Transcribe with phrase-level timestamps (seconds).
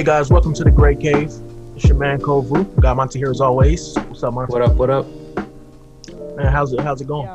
[0.00, 1.30] Hey guys, welcome to the Grey Cave.
[1.76, 2.80] It's your man Kovu.
[2.80, 3.94] Got Monty here as always.
[3.96, 4.50] What's up, Monty?
[4.50, 4.74] What up?
[4.76, 5.06] What up?
[6.38, 6.80] Man, how's it?
[6.80, 7.28] How's it going?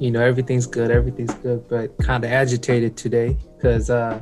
[0.00, 0.90] You know, everything's good.
[0.90, 4.18] Everything's good, but kind of agitated today because uh,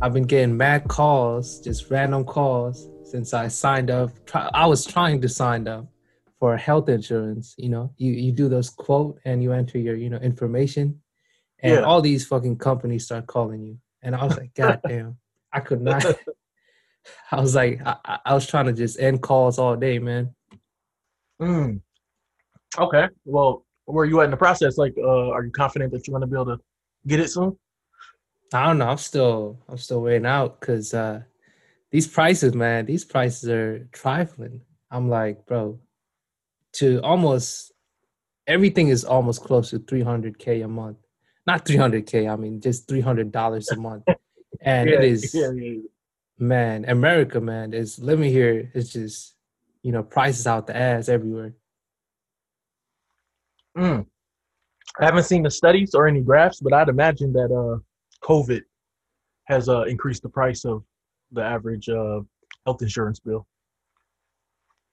[0.00, 4.12] I've been getting mad calls, just random calls, since I signed up.
[4.26, 5.88] Try, I was trying to sign up
[6.38, 7.56] for health insurance.
[7.58, 11.00] You know, you you do those quote and you enter your you know information,
[11.58, 11.80] and Yeah.
[11.80, 15.16] all these fucking companies start calling you, and I was like, God damn,
[15.52, 16.04] I could not.
[17.32, 20.34] I was like, I, I- was trying to just end calls all day, man.
[21.40, 21.80] Mm.
[22.78, 23.08] Okay.
[23.24, 24.76] Well, where you at in the process?
[24.76, 26.62] Like, uh, are you confident that you're gonna be able to
[27.06, 27.56] get it soon?
[28.52, 28.88] I don't know.
[28.88, 31.22] I'm still I'm still waiting out because uh,
[31.90, 34.62] these prices, man, these prices are trifling.
[34.90, 35.78] I'm like, bro,
[36.74, 37.72] to almost
[38.46, 40.98] everything is almost close to 300k a month.
[41.46, 42.30] Not 300k.
[42.30, 44.04] I mean, just 300 dollars a month.
[44.60, 45.80] And it is, Yeah, yeah, yeah.
[46.38, 48.70] Man, America, man, is living here.
[48.74, 49.34] It's just,
[49.82, 51.54] you know, prices out the ass everywhere.
[53.76, 54.06] Mm.
[55.00, 57.78] I haven't seen the studies or any graphs, but I'd imagine that uh,
[58.26, 58.62] COVID
[59.44, 60.82] has uh, increased the price of
[61.32, 62.20] the average uh,
[62.64, 63.46] health insurance bill.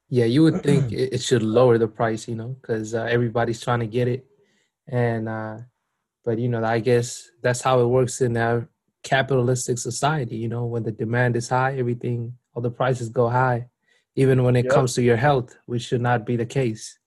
[0.10, 3.62] Yeah, you would think it, it should lower the price, you know, because uh, everybody's
[3.62, 4.26] trying to get it,
[4.88, 5.58] and uh,
[6.24, 8.70] but you know, I guess that's how it works in our
[9.06, 10.36] capitalistic society.
[10.36, 13.70] You know, when the demand is high, everything, all the prices go high.
[14.18, 14.74] Even when it Yep.
[14.74, 16.98] comes to your health, which should not be the case.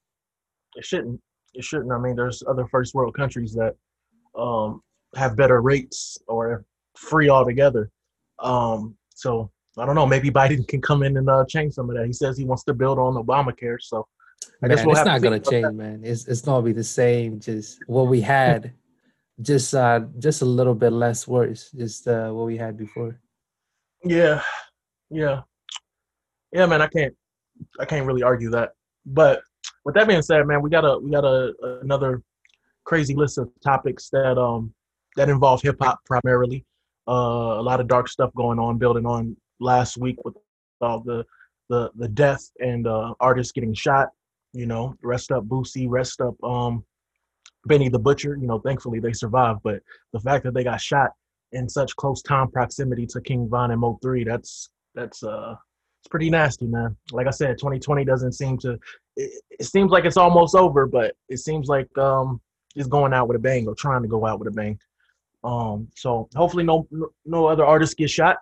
[0.77, 1.21] It shouldn't.
[1.55, 1.91] It shouldn't.
[1.93, 3.75] I mean, there's other first world countries that
[4.39, 4.83] um,
[5.17, 6.65] have better rates or
[6.97, 7.91] free altogether.
[8.39, 10.07] Um, so I don't know.
[10.07, 12.07] Maybe Biden can come in and uh, change some of that.
[12.07, 13.79] He says he wants to build on Obamacare.
[13.81, 14.07] So
[14.63, 15.73] I Man, guess we'll it's not gonna change, that.
[15.75, 16.01] man.
[16.05, 17.41] It's it's gonna be the same.
[17.41, 18.73] Just what we had,
[19.41, 21.71] just uh, just a little bit less worse.
[21.71, 23.21] Just uh, what we had before.
[24.05, 24.43] Yeah,
[25.11, 25.43] yeah,
[26.53, 26.83] yeah, man.
[26.83, 27.15] I can't.
[27.81, 28.73] I can't really argue that.
[29.07, 29.43] But
[29.85, 32.23] with that being said, man, we got a we got a another
[32.85, 34.73] crazy list of topics that um
[35.17, 36.65] that involve hip hop primarily.
[37.07, 40.35] Uh, a lot of dark stuff going on, building on last week with
[40.81, 41.25] all the
[41.69, 44.09] the the death and uh, artists getting shot.
[44.53, 46.85] You know, rest up Boosie, rest up um
[47.67, 48.37] Benny the Butcher.
[48.37, 49.81] You know, thankfully they survived, but
[50.13, 51.11] the fact that they got shot
[51.53, 55.55] in such close time proximity to King Von and Mo3, that's that's uh
[56.01, 56.97] it's pretty nasty, man.
[57.11, 58.79] Like I said, 2020 doesn't seem to.
[59.17, 62.41] It, it seems like it's almost over, but it seems like um
[62.77, 64.79] it's going out with a bang or trying to go out with a bang.
[65.45, 66.87] Um, so hopefully no
[67.25, 68.39] no other artists get shot.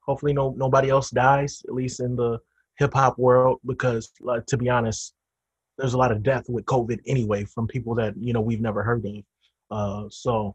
[0.00, 2.38] Hopefully no nobody else dies, at least in the
[2.78, 5.14] hip hop world, because like to be honest,
[5.78, 8.82] there's a lot of death with COVID anyway from people that you know we've never
[8.82, 9.24] heard of.
[9.70, 10.54] Uh, so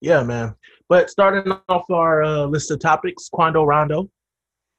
[0.00, 0.54] yeah, man.
[0.88, 4.08] But starting off our uh, list of topics, Quando Rondo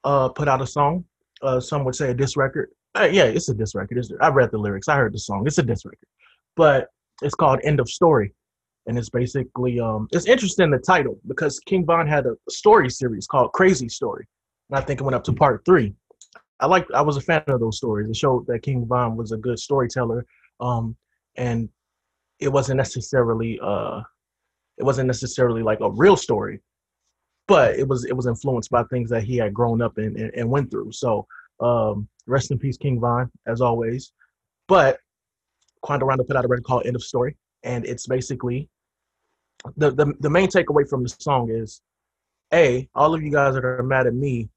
[0.03, 1.05] uh, put out a song.
[1.41, 2.69] Uh, some would say a diss record.
[2.97, 3.97] Uh, yeah, it's a diss record.
[3.97, 4.87] It's, I read the lyrics.
[4.87, 5.43] I heard the song.
[5.45, 6.07] It's a diss record,
[6.55, 6.87] but
[7.21, 8.33] it's called "End of Story,"
[8.87, 13.27] and it's basically um, it's interesting the title because King Von had a story series
[13.27, 14.25] called Crazy Story,
[14.69, 15.93] and I think it went up to part three.
[16.59, 16.87] I like.
[16.93, 18.09] I was a fan of those stories.
[18.09, 20.25] It showed that King Von was a good storyteller,
[20.59, 20.95] um,
[21.35, 21.69] and
[22.39, 24.01] it wasn't necessarily uh,
[24.77, 26.61] it wasn't necessarily like a real story
[27.47, 30.31] but it was it was influenced by things that he had grown up in and,
[30.35, 30.91] and went through.
[30.91, 31.25] So
[31.59, 34.11] um, rest in peace, King Von, as always.
[34.67, 34.99] But
[35.81, 38.69] Quando Rondo put out a record called "End of Story," and it's basically
[39.77, 41.81] the, the the main takeaway from the song is,
[42.53, 44.49] a all of you guys that are mad at me,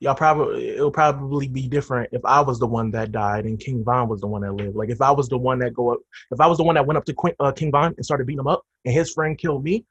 [0.00, 3.84] y'all probably it'll probably be different if I was the one that died and King
[3.84, 4.76] Von was the one that lived.
[4.76, 6.00] Like if I was the one that go up,
[6.30, 8.26] if I was the one that went up to Quin, uh, King Von and started
[8.26, 9.84] beating him up, and his friend killed me,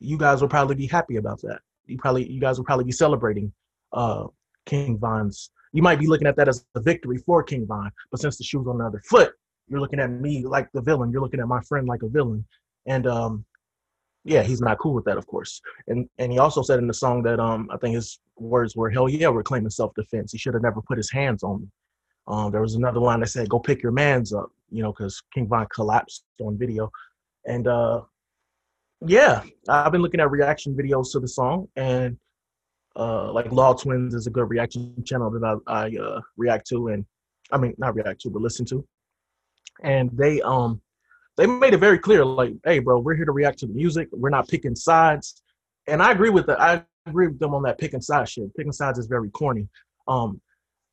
[0.00, 2.92] you guys will probably be happy about that you probably you guys will probably be
[2.92, 3.52] celebrating
[3.92, 4.26] uh
[4.66, 5.50] King Von's.
[5.72, 8.44] You might be looking at that as a victory for King Von, but since the
[8.44, 9.32] shoe's on the other foot,
[9.68, 11.10] you're looking at me like the villain.
[11.10, 12.44] You're looking at my friend like a villain,
[12.86, 13.44] and um,
[14.26, 15.62] yeah, he's not cool with that, of course.
[15.86, 18.90] And and he also said in the song that um, I think his words were,
[18.90, 21.68] "Hell yeah, we're claiming self-defense." He should have never put his hands on me.
[22.26, 25.22] Um, there was another line that said, "Go pick your man's up," you know, because
[25.32, 26.90] King Von collapsed on video,
[27.46, 28.02] and uh,
[29.06, 32.18] yeah, I've been looking at reaction videos to the song, and
[32.96, 36.88] uh, like Law Twins is a good reaction channel that I, I uh, react to,
[36.88, 37.06] and
[37.52, 38.84] I mean not react to, but listen to.
[39.84, 40.80] And they um
[41.36, 44.08] they made it very clear, like, hey, bro, we're here to react to the music.
[44.12, 45.42] We're not picking sides,
[45.86, 46.60] and I agree with that.
[46.60, 48.54] I agree with them on that picking sides shit.
[48.56, 49.68] Picking sides is very corny.
[50.08, 50.40] Um,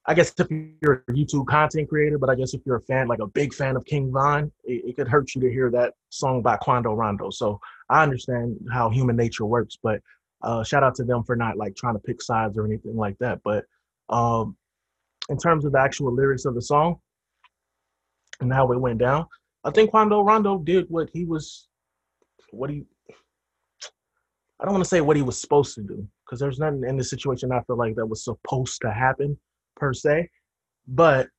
[0.06, 0.48] I guess if
[0.81, 3.54] you're a YouTube content creator, but I guess if you're a fan, like a big
[3.54, 6.94] fan of King Von, it, it could hurt you to hear that song by Quando
[6.94, 7.30] Rondo.
[7.30, 10.01] So I understand how human nature works, but
[10.42, 13.18] uh, shout out to them for not like trying to pick sides or anything like
[13.19, 13.39] that.
[13.46, 13.63] But
[14.10, 14.57] um,
[15.30, 16.98] in terms of the actual lyrics of the song
[18.42, 19.25] and how it went down,
[19.63, 21.68] I think Quando Rondo did what he was,
[22.51, 22.83] what he,
[24.60, 26.98] I don't want to say what he was supposed to do because there's nothing in
[26.98, 29.38] the situation I feel like that was supposed to happen
[29.75, 30.30] per se.
[30.88, 31.30] But,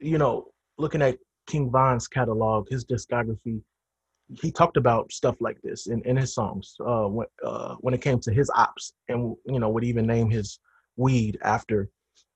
[0.00, 0.46] you know,
[0.78, 3.60] looking at King Von's catalog, his discography,
[4.40, 8.00] he talked about stuff like this in, in his songs uh, when, uh, when it
[8.00, 10.58] came to his ops and, you know, would even name his
[10.96, 11.90] weed after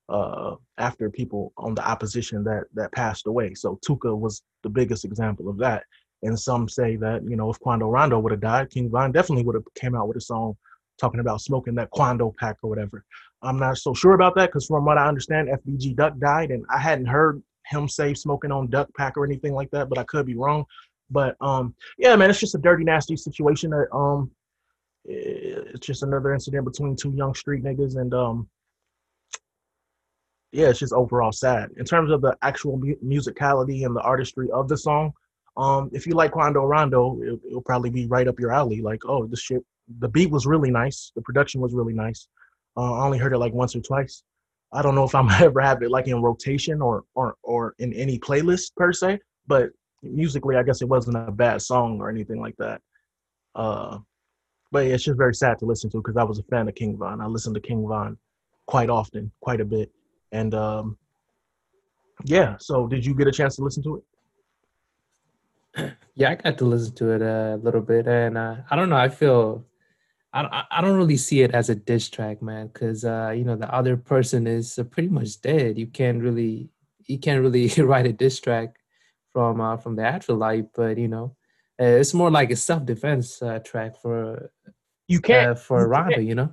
[0.08, 3.54] uh, after people on the opposition that that passed away.
[3.54, 5.84] So Tooka was the biggest example of that.
[6.22, 9.44] And some say that you know if Quando Rondo would have died, King Von definitely
[9.44, 10.56] would have came out with a song
[11.00, 13.04] talking about smoking that Quando pack or whatever.
[13.42, 16.64] I'm not so sure about that because from what I understand, FBG Duck died, and
[16.70, 20.04] I hadn't heard him say smoking on Duck pack or anything like that, but I
[20.04, 20.64] could be wrong.
[21.10, 23.70] But um, yeah, man, it's just a dirty, nasty situation.
[23.70, 24.30] That um,
[25.04, 28.48] it's just another incident between two young street niggas, and um,
[30.52, 31.70] yeah, it's just overall sad.
[31.76, 35.12] In terms of the actual mu- musicality and the artistry of the song,
[35.56, 38.80] um, if you like Quando Rondo, it, it'll probably be right up your alley.
[38.80, 39.62] Like, oh, this shit,
[39.98, 42.28] the beat was really nice, the production was really nice.
[42.76, 44.22] Uh, I only heard it like once or twice.
[44.72, 47.92] I don't know if I'm ever have it like in rotation or or or in
[47.92, 49.70] any playlist per se, but
[50.02, 52.80] musically, I guess it wasn't a bad song or anything like that.
[53.54, 53.98] Uh,
[54.70, 56.74] but yeah, it's just very sad to listen to because I was a fan of
[56.74, 57.20] King Von.
[57.20, 58.18] I listened to King Von
[58.66, 59.90] quite often, quite a bit.
[60.32, 60.98] And um,
[62.24, 65.92] yeah, so did you get a chance to listen to it?
[66.14, 68.96] Yeah, I got to listen to it a little bit, and uh, I don't know.
[68.96, 69.64] I feel
[70.32, 73.54] I I don't really see it as a diss track, man, because uh, you know
[73.56, 75.78] the other person is uh, pretty much dead.
[75.78, 76.70] You can't really
[77.06, 78.76] you can't really write a diss track
[79.32, 81.36] from uh, from the afterlife, but you know
[81.80, 84.50] uh, it's more like a self defense uh, track for
[85.06, 86.52] you can't for Rondo, you know.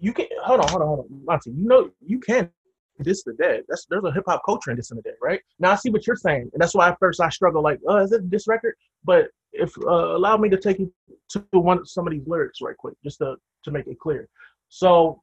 [0.00, 1.50] You can hold on, hold on, hold on, Monty.
[1.50, 2.50] You know you can
[2.98, 3.62] this is the dead.
[3.68, 5.40] That's there's a hip hop culture in this in the dead, right?
[5.58, 7.98] Now I see what you're saying, and that's why at first I struggle like, oh,
[7.98, 8.74] is it this record?
[9.04, 10.92] But if uh, allow me to take you
[11.30, 14.28] to one some of these lyrics right quick, just to to make it clear.
[14.68, 15.22] So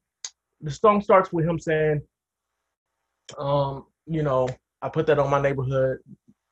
[0.61, 2.01] the song starts with him saying,
[3.37, 4.47] um, you know,
[4.81, 5.99] I put that on my neighborhood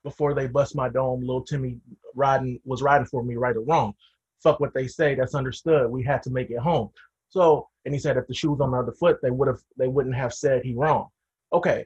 [0.04, 1.22] before they bust my dome.
[1.22, 1.78] Little Timmy
[2.16, 3.94] riding was riding for me, right or wrong.
[4.42, 5.16] Fuck what they say.
[5.16, 5.90] That's understood.
[5.90, 6.90] We had to make it home.
[7.30, 9.62] So, and he said if the shoe was on the other foot, they would have
[9.78, 11.08] they wouldn't have said he wrong.
[11.54, 11.86] Okay.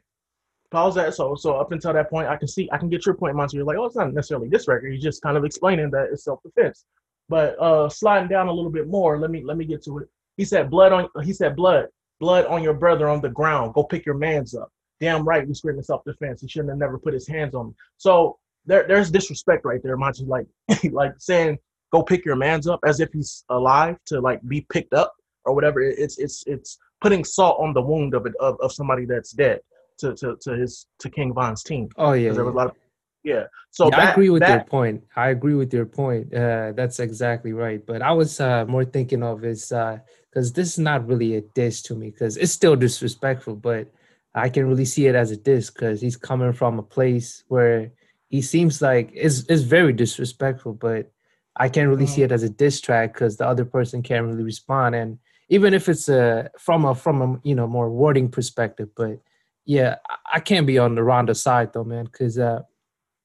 [0.72, 1.14] Pause that.
[1.14, 3.58] So so up until that point, I can see I can get your point, Monty.
[3.58, 4.88] You're like, oh, it's not necessarily this record.
[4.90, 6.86] You're just kind of explaining that it's self-defense.
[7.30, 10.10] But uh sliding down a little bit more, let me let me get to it.
[10.36, 11.88] He said blood on he said blood,
[12.20, 13.74] blood on your brother on the ground.
[13.74, 14.72] Go pick your mans up.
[15.00, 16.42] Damn right, we screaming self-defense.
[16.42, 17.74] He shouldn't have never put his hands on me.
[17.98, 20.26] So there, there's disrespect right there, Monty.
[20.26, 20.48] Like
[20.92, 21.60] like saying
[21.94, 25.14] go pick your mans up as if he's alive to like be picked up
[25.46, 25.82] or whatever.
[25.82, 29.60] It's it's it's putting salt on the wound of it of, of somebody that's dead
[30.00, 31.90] to, to to his to King Von's team.
[31.98, 32.76] Oh yeah, there was a lot of
[33.24, 33.46] yeah.
[33.72, 35.04] So yeah, that, I agree with that, your point.
[35.16, 36.34] I agree with your point.
[36.34, 37.86] Uh, that's exactly right.
[37.86, 41.42] But I was uh, more thinking of is because uh, this is not really a
[41.42, 43.92] diss to me because it's still disrespectful, but
[44.34, 47.92] I can really see it as a diss because he's coming from a place where
[48.30, 51.12] he seems like it's, it's very disrespectful, but
[51.56, 54.44] I can't really see it as a diss track because the other person can't really
[54.44, 54.96] respond.
[54.96, 55.18] And
[55.50, 58.90] even if it's a from a from a you know more wording perspective.
[58.96, 59.20] But
[59.66, 59.98] yeah,
[60.32, 62.62] I can't be on the Rondo side though, man, because uh,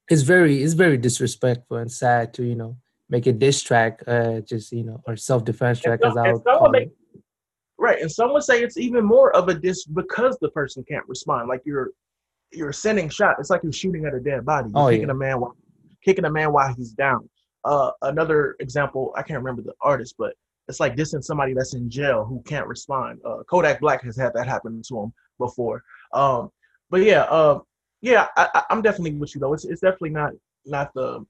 [0.09, 2.77] it's very it's very disrespectful and sad to you know
[3.09, 6.43] make a diss track, uh, just you know, or self defense track as I would
[6.43, 7.21] call make, it.
[7.77, 11.07] Right, and some would say it's even more of a diss because the person can't
[11.07, 11.49] respond.
[11.49, 11.91] Like you're
[12.51, 13.35] you're sending shot.
[13.39, 14.69] It's like you're shooting at a dead body.
[14.69, 15.13] You're oh, kicking yeah.
[15.13, 15.57] a man while
[16.03, 17.29] kicking a man while he's down.
[17.65, 20.33] Uh, another example, I can't remember the artist, but
[20.67, 23.19] it's like dissing somebody that's in jail who can't respond.
[23.25, 25.83] Uh, Kodak Black has had that happen to him before.
[26.13, 26.51] Um,
[26.89, 27.59] but yeah, uh,
[28.01, 29.53] yeah, I, am definitely with you though.
[29.53, 30.33] It's it's definitely not
[30.65, 31.25] not the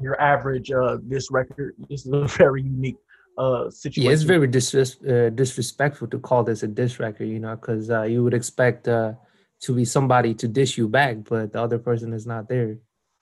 [0.00, 1.74] your average uh, this record.
[1.88, 2.98] This is a very unique
[3.38, 4.08] uh, situation.
[4.08, 7.90] Yeah, it's very disres- uh, disrespectful to call this a diss record, you know, because
[7.90, 9.14] uh, you would expect uh,
[9.60, 12.78] to be somebody to dish you back, but the other person is not there.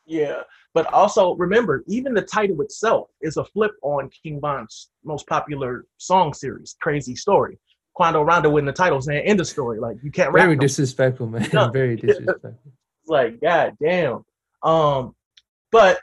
[0.06, 0.42] Yeah,
[0.74, 5.86] but also remember, even the title itself is a flip on King Von's most popular
[5.96, 7.58] song series, Crazy Story.
[7.94, 9.80] Quando Rondo in the title saying end of story.
[9.80, 11.48] Like you can't Very disrespectful, man.
[11.52, 11.68] No.
[11.72, 12.56] Very disrespectful.
[13.02, 14.24] it's like, God damn.
[14.62, 15.16] Um,
[15.72, 15.98] but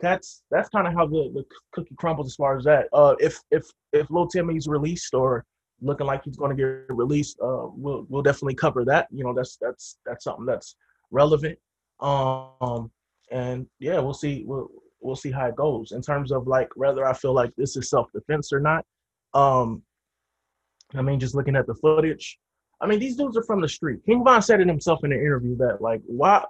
[0.00, 2.88] that's that's kind of how the, the cookie crumbles as far as that.
[2.92, 5.44] Uh if if if Lil Timmy's released or
[5.80, 9.06] looking like he's gonna get released, uh we'll we'll definitely cover that.
[9.10, 10.76] You know, that's that's that's something that's
[11.10, 11.58] relevant.
[12.00, 12.90] Um
[13.30, 14.44] and yeah, we'll see.
[14.46, 17.76] We'll we'll see how it goes in terms of like whether I feel like this
[17.76, 18.84] is self defense or not.
[19.34, 19.82] Um,
[20.94, 22.38] I mean, just looking at the footage,
[22.80, 24.00] I mean, these dudes are from the street.
[24.06, 26.44] King Von said it himself in an interview that like, why?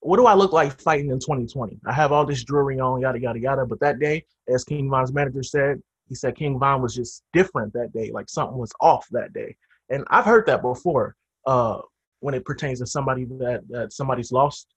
[0.00, 1.80] What do I look like fighting in 2020?
[1.86, 3.66] I have all this jewelry on, yada yada yada.
[3.66, 7.72] But that day, as King Von's manager said, he said King Von was just different
[7.72, 9.56] that day, like something was off that day.
[9.88, 11.16] And I've heard that before
[11.46, 11.80] uh,
[12.20, 14.68] when it pertains to somebody that that somebody's lost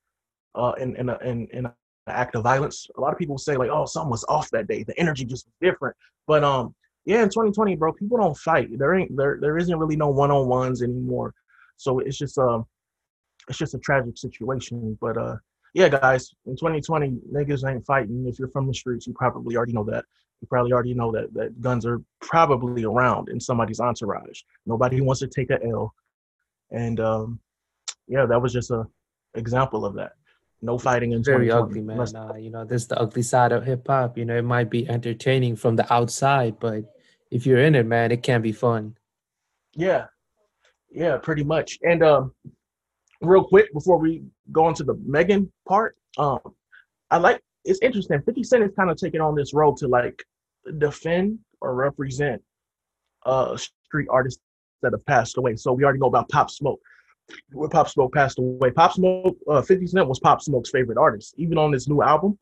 [0.56, 1.74] uh, in in, a, in in an
[2.08, 2.88] act of violence.
[2.98, 4.84] A lot of people say like, oh, something was off that day.
[4.84, 5.96] The energy just was different.
[6.27, 6.75] But um,
[7.06, 8.77] yeah, in 2020, bro, people don't fight.
[8.77, 11.34] There ain't there there isn't really no one on ones anymore.
[11.77, 12.65] So it's just um,
[13.48, 14.98] it's just a tragic situation.
[15.01, 15.38] But uh,
[15.74, 18.25] yeah, guys, in 2020, niggas ain't fighting.
[18.27, 20.06] If you're from the streets, you probably already know that.
[20.41, 24.41] You probably already know that that guns are probably around in somebody's entourage.
[24.65, 25.94] Nobody wants to take a L,
[26.72, 27.39] and um,
[28.08, 28.88] yeah, that was just a
[29.36, 30.13] example of that.
[30.61, 31.99] No fighting in very ugly, man.
[32.13, 34.17] Uh, you know, this is the ugly side of hip hop.
[34.17, 36.83] You know, it might be entertaining from the outside, but
[37.31, 38.97] if you're in it, man, it can be fun.
[39.75, 40.07] Yeah,
[40.91, 41.79] yeah, pretty much.
[41.83, 42.33] And um,
[43.21, 46.39] real quick before we go into the Megan part, um,
[47.09, 48.21] I like it's interesting.
[48.21, 50.21] Fifty Cent is kind of taking on this role to like
[50.77, 52.41] defend or represent
[53.25, 54.41] uh street artists
[54.81, 55.55] that have passed away.
[55.55, 56.79] So we already know about Pop Smoke.
[57.51, 61.33] When Pop Smoke passed away, Pop Smoke, uh, 50 Cent was Pop Smoke's favorite artist.
[61.38, 62.38] Even on this new album,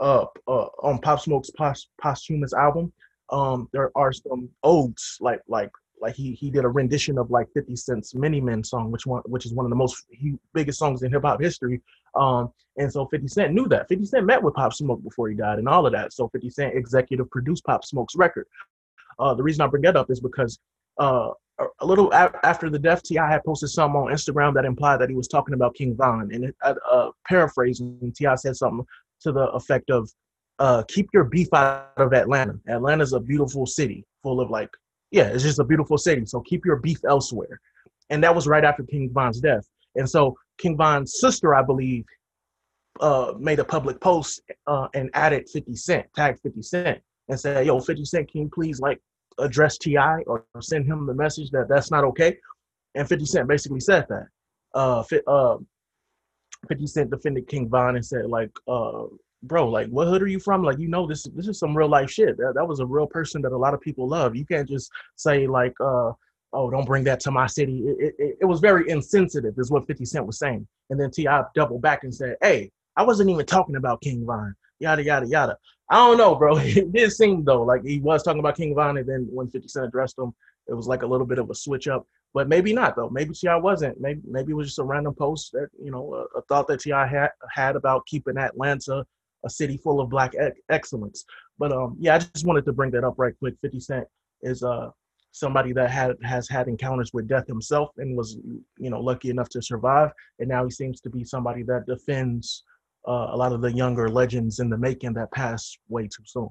[0.00, 2.92] uh, uh on Pop Smoke's pos- posthumous album,
[3.30, 7.48] um, there are some odes like like like he he did a rendition of like
[7.52, 10.78] 50 Cent's Many Men song, which one which is one of the most he, biggest
[10.78, 11.80] songs in hip hop history.
[12.14, 13.88] Um, and so 50 Cent knew that.
[13.88, 16.12] 50 Cent met with Pop Smoke before he died and all of that.
[16.12, 18.46] So 50 Cent executive produced Pop Smoke's record.
[19.18, 20.60] Uh, the reason I bring that up is because
[20.98, 21.30] uh,
[21.80, 23.30] a little a- after the death, T.I.
[23.30, 26.30] had posted something on Instagram that implied that he was talking about King Von.
[26.32, 28.34] And it, uh, paraphrasing, T.I.
[28.36, 28.86] said something
[29.22, 30.10] to the effect of,
[30.58, 32.58] uh, keep your beef out of Atlanta.
[32.68, 34.70] Atlanta's a beautiful city full of like,
[35.10, 36.26] yeah, it's just a beautiful city.
[36.26, 37.60] So keep your beef elsewhere.
[38.10, 39.66] And that was right after King Von's death.
[39.96, 42.04] And so King Von's sister, I believe,
[43.00, 47.66] uh, made a public post uh, and added 50 Cent, tagged 50 Cent, and said,
[47.66, 49.00] yo, 50 Cent, can you please like
[49.38, 50.22] address T.I.
[50.26, 52.36] or send him the message that that's not okay?
[52.94, 54.26] And 50 Cent basically said that.
[54.74, 55.56] Uh, uh,
[56.68, 59.04] 50 Cent defended King Von and said, like, uh,
[59.42, 60.62] bro, like, what hood are you from?
[60.62, 62.36] Like, you know, this this is some real life shit.
[62.36, 64.34] That, that was a real person that a lot of people love.
[64.34, 66.12] You can't just say like, uh,
[66.52, 67.84] oh, don't bring that to my city.
[67.86, 70.66] It, it, it was very insensitive, is what 50 Cent was saying.
[70.90, 71.42] And then T.I.
[71.54, 74.54] doubled back and said, hey, I wasn't even talking about King Von.
[74.80, 75.56] Yada yada yada.
[75.90, 76.58] I don't know, bro.
[76.58, 79.68] It did seem though like he was talking about King Von, and then when 50
[79.68, 80.34] Cent addressed him,
[80.68, 82.06] it was like a little bit of a switch up.
[82.34, 83.08] But maybe not though.
[83.08, 83.56] Maybe T.I.
[83.56, 84.00] wasn't.
[84.00, 86.80] Maybe maybe it was just a random post that you know a, a thought that
[86.80, 87.06] T.I.
[87.06, 89.04] had had about keeping Atlanta
[89.44, 90.34] a city full of black
[90.68, 91.24] excellence.
[91.58, 93.54] But um, yeah, I just wanted to bring that up right quick.
[93.62, 94.06] 50 Cent
[94.42, 94.90] is uh
[95.32, 98.38] somebody that had has had encounters with death himself and was
[98.78, 102.64] you know lucky enough to survive, and now he seems to be somebody that defends
[103.06, 106.48] uh, a lot of the younger legends in the making that passed way too soon.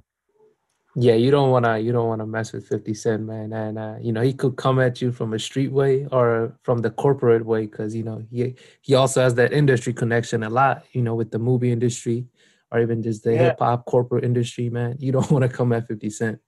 [0.99, 4.11] Yeah, you don't wanna you don't wanna mess with Fifty Cent, man, and uh, you
[4.11, 7.67] know he could come at you from a street way or from the corporate way,
[7.67, 11.29] because you know he he also has that industry connection a lot, you know, with
[11.29, 12.25] the movie industry
[12.71, 13.39] or even just the yeah.
[13.39, 14.95] hip hop corporate industry, man.
[14.99, 16.39] You don't want to come at Fifty Cent.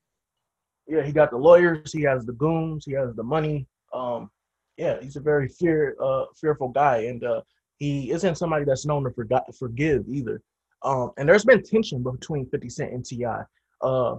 [0.88, 3.68] Yeah, he got the lawyers, he has the goons, he has the money.
[3.94, 4.32] Um,
[4.78, 7.42] yeah, he's a very fear uh fearful guy, and uh,
[7.80, 10.42] he isn't somebody that's known to forgot, forgive either.
[10.84, 13.44] Um, and there's been tension between 50 Cent and T.I.
[13.82, 14.18] Uh,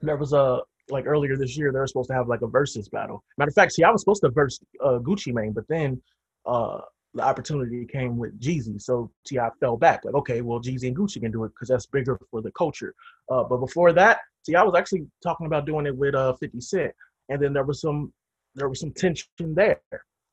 [0.00, 0.60] there was a
[0.90, 3.22] like earlier this year they were supposed to have like a versus battle.
[3.38, 6.00] Matter of fact, see, I was supposed to verse uh, Gucci Mane, but then
[6.46, 6.80] uh,
[7.14, 9.50] the opportunity came with Jeezy, so T.I.
[9.60, 10.04] fell back.
[10.04, 12.94] Like, okay, well, Jeezy and Gucci can do it because that's bigger for the culture.
[13.30, 14.62] Uh, but before that, T.I.
[14.62, 16.92] was actually talking about doing it with uh 50 Cent,
[17.28, 18.12] and then there was some
[18.54, 19.80] there was some tension there.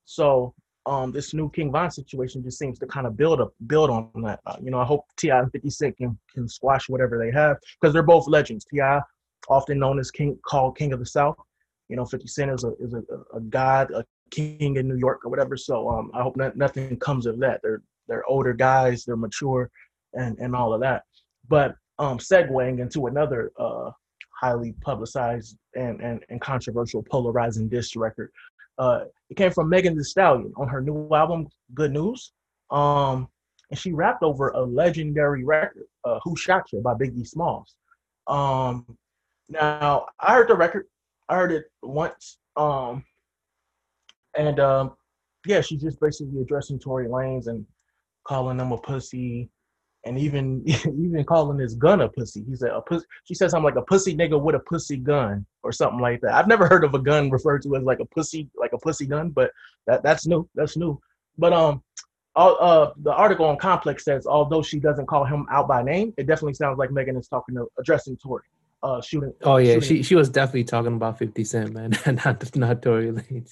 [0.05, 0.53] So
[0.87, 4.09] um, this new King Von situation just seems to kind of build up, build on
[4.23, 4.39] that.
[4.45, 5.37] Uh, you know, I hope T.I.
[5.37, 8.65] and 50 Cent can, can squash whatever they have because they're both legends.
[8.65, 9.01] T.I.,
[9.49, 11.35] often known as King, called King of the South.
[11.89, 13.03] You know, 50 Cent is a is a,
[13.35, 15.57] a god, a king in New York or whatever.
[15.57, 17.59] So um, I hope not, nothing comes of that.
[17.61, 19.69] They're they're older guys, they're mature,
[20.13, 21.03] and and all of that.
[21.49, 23.91] But um, segueing into another uh,
[24.39, 28.31] highly publicized and, and, and controversial polarizing diss record
[28.77, 32.31] uh, it came from Megan Thee Stallion on her new album, Good News.
[32.71, 33.27] Um,
[33.69, 37.75] and she rapped over a legendary record, uh, Who Shot You by Biggie Smalls.
[38.27, 38.97] Um,
[39.49, 40.85] now, I heard the record,
[41.29, 42.37] I heard it once.
[42.55, 43.03] Um,
[44.37, 44.95] and um,
[45.45, 47.65] yeah, she's just basically addressing Tory Lanez and
[48.25, 49.49] calling them a pussy
[50.05, 52.43] and even even calling his gun a pussy.
[52.47, 53.05] He said a pussy.
[53.25, 56.33] She said something like a pussy nigga with a pussy gun or something like that.
[56.33, 59.05] I've never heard of a gun referred to as like a pussy, like a pussy
[59.05, 59.51] gun, but
[59.85, 60.47] that that's new.
[60.55, 60.99] That's new.
[61.37, 61.83] But um,
[62.35, 66.13] all, uh, the article on Complex says although she doesn't call him out by name,
[66.17, 68.43] it definitely sounds like Megan is talking to addressing Tory.
[68.81, 69.33] Uh, shooting.
[69.43, 69.97] Oh yeah, shooting.
[69.97, 71.91] she she was definitely talking about Fifty Cent, man,
[72.25, 73.51] not not Tory Lanez.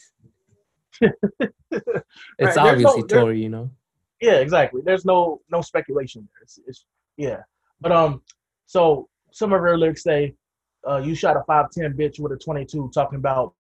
[1.02, 2.02] it's
[2.40, 3.70] there's obviously no- Tory, you know.
[4.22, 4.82] Yeah, exactly.
[4.86, 6.44] There's no no speculation there.
[6.44, 6.86] It's, it's
[7.18, 7.42] yeah.
[7.82, 8.22] But um,
[8.66, 10.34] so some of her lyrics say,
[10.88, 13.54] uh, "You shot a five ten bitch with a 22, talking about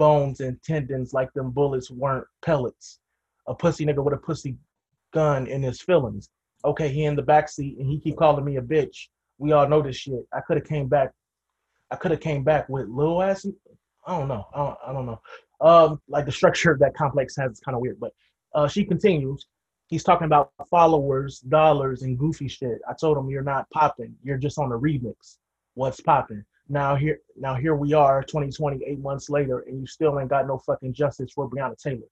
[0.00, 3.00] bones and tendons like them bullets weren't pellets.
[3.46, 4.56] A pussy nigga with a pussy
[5.12, 6.30] gun in his feelings.
[6.64, 9.08] Okay, he in the back seat and he keep calling me a bitch.
[9.36, 10.26] We all know this shit.
[10.32, 11.12] I could have came back.
[11.90, 13.46] I could have came back with little ass.
[14.06, 14.46] I don't know.
[14.54, 15.20] I don't, I don't know.
[15.60, 18.00] Um, like the structure that complex has is kind of weird.
[18.00, 18.12] But
[18.54, 19.46] uh, she continues.
[19.88, 22.78] He's talking about followers, dollars, and goofy shit.
[22.88, 24.14] I told him you're not popping.
[24.22, 25.36] You're just on the remix.
[25.74, 26.44] What's popping?
[26.68, 30.46] Now here, now here we are, 2020, eight months later, and you still ain't got
[30.46, 32.06] no fucking justice for Breonna Taylor.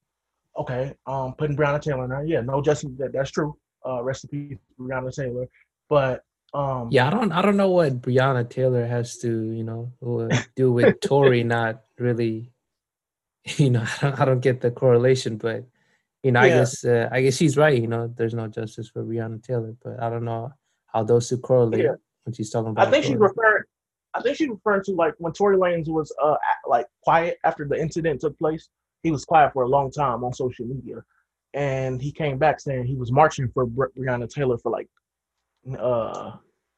[0.58, 2.24] Okay, um, putting Breonna Taylor in there.
[2.24, 2.90] Yeah, no justice.
[2.98, 3.56] That, that's true.
[3.86, 5.46] Uh, rest in peace, Breonna Taylor.
[5.88, 9.92] But um, Yeah, I don't I don't know what Breonna Taylor has to you know
[10.04, 12.50] uh, do with Tory not really.
[13.56, 15.64] You know, I don't, I don't get the correlation, but
[16.22, 17.80] you know, I guess uh, I guess she's right.
[17.80, 20.52] You know, there's no justice for Breonna Taylor, but I don't know
[20.88, 21.94] how those two correlate Yeah.
[22.28, 22.86] When she's talking about.
[22.86, 23.64] I think she's referring.
[24.14, 27.80] I think she's referring to like when Tory Lanez was uh like quiet after the
[27.80, 28.68] incident took place.
[29.02, 31.02] He was quiet for a long time on social media,
[31.54, 34.88] and he came back saying he was marching for Bre- Breonna Taylor for like
[35.78, 36.32] uh,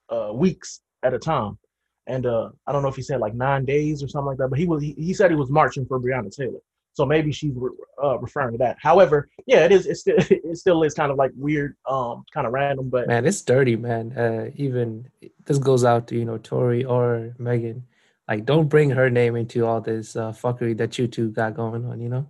[0.08, 1.58] uh weeks at a time.
[2.06, 4.48] And uh, I don't know if he said like nine days or something like that,
[4.48, 6.60] but he was he, he said he was marching for Breonna Taylor.
[7.00, 7.70] So maybe she's re-
[8.04, 8.76] uh, referring to that.
[8.78, 9.86] However, yeah, it is.
[9.86, 13.24] It still it still is kind of like weird, um, kind of random, but Man,
[13.24, 14.12] it's dirty, man.
[14.12, 15.08] Uh, even
[15.46, 17.86] this goes out to you know Tory or Megan.
[18.28, 21.86] Like, don't bring her name into all this uh, fuckery that you two got going
[21.86, 22.02] on.
[22.02, 22.26] You know.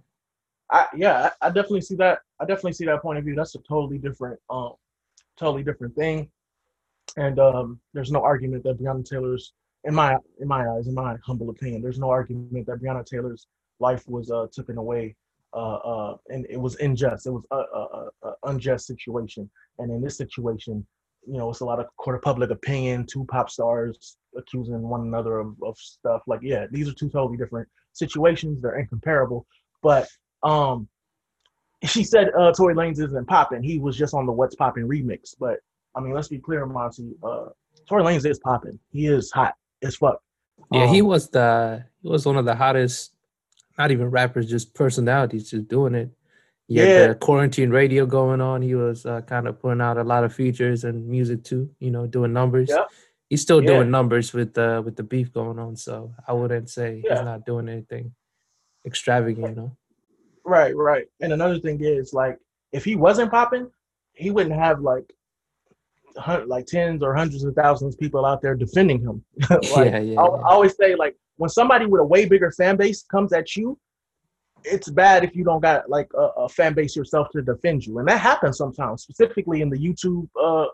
[0.70, 2.20] I yeah, I, I definitely see that.
[2.38, 3.34] I definitely see that point of view.
[3.34, 4.74] That's a totally different, um,
[5.36, 6.30] totally different thing.
[7.16, 9.52] And um, there's no argument that Breonna Taylor's,
[9.82, 13.48] in my in my eyes, in my humble opinion, there's no argument that Breonna Taylor's
[13.80, 15.16] life was uh, taken away,
[15.54, 17.26] uh, uh, and it was unjust.
[17.26, 19.50] It was a, a, a, a unjust situation.
[19.78, 20.86] And in this situation,
[21.26, 23.06] you know, it's a lot of court of public opinion.
[23.06, 26.22] Two pop stars accusing one another of, of stuff.
[26.26, 28.62] Like, yeah, these are two totally different situations.
[28.62, 29.46] They're incomparable.
[29.82, 30.08] But
[30.42, 30.88] um,
[31.84, 33.62] she said uh, Tory Lanez isn't popping.
[33.62, 35.34] He was just on the What's Popping remix.
[35.38, 35.58] But
[35.94, 37.12] I mean, let's be clear, Monty.
[37.22, 37.46] Uh,
[37.88, 38.78] Tory Lanez is popping.
[38.90, 40.20] He is hot as fuck.
[40.72, 43.12] Yeah, he Um, was the he was one of the hottest,
[43.80, 46.10] not even rappers, just personalities, just doing it.
[46.68, 46.84] He Yeah.
[46.84, 48.60] had the quarantine radio going on.
[48.60, 51.70] He was uh, kind of putting out a lot of features and music too.
[51.78, 52.68] You know, doing numbers.
[52.68, 52.88] Yep.
[53.30, 53.72] He's still Yeah.
[53.72, 55.76] doing numbers with the with the beef going on.
[55.76, 57.14] So I wouldn't say Yeah.
[57.16, 58.12] he's not doing anything
[58.84, 59.48] extravagant.
[59.48, 59.70] You know.
[60.44, 61.06] Right, right.
[61.22, 62.36] And another thing is like,
[62.72, 63.66] if he wasn't popping,
[64.12, 65.08] he wouldn't have like,
[66.54, 69.24] like tens or hundreds of thousands of people out there defending him.
[69.50, 70.20] like, yeah, yeah, I, yeah.
[70.20, 73.78] I always say like when somebody with a way bigger fan base comes at you,
[74.62, 77.98] it's bad if you don't got like a, a fan base yourself to defend you,
[77.98, 80.66] and that happens sometimes, specifically in the YouTube uh,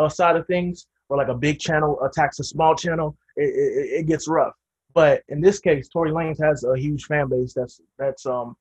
[0.00, 3.98] uh side of things, where like a big channel attacks a small channel, it, it,
[3.98, 4.54] it gets rough.
[4.94, 8.54] But in this case, Tory Lanez has a huge fan base that's that's um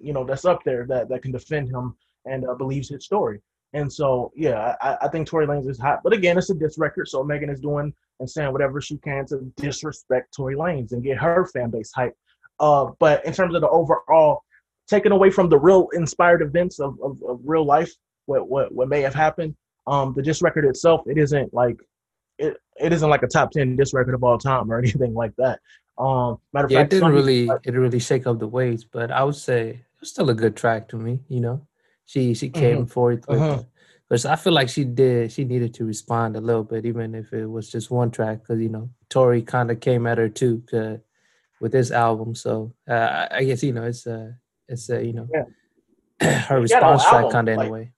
[0.00, 3.40] you know that's up there that that can defend him and uh, believes his story.
[3.74, 6.00] And so yeah, I, I think Tory Lanez is hot.
[6.02, 9.26] But again, it's a diss record, so Megan is doing and saying whatever she can
[9.26, 12.14] to disrespect Tory Lanez and get her fan base hype.
[12.60, 14.42] Uh, but in terms of the overall,
[14.88, 17.92] taken away from the real inspired events of, of, of real life,
[18.26, 19.54] what, what what may have happened,
[19.86, 21.78] um, the disc record itself, it isn't like
[22.38, 25.34] it, it isn't like a top ten disc record of all time or anything like
[25.36, 25.60] that.
[25.98, 28.48] Um, matter of Yeah, it fact, didn't some- really it didn't really shake up the
[28.48, 31.20] waves, but I would say it was still a good track to me.
[31.28, 31.66] You know,
[32.08, 33.38] she she came forward with.
[33.38, 33.66] mhm.
[34.08, 37.30] Because I feel like she did, she needed to respond a little bit, even if
[37.34, 38.40] it was just one track.
[38.40, 41.00] Because you know, Tory kind of came at her too, 'cause-
[41.60, 42.34] with this album.
[42.34, 44.34] So uh, I- guess you know, it's a,
[44.68, 45.28] it's a, you know,
[46.20, 47.92] her He got response track kind of in like- a way.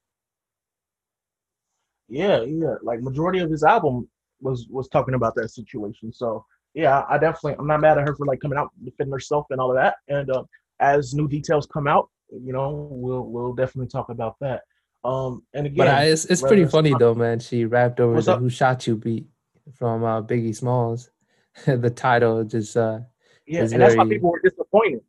[2.08, 2.74] Yeah, yeah.
[2.82, 4.08] Like majority of his album
[4.40, 6.12] was was talking about that situation.
[6.12, 6.44] So
[6.74, 9.60] yeah, I definitely I'm not mad at her for like coming out defending herself and
[9.60, 9.96] all of that.
[10.08, 10.42] And uh,
[10.80, 14.62] as new details come out, you know, we'll we'll definitely talk about that.
[15.04, 17.40] Um, and again, But I, it's it's pretty funny though, man.
[17.40, 18.40] She rapped over the up?
[18.40, 19.26] "Who Shot You" beat
[19.72, 21.10] from uh, Biggie Smalls.
[21.66, 23.00] the title just uh,
[23.46, 25.00] yeah, and that's why people were disappointed.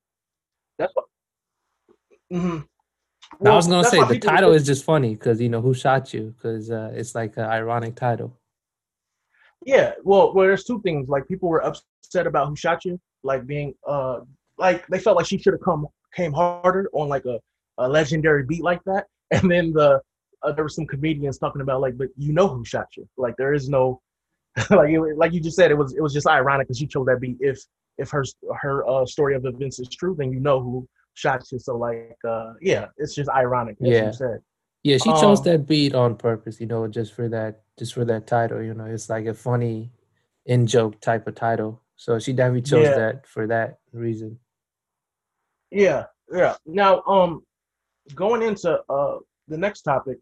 [0.77, 1.05] That's what.
[2.31, 2.59] hmm
[3.45, 6.33] I was gonna say the title is just funny because you know who shot you
[6.35, 8.37] because uh, it's like an ironic title.
[9.65, 11.07] Yeah, well, well, there's two things.
[11.07, 14.21] Like people were upset about Who Shot You, like being uh
[14.57, 17.39] like they felt like she should have come came harder on like a,
[17.77, 19.05] a legendary beat like that.
[19.31, 20.01] And then the
[20.43, 23.07] uh, there were some comedians talking about like, but you know who shot you.
[23.17, 24.01] Like there is no
[24.69, 27.05] like it, like you just said, it was it was just ironic because she chose
[27.05, 27.37] that beat.
[27.39, 27.59] If
[27.97, 28.25] if her
[28.61, 31.59] her uh, story of events is true, then you know who shot you.
[31.59, 33.77] So like uh yeah, it's just ironic.
[33.81, 34.05] As Yeah.
[34.07, 34.39] you said.
[34.83, 38.03] Yeah, she chose Um, that beat on purpose, you know, just for that, just for
[38.05, 38.61] that title.
[38.63, 39.91] You know, it's like a funny
[40.45, 41.83] in joke type of title.
[41.95, 42.95] So she definitely chose Yeah.
[42.95, 44.39] that for that reason.
[45.71, 46.55] Yeah, yeah.
[46.65, 47.43] Now, um,
[48.15, 50.17] going into uh the next topic,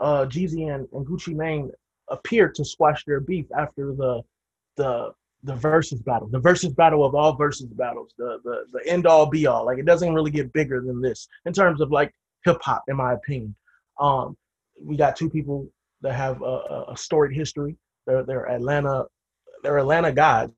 [0.00, 1.70] uh, Jeezy and, and Gucci Mane
[2.08, 4.22] appeared to squash their beef after the
[4.76, 5.12] the
[5.44, 9.26] the versus battle, the versus battle of all versus battles, the the the end all
[9.26, 9.64] be all.
[9.64, 12.12] Like it doesn't really get bigger than this in terms of like
[12.44, 13.54] hip hop, in my opinion.
[14.00, 14.36] Um,
[14.80, 15.68] we got two people
[16.02, 17.76] that have a, a, a storied history.
[18.06, 19.04] They're they're Atlanta,
[19.62, 20.52] they're Atlanta gods,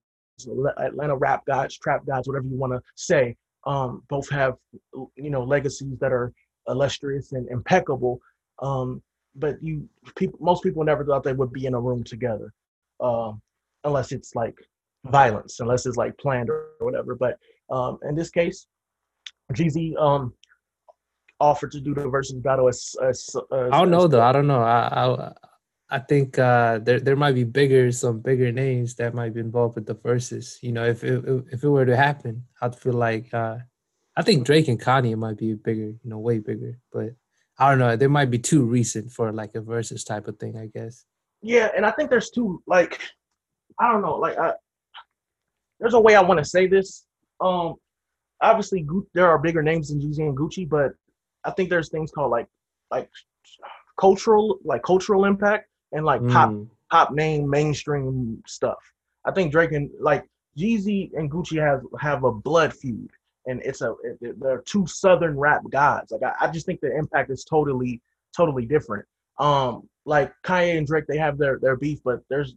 [0.79, 3.37] Atlanta rap gods, trap gods, whatever you want to say.
[3.67, 4.55] Um, both have
[5.17, 6.33] you know legacies that are
[6.69, 8.21] illustrious and impeccable.
[8.61, 9.03] Um,
[9.37, 12.53] but you people, most people never thought they would be in a room together,
[13.01, 13.41] um,
[13.85, 14.57] unless it's like
[15.07, 17.15] violence, unless it's like planned or whatever.
[17.15, 17.39] But
[17.71, 18.67] um, in this case,
[19.53, 20.33] Jeezy um,
[21.41, 24.23] offered to do the versus battle as, as, as I don't know though.
[24.23, 24.61] I don't know.
[24.61, 25.33] I I,
[25.91, 29.77] I think uh, there there might be bigger some bigger names that might be involved
[29.77, 30.59] with the verses.
[30.63, 33.59] You know, if it if it were to happen, I'd feel like uh,
[34.17, 35.89] I think Drake and Kanye might be bigger.
[35.89, 36.79] You know, way bigger.
[36.93, 37.11] But
[37.59, 37.97] I don't know.
[37.97, 40.57] They might be too recent for like a versus type of thing.
[40.57, 41.05] I guess.
[41.43, 42.99] Yeah, and I think there's two like
[43.79, 44.55] I don't know, like I,
[45.81, 47.05] there's a way I want to say this.
[47.41, 47.75] Um,
[48.41, 50.93] obviously there are bigger names than Jeezy and Gucci, but
[51.45, 52.47] I think there's things called like
[52.91, 53.11] like
[53.99, 58.79] cultural like cultural impact and like pop Mm, pop name mainstream stuff.
[59.25, 60.29] I think Drake and like
[60.59, 63.11] Jeezy and Gucci have have a blood feud,
[63.47, 66.13] and it's a it- they're two southern rap gods.
[66.13, 68.03] Like I, I just think the impact is totally
[68.37, 69.07] totally different.
[69.39, 72.55] Um, like Kanye and Drake, they have their their beef, but there's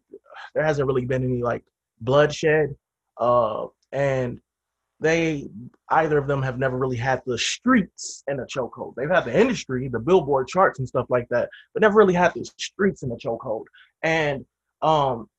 [0.53, 1.63] there hasn't really been any like
[2.01, 2.75] bloodshed.
[3.19, 4.39] Uh, and
[4.99, 5.47] they
[5.89, 8.95] either of them have never really had the streets in a chokehold.
[8.95, 12.33] They've had the industry, the Billboard charts and stuff like that, but never really had
[12.33, 13.65] the streets in a chokehold.
[14.01, 14.45] And
[14.81, 15.29] um,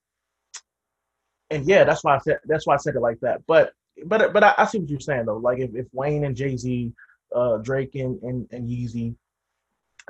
[1.50, 3.42] and yeah, that's why I said that's why I said it like that.
[3.46, 3.72] But
[4.04, 5.38] but but I, I see what you're saying though.
[5.38, 6.92] Like if, if Wayne and Jay Z,
[7.34, 9.14] uh, Drake and, and and Yeezy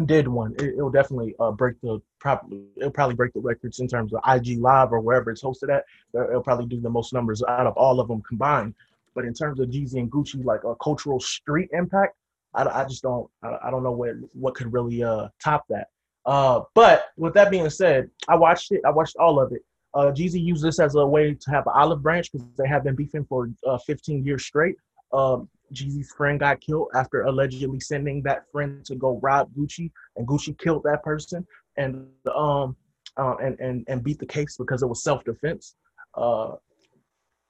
[0.04, 3.88] did one, it, it'll definitely uh break the probably it'll probably break the records in
[3.88, 5.84] terms of IG Live or wherever it's hosted at.
[6.14, 8.74] It'll probably do the most numbers out of all of them combined.
[9.18, 12.14] But in terms of Jeezy and Gucci, like a cultural street impact,
[12.54, 15.88] I, I just don't I, I don't know what what could really uh top that.
[16.24, 18.80] Uh, but with that being said, I watched it.
[18.86, 19.62] I watched all of it.
[19.92, 22.84] Uh, Jeezy used this as a way to have an olive branch because they have
[22.84, 24.76] been beefing for uh, 15 years straight.
[25.12, 30.28] Um, Jeezy's friend got killed after allegedly sending that friend to go rob Gucci, and
[30.28, 31.44] Gucci killed that person
[31.76, 32.76] and um
[33.16, 35.74] uh, and and and beat the case because it was self defense.
[36.14, 36.52] Uh,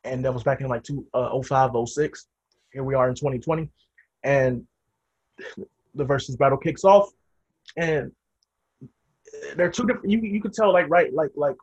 [0.04, 2.26] and that was back in like two uh, 05, 06.
[2.72, 3.68] Here we are in 2020,
[4.24, 4.66] and
[5.94, 7.10] the versus battle kicks off,
[7.76, 8.12] and
[9.56, 10.10] they're two different.
[10.10, 11.56] You you could tell like right like like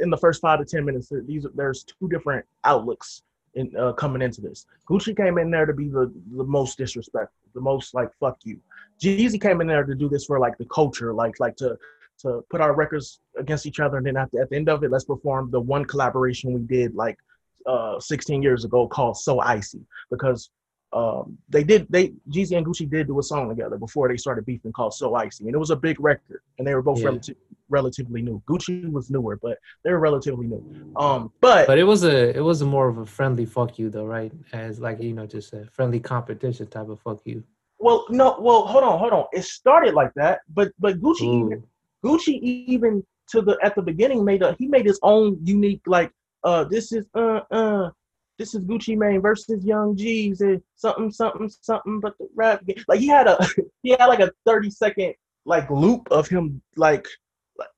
[0.00, 3.22] in the first five to ten minutes, these there's two different outlooks
[3.54, 4.66] in uh, coming into this.
[4.88, 8.60] Gucci came in there to be the the most disrespectful, the most like fuck you.
[9.00, 11.76] Jeezy came in there to do this for like the culture, like like to
[12.18, 14.82] to put our records against each other, and then at the, at the end of
[14.84, 17.18] it, let's perform the one collaboration we did like
[17.66, 20.50] uh 16 years ago called So Icy because
[20.92, 24.46] um they did they Jeezy and Gucci did do a song together before they started
[24.46, 27.06] beefing called So Icy, and it was a big record, and they were both Yeah.
[27.06, 27.36] relative,
[27.68, 28.40] relatively new.
[28.48, 30.64] Gucci was newer, but they were relatively new.
[30.96, 33.90] Um, but But it was a it was a more of a friendly fuck you
[33.90, 34.32] though, right?
[34.52, 37.42] As like you know, just a friendly competition type of fuck you.
[37.80, 39.24] well, no, well, hold on, hold on.
[39.32, 41.64] It started like that, but but Gucci even
[42.04, 46.10] Gucci even to the at the beginning made a he made his own unique like
[46.46, 47.90] uh this is uh uh
[48.38, 52.76] this is Gucci Mane versus Young Jeezy and something something something but the rap game.
[52.88, 53.38] like he had a
[53.82, 57.06] he had like a 30 second like loop of him like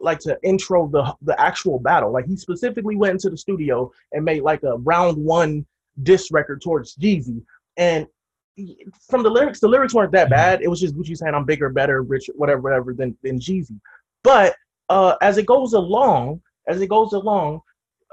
[0.00, 2.12] like to intro the the actual battle.
[2.12, 5.64] Like he specifically went into the studio and made like a round one
[6.02, 7.42] diss record towards Jeezy.
[7.76, 8.06] And
[9.08, 10.60] from the lyrics the lyrics weren't that bad.
[10.60, 13.78] It was just Gucci saying I'm bigger better richer whatever whatever than than Jeezy.
[14.24, 14.56] But
[14.90, 17.60] uh, as it goes along, as it goes along,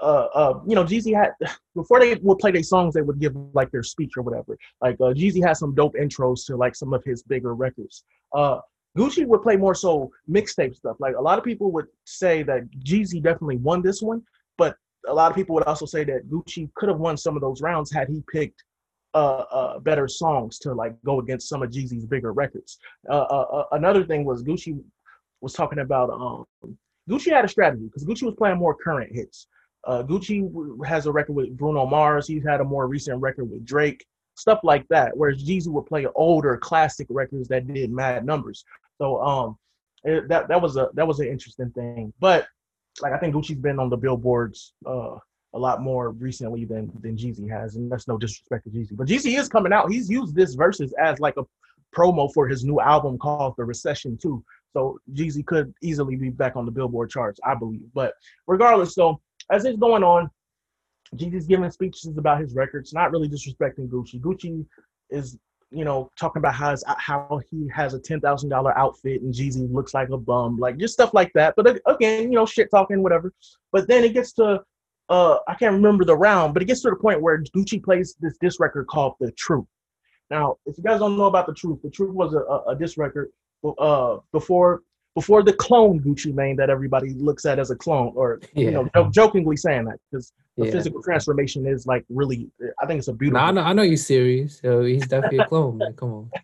[0.01, 1.31] uh, uh, you know, Jeezy had
[1.75, 4.57] before they would play their songs, they would give like their speech or whatever.
[4.81, 8.03] Like uh, Jeezy had some dope intros to like some of his bigger records.
[8.33, 8.59] Uh,
[8.97, 10.97] Gucci would play more so mixtape stuff.
[10.99, 14.21] Like a lot of people would say that Jeezy definitely won this one,
[14.57, 14.77] but
[15.07, 17.61] a lot of people would also say that Gucci could have won some of those
[17.61, 18.63] rounds had he picked
[19.13, 22.79] uh, uh, better songs to like go against some of Jeezy's bigger records.
[23.09, 24.81] Uh, uh, uh another thing was Gucci
[25.41, 26.45] was talking about um,
[27.09, 29.47] Gucci had a strategy because Gucci was playing more current hits.
[29.85, 32.27] Uh, Gucci has a record with Bruno Mars.
[32.27, 35.15] He's had a more recent record with Drake, stuff like that.
[35.15, 38.65] Whereas Jeezy would play older classic records that did mad numbers.
[38.97, 39.57] So um,
[40.03, 42.13] it, that that was a that was an interesting thing.
[42.19, 42.47] But
[43.01, 45.17] like I think Gucci's been on the billboards uh,
[45.53, 48.95] a lot more recently than than Jeezy has, and that's no disrespect to Jeezy.
[48.95, 49.91] But Jeezy is coming out.
[49.91, 51.43] He's used this verses as like a
[51.95, 54.43] promo for his new album called The Recession 2.
[54.73, 57.87] So Jeezy could easily be back on the Billboard charts, I believe.
[57.93, 58.13] But
[58.47, 59.21] regardless, though,
[59.51, 60.29] as it's going on,
[61.15, 64.19] Jeezy's giving speeches about his records, not really disrespecting Gucci.
[64.19, 64.65] Gucci
[65.09, 65.37] is
[65.71, 69.71] you know, talking about how, how he has a ten thousand dollar outfit and Jeezy
[69.71, 71.53] looks like a bum, like just stuff like that.
[71.57, 73.33] But again, you know, shit talking, whatever.
[73.71, 74.61] But then it gets to,
[75.09, 78.15] uh, I can't remember the round, but it gets to the point where Gucci plays
[78.21, 79.65] this disc record called "The Truth."
[80.29, 82.75] Now, if you guys don't know about "The Truth," "The Truth" was a, a, a
[82.75, 83.31] disc record
[83.77, 84.81] uh, before
[85.15, 88.69] before the clone Gucci Mane that everybody looks at as a clone, or yeah.
[88.69, 90.71] you know, jokingly saying that because the yeah.
[90.71, 92.49] physical transformation is like really.
[92.81, 93.41] I think it's a beautiful.
[93.41, 94.59] No, I know, I know you're serious.
[94.59, 95.77] So he's definitely a clone.
[95.77, 95.93] Man.
[95.93, 96.31] Come on.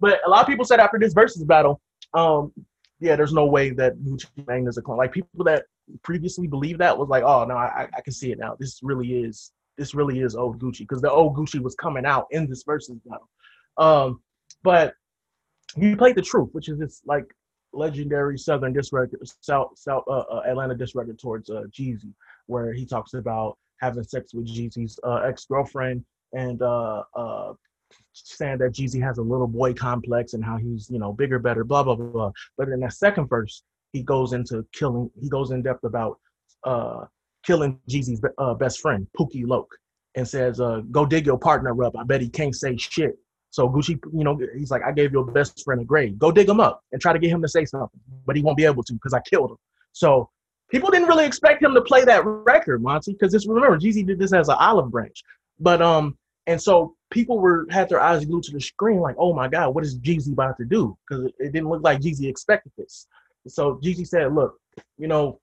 [0.00, 1.80] But a lot of people said after this versus battle,
[2.12, 2.52] um,
[3.00, 4.98] yeah, there's no way that Gucci Mane is a clone.
[4.98, 5.64] Like people that
[6.02, 8.54] previously believed that was like, oh no, I, I can see it now.
[8.58, 12.26] This really is this really is old Gucci because the old Gucci was coming out
[12.32, 13.28] in this versus battle.
[13.78, 14.20] Um,
[14.62, 14.94] but
[15.76, 17.24] he played the truth, which is this like
[17.74, 22.12] legendary Southern disc record, South South uh, uh, Atlanta disc record towards uh, Jeezy,
[22.46, 27.52] where he talks about having sex with Jeezy's uh, ex girlfriend and uh, uh,
[28.12, 31.64] saying that Jeezy has a little boy complex and how he's you know bigger, better,
[31.64, 32.32] blah blah blah.
[32.56, 35.10] But in that second verse, he goes into killing.
[35.20, 36.18] He goes in depth about
[36.64, 37.04] uh,
[37.44, 38.22] killing Jeezy's
[38.58, 39.68] best friend, Pookie Loc,
[40.14, 40.58] and says,
[40.90, 41.96] "Go dig your partner up.
[41.96, 43.18] I bet he can't say shit."
[43.54, 46.18] So Gucci, you know, he's like, I gave your best friend a grade.
[46.18, 48.56] Go dig him up and try to get him to say something, but he won't
[48.56, 49.56] be able to because I killed him.
[49.92, 50.28] So
[50.72, 54.18] people didn't really expect him to play that record, Monty, because this remember Jeezy did
[54.18, 55.22] this as an olive branch.
[55.60, 59.32] But um, and so people were had their eyes glued to the screen, like, oh
[59.32, 60.98] my God, what is Jeezy about to do?
[61.08, 63.06] Because it, it didn't look like Jeezy expected this.
[63.46, 64.58] So Jeezy said, look,
[64.98, 65.38] you know,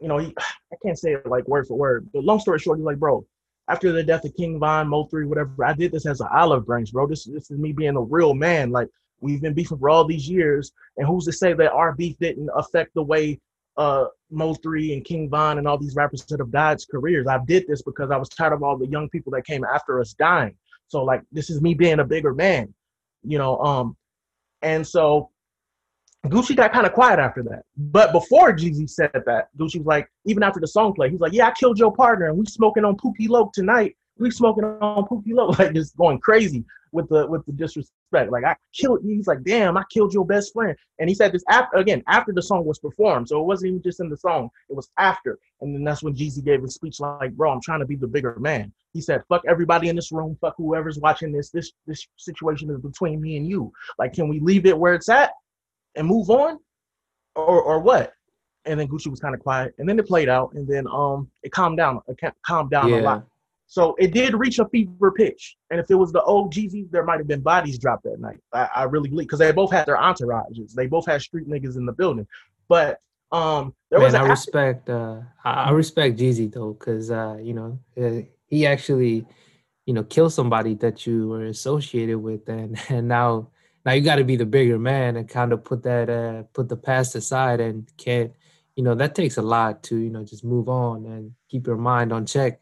[0.00, 0.34] you know, he,
[0.72, 3.26] I can't say it like word for word, but long story short, he's like, bro,
[3.68, 6.92] after the death of King Von, Mo3, whatever, I did this as an olive branch,
[6.92, 7.06] bro.
[7.06, 8.70] This, this is me being a real man.
[8.70, 8.88] Like,
[9.20, 12.50] we've been beefing for all these years, and who's to say that our beef didn't
[12.54, 13.40] affect the way
[13.76, 17.26] uh, Mo3 and King Von and all these rappers that have died's careers?
[17.26, 19.98] I did this because I was tired of all the young people that came after
[20.00, 20.54] us dying.
[20.88, 22.72] So, like, this is me being a bigger man,
[23.22, 23.58] you know.
[23.60, 23.96] Um,
[24.60, 25.30] and so
[26.24, 27.64] Gucci got kind of quiet after that.
[27.76, 31.32] But before Jeezy said that, Gucci was like, even after the song played, he's like,
[31.32, 33.96] Yeah, I killed your partner and we smoking on Pookie Loc tonight.
[34.18, 38.30] We smoking on Pookie Loc, like just going crazy with the with the disrespect.
[38.30, 40.76] Like I killed he's like, damn, I killed your best friend.
[40.98, 43.28] And he said this after again, after the song was performed.
[43.28, 45.38] So it wasn't even just in the song, it was after.
[45.60, 48.06] And then that's when Jeezy gave his speech like, bro, I'm trying to be the
[48.06, 48.72] bigger man.
[48.92, 51.50] He said, fuck everybody in this room, fuck whoever's watching this.
[51.50, 53.72] This this situation is between me and you.
[53.98, 55.32] Like, can we leave it where it's at?
[55.96, 56.58] And move on,
[57.34, 58.12] or or what?
[58.66, 61.30] And then Gucci was kind of quiet, and then it played out, and then um
[61.42, 63.00] it calmed down, it calmed down yeah.
[63.00, 63.26] a lot.
[63.66, 67.04] So it did reach a fever pitch, and if it was the old Jeezy, there
[67.04, 68.38] might have been bodies dropped that night.
[68.52, 71.76] I, I really believe because they both had their entourages, they both had street niggas
[71.76, 72.26] in the building.
[72.68, 73.00] But
[73.32, 74.14] um, there Man, was.
[74.14, 74.88] I respect.
[74.88, 79.26] Uh, I respect Jeezy though, because uh, you know uh, he actually,
[79.86, 83.48] you know, killed somebody that you were associated with, and and now
[83.84, 86.68] now you got to be the bigger man and kind of put that uh, put
[86.68, 88.32] the past aside and can't
[88.76, 91.76] you know that takes a lot to you know just move on and keep your
[91.76, 92.60] mind on check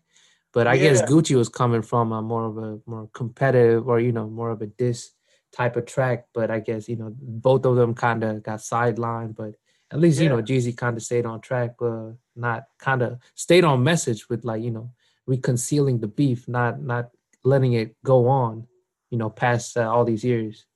[0.53, 0.83] but i yeah.
[0.91, 4.51] guess gucci was coming from a more of a more competitive or you know more
[4.51, 5.11] of a diss
[5.53, 9.35] type of track but i guess you know both of them kind of got sidelined
[9.37, 9.55] but
[9.91, 10.25] at least yeah.
[10.25, 14.29] you know jeezy kind of stayed on track uh not kind of stayed on message
[14.29, 14.91] with like you know
[15.27, 17.11] reconciling the beef not not
[17.45, 18.67] letting it go on
[19.11, 20.67] you know past uh, all these years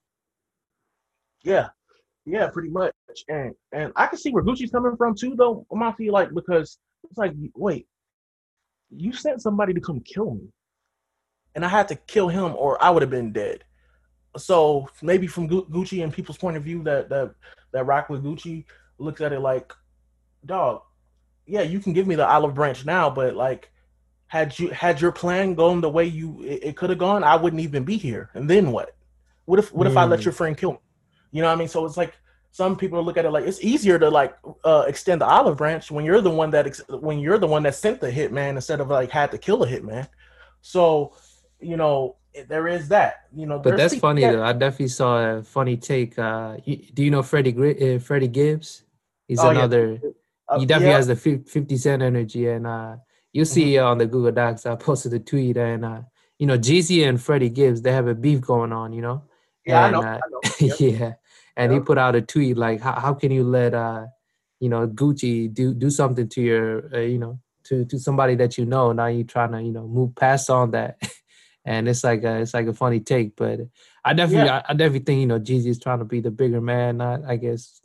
[1.47, 1.69] yeah,
[2.27, 2.93] yeah, pretty much.
[3.29, 5.65] And and I can see where Gucci's coming from too, though.
[5.81, 6.79] I feel like because
[7.09, 7.87] it's like, wait,
[8.91, 10.49] you sent somebody to come kill me,
[11.55, 13.65] and I had to kill him, or I would have been dead.
[14.37, 17.35] So maybe from Gucci and people's point of view, that that
[17.73, 18.65] that rock with Gucci
[18.99, 19.73] looks at it like,
[20.45, 20.83] dog,
[21.47, 23.71] yeah, you can give me the olive branch now, but like,
[24.27, 27.37] had you had your plan gone the way you it, it could have gone, I
[27.37, 28.31] wouldn't even be here.
[28.35, 28.97] And then what?
[29.45, 29.91] What if what mm.
[29.91, 30.25] if I let hmm.
[30.25, 30.79] your friend kill me?
[31.33, 31.69] You know what I mean?
[31.69, 32.15] So it's like
[32.51, 35.91] some people look at it like it's easier to like uh, extend the olive branch
[35.91, 38.81] when you're the one that ex- when you're the one that sent the hitman instead
[38.81, 40.09] of like had to kill a hitman.
[40.63, 41.13] So,
[41.61, 42.17] you know,
[42.49, 43.25] there is that.
[43.35, 44.43] You know, But that's funny that- though.
[44.45, 46.19] I definitely saw a funny take.
[46.19, 48.83] Uh, you, do you know Freddie uh, Freddie Gibbs?
[49.29, 49.59] He's Oh, yeah.
[49.59, 50.01] another.
[50.49, 52.95] uh, he definitely yeah, has the 50 cent energy and uh
[53.33, 56.01] you'll see uh, on the google docs i posted a tweet and uh
[56.39, 59.25] you know jeezy and freddie gibbs they have a beef going on you know
[59.67, 60.03] yeah, I and, know.
[60.03, 60.41] uh, I know.
[60.61, 60.81] Yep.
[60.81, 61.13] yeah
[61.57, 64.07] and he put out a tweet like how, how can you let uh
[64.61, 68.57] you know gucci do do something to your uh, you know to to somebody that
[68.59, 71.01] you know now you're trying to you know move past on that
[71.65, 73.61] and it's like a, it's like a funny take but
[74.05, 76.61] i definitely I, I definitely think you know jeezy is trying to be the bigger
[76.61, 77.81] man not i guess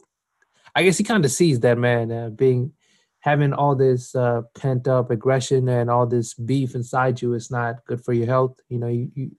[0.76, 2.74] i guess he kind of sees that man uh, being
[3.20, 7.86] having all this uh, pent up aggression and all this beef inside you is not
[7.86, 9.32] good for your health you know you, you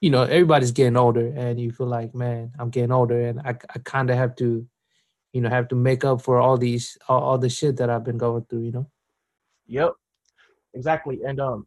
[0.00, 3.50] you know everybody's getting older and you feel like man i'm getting older and i,
[3.50, 4.66] I kind of have to
[5.32, 8.04] you know have to make up for all these all, all the shit that i've
[8.04, 8.86] been going through you know
[9.68, 9.92] Yep,
[10.74, 11.20] exactly.
[11.26, 11.66] And um,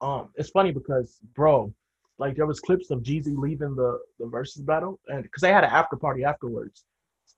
[0.00, 1.72] um, it's funny because bro,
[2.18, 5.64] like there was clips of Jeezy leaving the the Verzuz battle, and because they had
[5.64, 6.84] an after party afterwards,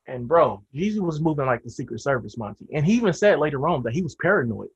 [0.06, 3.68] and bro, Jeezy was moving like the Secret Service, Monty, and he even said later
[3.68, 4.68] on that he was paranoid.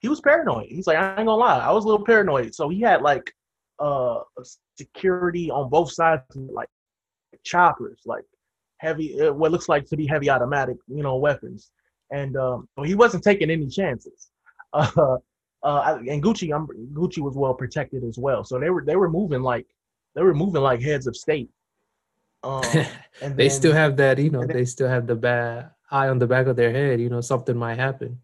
[0.00, 0.66] He was paranoid.
[0.68, 2.54] He's like, I ain't gonna lie, I was a little paranoid.
[2.54, 3.32] So he had like
[3.78, 4.20] uh
[4.76, 6.68] security on both sides, like
[7.44, 8.24] choppers, like
[8.78, 11.70] heavy, uh, what looks like to be heavy automatic, you know, weapons.
[12.10, 14.30] And um, he wasn't taking any chances.
[14.74, 15.16] Uh,
[15.62, 18.44] uh, and Gucci, um, Gucci was well protected as well.
[18.44, 19.66] So they were they were moving like
[20.14, 21.48] they were moving like heads of state.
[22.42, 22.62] Um,
[23.22, 26.08] and they then- still have that you know then- they still have the bad eye
[26.08, 28.18] on the back of their head you know something might happen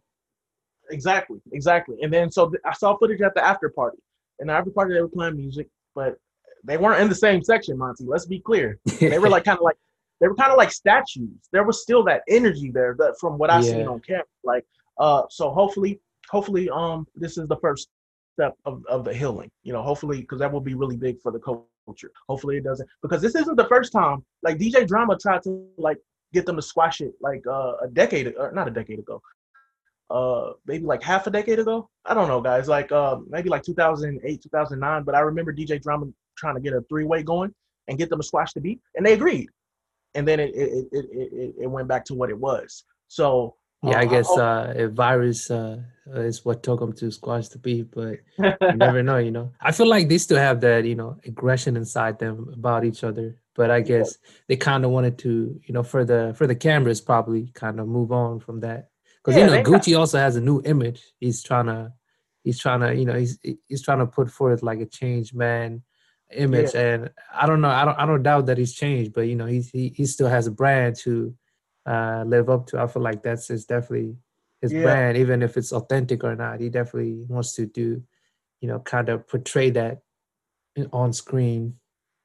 [0.91, 1.97] exactly, exactly.
[2.03, 3.99] And then so th- I saw footage at the after party.
[4.40, 6.16] And after party they were playing music, but
[6.64, 8.05] they weren't in the same section, Monty.
[8.05, 8.79] Let's be clear.
[8.98, 9.76] They were like kind of like
[10.20, 11.48] they were kind of like statues.
[11.53, 14.24] There was still that energy there that from what I seen on camera.
[14.44, 14.64] Like
[14.98, 17.88] uh so hopefully hopefully um this is the first
[18.35, 19.50] step of, of the healing.
[19.62, 22.11] You know, hopefully because that will be really big for the culture.
[22.29, 25.98] Hopefully it doesn't because this isn't the first time like DJ Drama tried to like
[26.33, 29.20] get them to squash it like uh, a decade or not a decade ago.
[30.11, 31.88] Uh maybe like half a decade ago.
[32.05, 36.07] I don't know guys, like uh maybe like 2008, 2009, but I remember DJ Drama
[36.37, 37.55] trying to get a three-way going
[37.88, 39.49] and get them to squash the beat and they agreed.
[40.14, 42.85] And then it it it it, it, went back to what it was.
[43.09, 45.81] So yeah i uh, guess hope- uh if Verzuz uh
[46.20, 49.53] is what took them to squash the beef but you never know, you know.
[49.61, 53.37] I feel like they still have that, you know, aggression inside them about each other.
[53.55, 54.16] But I guess
[54.49, 57.87] they kind of wanted to, you know, for the for the cameras probably kind of
[57.87, 58.88] move on from that.
[59.23, 61.03] Because Yeah, you know, they got- Gucci also has a new image.
[61.21, 61.93] He's trying to
[62.43, 65.83] he's trying to, you know, he's he's trying to put forth like a changed man
[66.33, 66.75] image.
[66.75, 69.47] And I don't know, I don't I don't doubt that he's changed, but you know,
[69.47, 71.35] he's he, he still has a brand to
[71.87, 72.81] uh live up to.
[72.81, 74.17] I feel like that's his definitely
[74.63, 74.83] his Yeah.
[74.83, 76.61] brand, even if it's authentic or not.
[76.61, 78.03] He definitely wants to do,
[78.61, 80.01] you know, kind of portray that
[80.93, 81.75] on screen.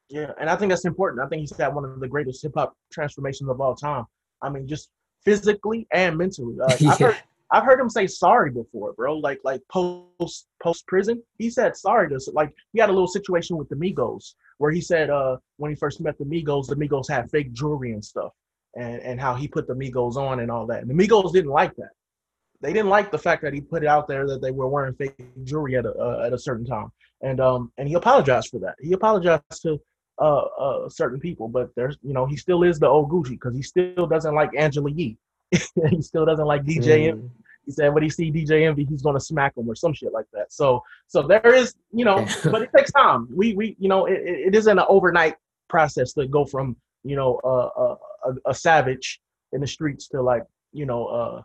[0.10, 1.26] Yeah, and I think that's important.
[1.26, 4.06] I think he's had one of the greatest hip hop transformations of all time.
[4.42, 4.90] I mean, just
[5.26, 6.56] physically and mentally.
[6.62, 7.18] Uh, I've, heard,
[7.52, 9.18] I've heard him say sorry before, bro.
[9.18, 13.58] Like like post post prison, he said sorry to like he had a little situation
[13.58, 17.10] with the Migos where he said uh when he first met the Migos, the Migos
[17.10, 18.32] had fake jewelry and stuff,
[18.76, 20.82] and and how he put the Migos on and all that.
[20.82, 21.92] And the Migos didn't like that.
[22.62, 24.96] They didn't like the fact that he put it out there that they were wearing
[24.96, 28.60] fake jewelry at a uh, at a certain time, and um and he apologized for
[28.60, 28.76] that.
[28.80, 29.80] He apologized to
[30.19, 33.56] uh, uh certain people, but there's you know he still is the old Gucci because
[33.56, 35.17] he still doesn't like Angela Yee.
[35.51, 37.13] he still doesn't like DJ.
[37.13, 37.30] Mm,
[37.65, 40.28] He said when he see DJ Envy, he's gonna smack him or some shit like
[40.34, 40.51] that.
[40.51, 43.28] So so there is you know, but it takes time.
[43.34, 45.36] We we you know it, it isn't an overnight
[45.69, 49.19] process to go from you know uh, uh, a, a savage
[49.54, 51.43] in the streets to like you know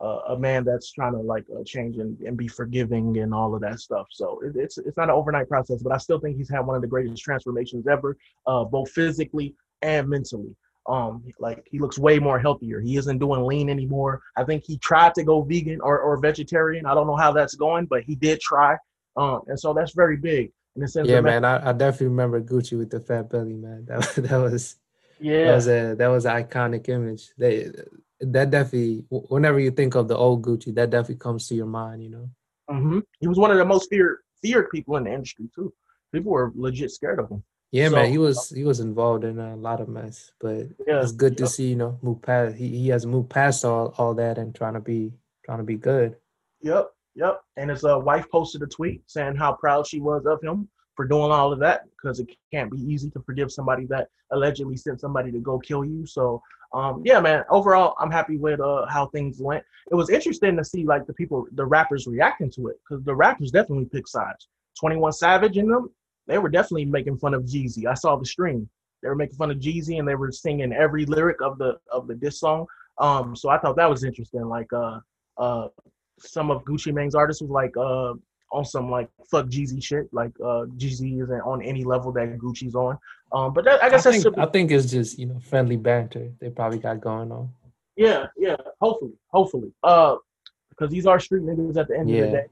[0.00, 3.54] uh, a man that's trying to like uh, change and, and be forgiving and all
[3.54, 4.06] of that stuff.
[4.10, 6.76] So it, it's it's not an overnight process, but I still think he's had one
[6.76, 10.54] of the greatest transformations ever, uh, both physically and mentally.
[10.88, 12.80] Um, like he looks way more healthier.
[12.80, 14.22] He isn't doing lean anymore.
[14.36, 16.86] I think he tried to go vegan or, or vegetarian.
[16.86, 18.76] I don't know how that's going, but he did try.
[19.16, 21.44] Um, and so that's very big in the sense yeah, man.
[21.44, 23.84] I, I definitely remember Gucci with the fat belly, man.
[23.88, 24.76] That was- that was
[25.20, 27.28] yeah, that was a that was an iconic image.
[27.36, 27.70] They
[28.20, 32.02] that definitely whenever you think of the old Gucci, that definitely comes to your mind,
[32.02, 32.30] you know.
[32.68, 35.72] hmm he was one of the most feared feared people in the industry too.
[36.12, 37.42] People were legit scared of him.
[37.72, 41.02] Yeah, So- man, he was he was involved in a lot of mess, but Yeah,
[41.02, 42.56] it's good to see, you know, move past.
[42.56, 45.12] He, he has moved past all, all that and trying to be
[45.44, 46.16] trying to be good.
[46.62, 47.40] Yep, yep.
[47.56, 50.68] And his uh, wife posted a tweet saying how proud she was of him
[51.00, 54.76] for doing all of that because it can't be easy to forgive somebody that allegedly
[54.76, 56.04] sent somebody to go kill you.
[56.04, 56.42] So
[56.74, 57.42] um, yeah, man.
[57.48, 59.64] Overall, I'm happy with uh, how things went.
[59.90, 63.14] It was interesting to see like the people, the rappers reacting to it because the
[63.14, 64.48] rappers definitely picked sides.
[64.78, 65.88] 21 Savage and them,
[66.26, 67.86] they were definitely making fun of Jeezy.
[67.86, 68.68] I saw the stream.
[69.02, 72.08] They were making fun of Jeezy and they were singing every lyric of the of
[72.08, 72.66] the diss song.
[72.98, 74.44] Um, so I thought that was interesting.
[74.44, 75.00] Like uh,
[75.38, 75.68] uh,
[76.18, 78.12] some of Gucci Mane's artists was like uh,
[78.52, 80.08] on some like fuck Jeezy shit.
[80.12, 82.98] Like uh, Jeezy isn't on any level that Gucci's on.
[83.32, 86.30] Um, but that, I guess I think, I think it's just you know friendly banter
[86.40, 87.50] they probably got going on.
[87.96, 88.56] Yeah, yeah.
[88.80, 89.72] Hopefully, hopefully.
[89.82, 90.16] Uh,
[90.70, 92.22] because these are street niggas at the end yeah.
[92.22, 92.46] of the day.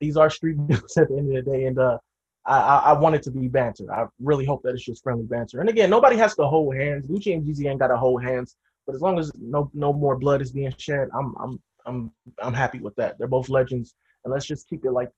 [0.00, 1.98] These are street niggas at the end of the day, and uh,
[2.46, 3.92] I, I, I want it to be banter.
[3.92, 5.60] I really hope that it's just friendly banter.
[5.60, 7.06] And again, nobody has to hold hands.
[7.06, 8.56] Gucci and Jeezy ain't got to hold hands.
[8.86, 12.10] But as long as no no more blood is being shed, I'm I'm I'm
[12.42, 13.18] I'm happy with that.
[13.18, 13.94] They're both legends,
[14.24, 15.10] and let's just keep it like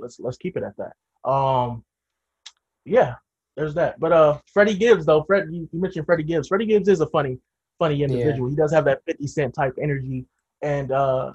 [0.00, 1.28] let's let's keep it at that.
[1.28, 1.84] Um,
[2.84, 3.14] yeah,
[3.56, 3.98] there's that.
[3.98, 6.48] But uh, Freddie Gibbs though, Fred, you, you mentioned Freddie Gibbs.
[6.48, 7.38] Freddie Gibbs is a funny,
[7.78, 8.48] funny individual.
[8.48, 8.52] Yeah.
[8.52, 10.26] He does have that 50 Cent type energy,
[10.62, 11.32] and uh,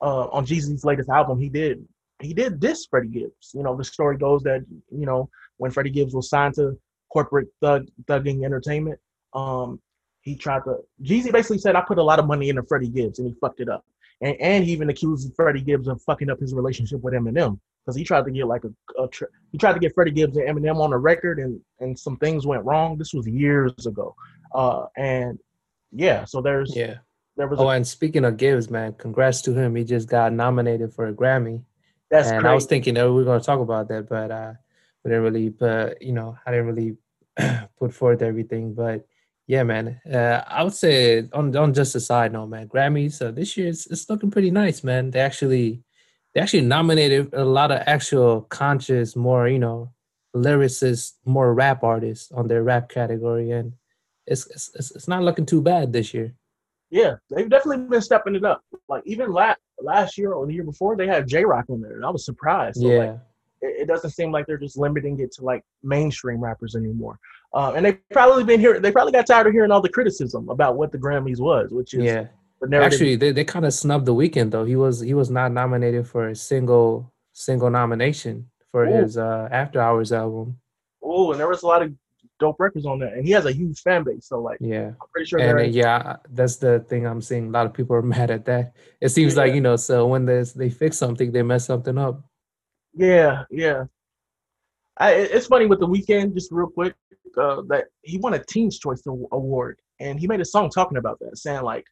[0.00, 1.86] uh, on Jeezy's latest album, he did
[2.20, 3.52] he did diss Freddie Gibbs.
[3.54, 5.28] You know, the story goes that you know
[5.58, 6.78] when Freddie Gibbs was signed to
[7.12, 8.98] corporate thug thugging entertainment,
[9.34, 9.80] um,
[10.22, 13.18] he tried to Jeezy basically said I put a lot of money into Freddie Gibbs
[13.18, 13.84] and he fucked it up.
[14.20, 17.96] And and he even accused Freddie Gibbs of fucking up his relationship with Eminem because
[17.96, 19.08] he tried to get like a, a
[19.52, 22.46] he tried to get Freddie Gibbs and Eminem on the record and and some things
[22.46, 22.98] went wrong.
[22.98, 24.14] This was years ago.
[24.54, 25.38] Uh and
[25.92, 26.98] yeah, so there's yeah.
[27.36, 29.74] There was oh, a, and speaking of Gibbs, man, congrats to him.
[29.74, 31.62] He just got nominated for a Grammy.
[32.10, 34.52] That's and I was thinking that we were going to talk about that, but uh,
[35.04, 35.48] we didn't really.
[35.48, 36.96] But you know, I didn't really
[37.78, 38.74] put forth everything.
[38.74, 39.06] But
[39.46, 43.30] yeah, man, uh, I would say on on just a side note, man, Grammys uh,
[43.30, 45.10] this year it's, it's looking pretty nice, man.
[45.10, 45.82] They actually
[46.34, 49.92] they actually nominated a lot of actual conscious, more you know,
[50.34, 53.72] lyricists, more rap artists on their rap category, and
[54.26, 56.32] it's it's it's not looking too bad this year.
[56.90, 58.62] Yeah, they've definitely been stepping it up.
[58.88, 61.96] Like even last last year or the year before, they had Jay Rock on there,
[61.96, 62.80] and I was surprised.
[62.80, 62.98] So, yeah.
[62.98, 63.18] Like,
[63.62, 67.18] it, it doesn't seem like they're just limiting it to like mainstream rappers anymore.
[67.52, 68.78] Uh, and they've probably been here.
[68.80, 71.94] They probably got tired of hearing all the criticism about what the Grammys was, which
[71.94, 72.26] is yeah.
[72.72, 74.64] Actually, they, they kind of snubbed the Weeknd though.
[74.64, 79.02] He was he was not nominated for a single single nomination for Ooh.
[79.02, 80.58] his uh, After Hours album.
[81.02, 81.92] Oh, and there was a lot of
[82.38, 84.26] dope records on there, and he has a huge fan base.
[84.26, 85.38] So like, yeah, I'm pretty sure.
[85.38, 87.48] And uh, yeah, that's the thing I'm seeing.
[87.48, 88.74] A lot of people are mad at that.
[89.00, 89.42] It seems yeah.
[89.42, 92.24] like you know, so when they they fix something, they mess something up.
[92.94, 93.84] Yeah, yeah.
[94.96, 96.94] I, it's funny with the Weeknd, just real quick,
[97.38, 101.18] uh, that he won a Teen's Choice Award, and he made a song talking about
[101.20, 101.86] that, saying like,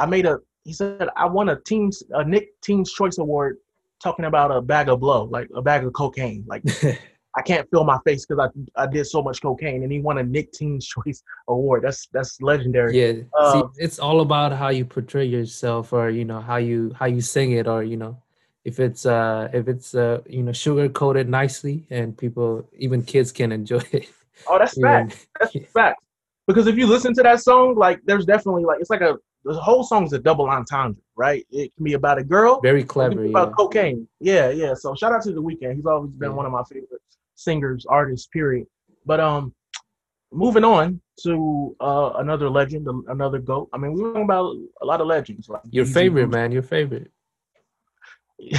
[0.00, 3.58] "I made a," he said, "I won a Teens a Nick Teen's Choice Award,
[4.02, 6.62] talking about a bag of blow, like a bag of cocaine, like."
[7.36, 10.18] I can't feel my face because I I did so much cocaine, and he won
[10.18, 11.84] a Nick Teen's Choice Award.
[11.84, 12.98] That's that's legendary.
[12.98, 16.92] Yeah, um, See, it's all about how you portray yourself, or you know how you
[16.98, 18.20] how you sing it, or you know
[18.64, 23.30] if it's uh if it's uh you know sugar coated nicely, and people even kids
[23.32, 24.08] can enjoy it.
[24.48, 25.28] Oh, that's fact.
[25.38, 26.02] That's fact.
[26.46, 29.54] Because if you listen to that song, like there's definitely like it's like a the
[29.54, 31.46] whole song's a double entendre, right?
[31.50, 32.60] It can be about a girl.
[32.60, 33.24] Very clever.
[33.24, 33.54] About yeah.
[33.56, 34.08] cocaine.
[34.20, 34.74] Yeah, yeah.
[34.74, 35.76] So shout out to the Weeknd.
[35.76, 36.36] He's always been yeah.
[36.36, 37.00] one of my favorite
[37.36, 38.66] singers, artists, period.
[39.06, 39.54] But um,
[40.32, 43.68] moving on to uh another legend, another goat.
[43.72, 45.48] I mean, we're talking about a lot of legends.
[45.48, 46.52] Like your favorite, man.
[46.52, 47.10] Your favorite.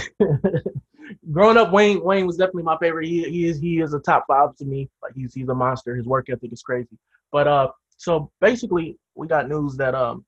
[1.31, 3.07] Growing up, Wayne Wayne was definitely my favorite.
[3.07, 4.89] He, he is he is a top five to me.
[5.01, 5.95] Like he's he's a monster.
[5.95, 6.97] His work ethic is crazy.
[7.31, 10.25] But uh, so basically, we got news that um,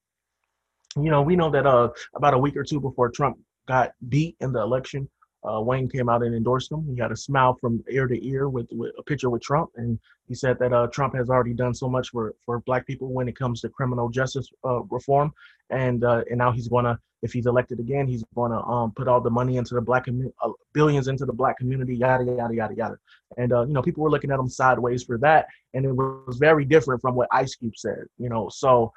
[0.96, 4.36] you know, we know that uh, about a week or two before Trump got beat
[4.40, 5.08] in the election,
[5.44, 6.86] uh, Wayne came out and endorsed him.
[6.88, 9.98] He had a smile from ear to ear with, with a picture with Trump, and
[10.26, 13.28] he said that uh, Trump has already done so much for, for Black people when
[13.28, 15.32] it comes to criminal justice uh, reform,
[15.68, 19.20] and uh, and now he's gonna, if he's elected again, he's gonna um, put all
[19.20, 22.98] the money into the Black uh, billions into the Black community, yada yada yada yada.
[23.36, 26.38] And uh, you know, people were looking at him sideways for that, and it was
[26.38, 28.04] very different from what Ice Cube said.
[28.16, 28.92] You know, so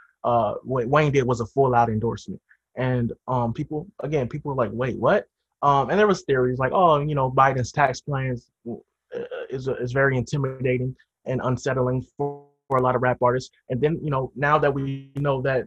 [0.63, 2.41] what Wayne did was a full out endorsement.
[2.75, 5.28] And um, people, again, people were like, "Wait, what?"
[5.61, 9.19] Um, and there was theories like, oh, you know, Biden's tax plans uh,
[9.49, 13.51] is is very intimidating and unsettling for, for a lot of rap artists.
[13.69, 15.65] And then, you know, now that we know that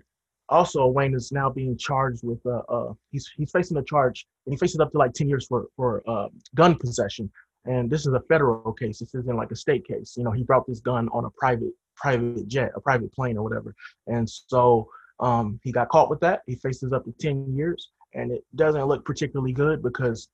[0.48, 4.52] also Wayne is now being charged with uh, uh he's he's facing a charge and
[4.52, 7.30] he faces up to like 10 years for for uh, gun possession.
[7.66, 9.00] And this is a federal case.
[9.00, 10.14] This isn't like a state case.
[10.16, 13.42] You know, he brought this gun on a private private jet, a private plane or
[13.42, 13.74] whatever.
[14.06, 14.88] And so
[15.20, 16.42] um, he got caught with that.
[16.46, 20.28] He faces up to 10 years and it doesn't look particularly good because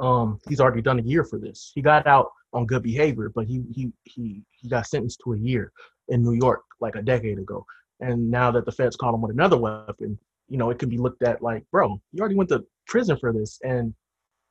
[0.00, 1.72] um, he's already done a year for this.
[1.74, 5.38] He got out on good behavior, but he he he he got sentenced to a
[5.38, 5.72] year
[6.08, 7.64] in New York like a decade ago.
[8.00, 10.18] And now that the feds caught him with another weapon,
[10.48, 13.32] you know, it could be looked at like, bro, you already went to prison for
[13.32, 13.94] this, and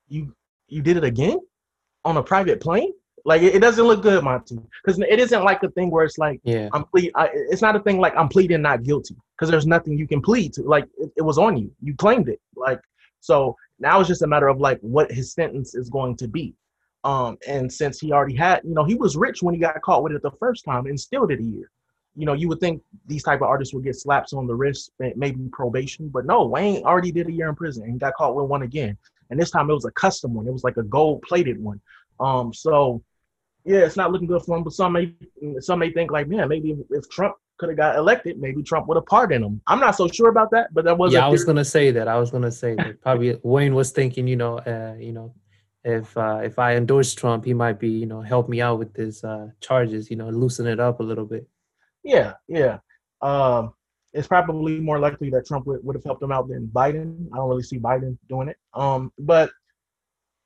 [0.07, 0.35] you
[0.67, 1.39] you did it again
[2.05, 2.93] on a private plane.
[3.27, 6.17] Like it, it doesn't look good, Monty, because it isn't like a thing where it's
[6.17, 6.69] like Yeah.
[6.71, 9.97] I'm ple- I, It's not a thing like I'm pleading not guilty because there's nothing
[9.97, 10.63] you can plead to.
[10.63, 12.39] Like it, it was on you, you claimed it.
[12.55, 12.79] Like
[13.19, 16.53] so now it's just a matter of like what his sentence is going to be.
[17.03, 20.03] Um, and since he already had, you know, he was rich when he got caught
[20.03, 21.69] with it the first time and still did a year.
[22.15, 24.91] You know, you would think these type of artists would get slaps on the wrist,
[24.99, 28.35] may- maybe probation, but no, Wayne already did a year in prison and got caught
[28.35, 28.97] with one again.
[29.29, 30.47] And this time it was a custom one.
[30.47, 31.81] It was like a gold plated one.
[32.19, 33.03] Um, so
[33.67, 34.63] yeah, it's not looking good for him.
[34.63, 35.13] But some may
[35.59, 38.95] some may think like, man, maybe if, Trump could have got elected, maybe Trump would
[38.95, 39.61] have pardoned him.
[39.67, 42.07] I'm not so sure about that, but that was yeah, I was gonna say that.
[42.07, 43.01] I was gonna say that.
[43.01, 45.35] Probably Wayne was thinking, you know, uh, you know,
[45.83, 48.95] if uh, if I endorse Trump, he might be, you know, help me out with
[48.95, 51.45] his uh, charges, you know, loosen it up a little bit.
[52.03, 52.79] Yeah, yeah.
[53.21, 53.73] Um,
[54.13, 57.27] it's probably more likely that Trump would, would have helped him out than Biden.
[57.33, 58.57] I don't really see Biden doing it.
[58.73, 59.51] Um, but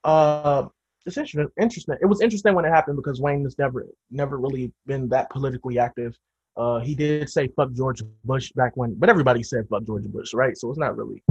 [0.03, 0.67] uh,
[1.05, 1.47] it's interesting.
[1.59, 1.97] Interesting.
[2.01, 5.79] It was interesting when it happened because Wayne has never never really been that politically
[5.79, 6.17] active.
[6.57, 10.33] Uh, he did say "fuck George Bush" back when, but everybody said "fuck George Bush,"
[10.33, 10.57] right?
[10.57, 11.23] So it's not really.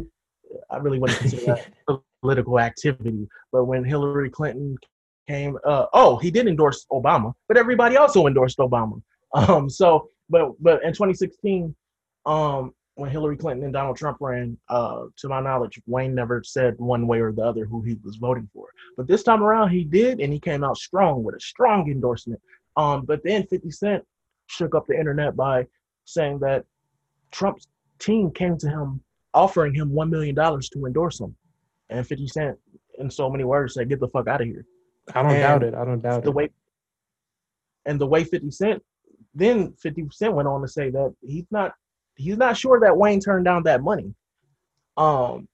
[0.70, 1.44] I really wouldn't consider
[1.86, 3.28] that political activity.
[3.52, 4.76] But when Hillary Clinton
[5.28, 9.00] came, uh, oh, he did endorse Obama, but everybody also endorsed Obama.
[9.32, 11.72] Um, so, but but in 2016,
[12.26, 16.74] um, when Hillary Clinton and Donald Trump ran, uh, to my knowledge, Wayne never said
[16.76, 18.66] one way or the other who he was voting for.
[18.94, 22.42] But this time around, he did, and he came out strong with a strong endorsement.
[22.76, 24.04] Um, but then 50 Cent
[24.48, 25.66] shook up the internet by
[26.04, 26.66] saying that
[27.30, 27.66] Trump's
[27.98, 31.34] team came to him offering him one million dollars to endorse him,
[31.88, 32.58] and 50 Cent,
[32.98, 34.66] in so many words, said, "Get the fuck out of here."
[35.14, 35.74] I don't And doubt it.
[35.74, 36.34] I don't doubt the it.
[36.34, 36.50] way
[37.86, 38.82] and the way 50 Cent
[39.34, 41.72] then 50 Cent went on to say that he's not
[42.20, 44.14] he's not sure that Wayne turned down that money.
[44.96, 45.48] Um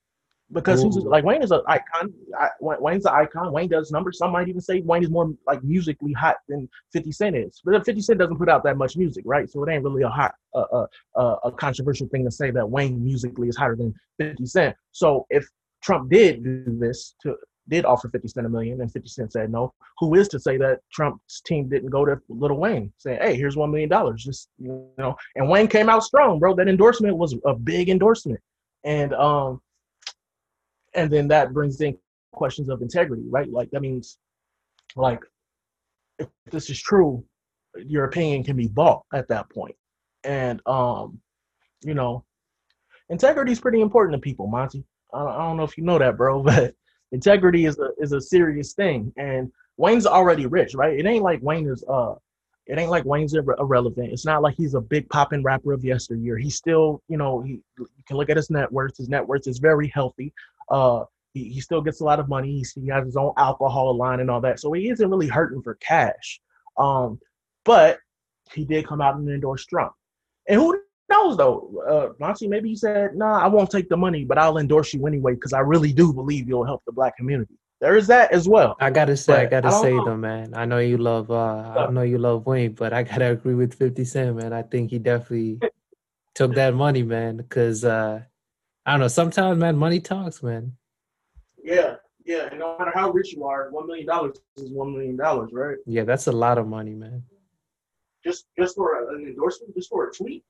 [0.52, 2.12] because he's like Wayne is an icon.
[2.38, 3.52] I, Wayne- Wayne's an icon.
[3.52, 4.18] Wayne does numbers.
[4.18, 7.60] Some might even say Wayne is more like musically hot than 50 Cent is.
[7.64, 9.50] But 50 Cent doesn't put out that much music, right?
[9.50, 10.86] So it ain't really a hot, uh,
[11.16, 14.76] uh, a controversial thing to say that Wayne musically is hotter than 50 Cent.
[14.92, 15.48] So if
[15.82, 17.34] Trump did do this to
[17.68, 20.56] did offer 50 Cent a million and 50 Cent said no, who is to say
[20.58, 24.24] that Trump's team didn't go to Little Wayne saying, hey, here's one million dollars.
[24.24, 26.54] Just you know, and Wayne came out strong, bro.
[26.54, 28.40] That endorsement was a big endorsement.
[28.84, 29.60] And um
[30.94, 31.98] and then that brings in
[32.32, 33.50] questions of integrity, right?
[33.50, 34.18] Like that means
[34.94, 35.20] like
[36.18, 37.24] if this is true,
[37.76, 39.74] your opinion can be bought at that point.
[40.24, 41.20] And um,
[41.82, 42.24] you know,
[43.08, 44.84] integrity is pretty important to people, Monty.
[45.12, 46.74] I don't know if you know that, bro, but
[47.16, 49.00] integrity is a is a serious thing.
[49.16, 50.98] And Wayne's already rich, right?
[50.98, 52.14] It ain't like Wayne is uh
[52.66, 54.12] it ain't like Wayne's irre- irrelevant.
[54.12, 56.36] It's not like he's a big popping rapper of yesteryear.
[56.36, 58.96] He's still, you know, he you can look at his net worth.
[58.96, 60.32] His net worth is very healthy.
[60.70, 62.50] Uh, he, he still gets a lot of money.
[62.58, 65.62] He's, he has his own alcohol line and all that, so he isn't really hurting
[65.62, 66.40] for cash.
[66.76, 67.18] Um,
[67.64, 67.98] but
[68.52, 69.92] he did come out and endorse Trump.
[70.48, 71.82] And who knows though?
[71.88, 75.06] Uh, Monty, maybe he said, "Nah, I won't take the money, but I'll endorse you
[75.06, 78.48] anyway because I really do believe you'll help the black community." There is that as
[78.48, 78.76] well.
[78.80, 80.04] I gotta say, I gotta I say know.
[80.06, 80.54] though, man.
[80.54, 83.74] I know you love, uh, I know you love Wayne, but I gotta agree with
[83.74, 84.52] Fifty Cent, man.
[84.52, 85.60] I think he definitely
[86.34, 87.36] took that money, man.
[87.36, 88.22] Because uh,
[88.86, 89.08] I don't know.
[89.08, 90.72] Sometimes, man, money talks, man.
[91.62, 92.48] Yeah, yeah.
[92.50, 95.76] And no matter how rich you are, one million dollars is one million dollars, right?
[95.84, 97.22] Yeah, that's a lot of money, man.
[98.24, 100.44] Just just for an endorsement, just for a tweet.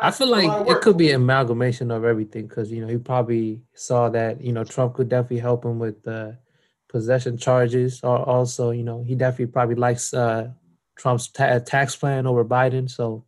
[0.00, 3.60] I feel like it could be an amalgamation of everything because you know he probably
[3.74, 6.38] saw that you know Trump could definitely help him with the
[6.88, 10.48] possession charges, or also you know he definitely probably likes uh,
[10.96, 12.90] Trump's ta- tax plan over Biden.
[12.90, 13.24] So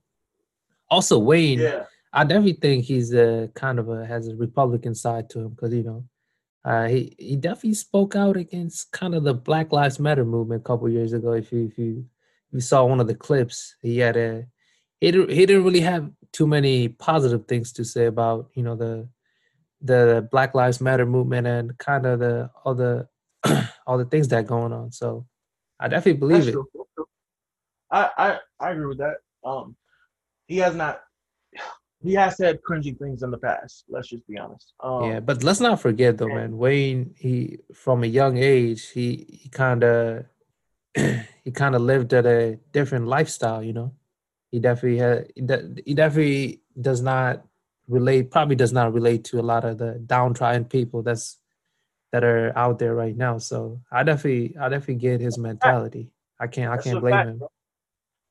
[0.89, 5.29] also Wayne, Yeah, I definitely think he's a kind of a has a Republican side
[5.31, 6.05] to him because you know
[6.65, 10.65] uh, he he definitely spoke out against kind of the Black Lives Matter movement a
[10.65, 11.33] couple years ago.
[11.33, 12.07] If you if you
[12.53, 14.47] you saw one of the clips, he had a
[15.01, 18.77] he didn't, he didn't really have too many positive things to say about you know
[18.77, 19.09] the
[19.83, 23.09] the Black Lives Matter movement and kind of the all the
[23.87, 24.93] all the things that going on.
[24.93, 25.27] So
[25.79, 26.53] I definitely believe that's it.
[26.53, 27.07] true.
[27.91, 29.17] I, I I agree with that.
[29.45, 29.77] Um,
[30.47, 31.01] he has not.
[32.03, 33.85] He has said cringy things in the past.
[33.89, 34.75] Let's just be honest.
[34.79, 36.57] Um, yeah, but let's not forget though, man.
[36.57, 40.27] Wayne, he from a young age, he he kind of
[40.95, 43.63] he kind of lived at a different lifestyle.
[43.63, 43.93] You know,
[44.57, 45.31] he definitely had
[45.85, 47.45] he, definitely does not
[47.89, 48.31] relate.
[48.31, 51.37] Probably does not relate to a lot of the downtrodden people that's
[52.11, 53.37] that are out there right now.
[53.37, 56.09] So I definitely I definitely get his mentality.
[56.41, 57.39] I can't I can't blame fact, him.
[57.39, 57.51] bro.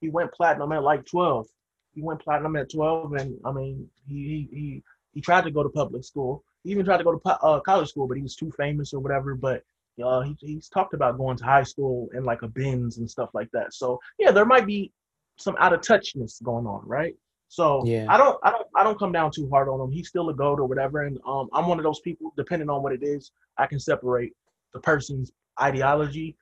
[0.02, 1.46] He went platinum at like 12.
[1.94, 5.62] He went platinum at 12, and I mean, he he he, he tried to go
[5.62, 6.44] to public school.
[6.64, 9.00] He even tried to go to uh, college school, but he was too famous or
[9.00, 9.36] whatever.
[9.36, 9.62] But
[10.04, 13.30] uh, he he's talked about going to high school in like a Benz and stuff
[13.36, 13.76] like that.
[13.76, 14.92] So yeah, there might be
[15.38, 17.16] some out of touchness going on, right?
[17.48, 18.06] So Yeah.
[18.10, 19.92] I don't I don't I don't come down too hard on him.
[19.92, 22.34] He's still a goat or whatever, and um, I'm one of those people.
[22.38, 24.34] Depending on what it is, I can separate
[24.74, 25.32] the person's
[25.62, 26.36] ideology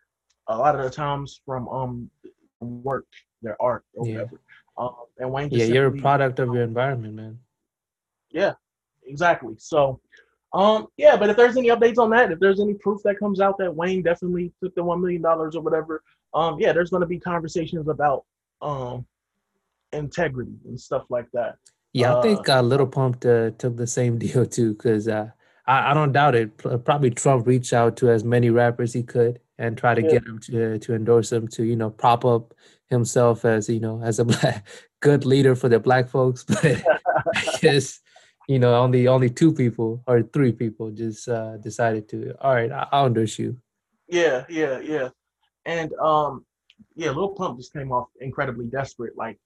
[0.48, 2.10] a lot of the times from um
[2.60, 3.06] work,
[3.42, 4.14] their art or Yeah.
[4.14, 4.42] whatever.
[4.78, 7.40] Um, and Wayne just Yeah, you're a product of your environment, man.
[8.32, 8.54] Yeah,
[9.06, 9.56] exactly.
[9.58, 10.00] So,
[10.54, 13.40] um, yeah, but if there's any updates on that, if there's any proof that comes
[13.40, 17.02] out that Wayne definitely took the one million dollars or whatever, um, yeah, there's going
[17.02, 18.26] to be conversations about
[18.64, 19.06] um
[19.92, 21.56] integrity and stuff like that.
[21.94, 25.30] Yeah, I think uh, Little Pump uh, took the same deal too, because uh,
[25.68, 26.58] I, I don't doubt it.
[26.58, 30.10] Probably Trump reached out to as many rappers he could and try to Yeah.
[30.10, 32.54] get him to to endorse him to you know prop up
[32.90, 34.68] himself as you know as a black,
[35.02, 36.44] good leader for the black folks.
[36.48, 36.84] But
[37.36, 38.00] I guess
[38.48, 42.34] you know only only two people or three people just uh, decided to.
[42.42, 43.58] All right, I- I'll endorse you.
[44.08, 45.10] Yeah, yeah, yeah.
[45.66, 46.46] And um
[46.96, 49.18] yeah, Lil Pump just came off incredibly desperate.
[49.18, 49.38] Like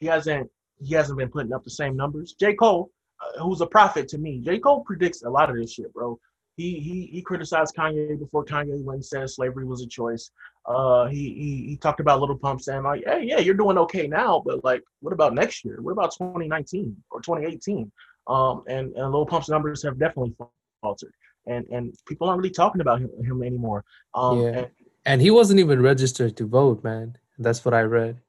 [0.00, 2.34] he hasn't he hasn't been putting up the same numbers.
[2.38, 2.54] J.
[2.54, 4.58] Cole, uh, who's a prophet to me, J.
[4.58, 6.18] Cole predicts a lot of this shit, bro.
[6.56, 10.30] He he he criticized Kanye before Kanye went and said slavery was a choice.
[10.64, 14.06] Uh he he he talked about Little Pump saying like, hey, yeah, you're doing okay
[14.06, 15.78] now, but like what about next year?
[15.82, 17.92] What about 2019 or 2018?
[18.26, 20.34] Um and, and Lil Pump's numbers have definitely
[20.80, 21.12] faltered.
[21.46, 23.84] And and people aren't really talking about him, him anymore.
[24.14, 24.48] Um Yeah.
[24.58, 24.66] and
[25.06, 27.16] And he wasn't even registered to vote, man.
[27.38, 28.20] That's what I read.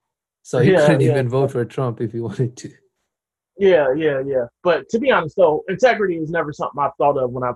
[0.44, 1.12] So he Yeah, couldn't yeah.
[1.12, 2.72] even vote for Trump if he wanted to.
[3.58, 4.46] Yeah, yeah, yeah.
[4.64, 7.56] But to be honest, though, integrity is never something I've thought of when I've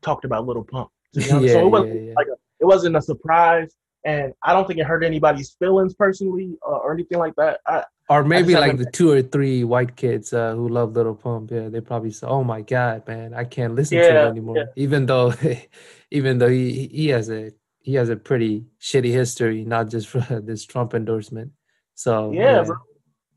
[0.00, 0.88] talked about Little Pump.
[1.14, 1.46] To be honest.
[1.48, 2.14] Yeah, so it wasn't yeah, yeah.
[2.16, 3.74] like a, it wasn't a surprise,
[4.04, 7.60] and I don't think it hurt anybody's feelings personally uh, or anything like that.
[7.66, 11.50] I, Or maybe like the two or three white kids uh, who love Little Pump.
[11.50, 15.04] Yeah, they probably say, "Oh my God, man, I can't listen to him anymore." Even
[15.04, 15.34] though,
[16.10, 17.52] even though he he has a
[17.82, 21.52] he has a pretty shitty history, not just for this Trump endorsement.
[21.94, 22.76] So yeah, bro.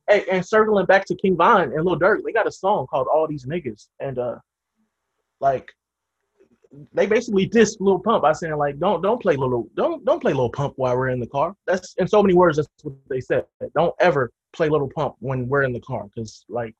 [0.10, 3.08] Hey, and circling back to King Von and Lil Durk, they got a song called
[3.14, 4.36] "All These Niggas," and uh,
[5.40, 5.70] like
[6.94, 10.34] they basically dissed Lil Pump by saying like, "Don't don't play Lil don't don't play
[10.34, 12.58] Lil Pump while we're in the car." That's in so many words.
[12.58, 13.46] That's what they said.
[13.76, 16.76] Don't ever play Lil Pump when we're in the car because like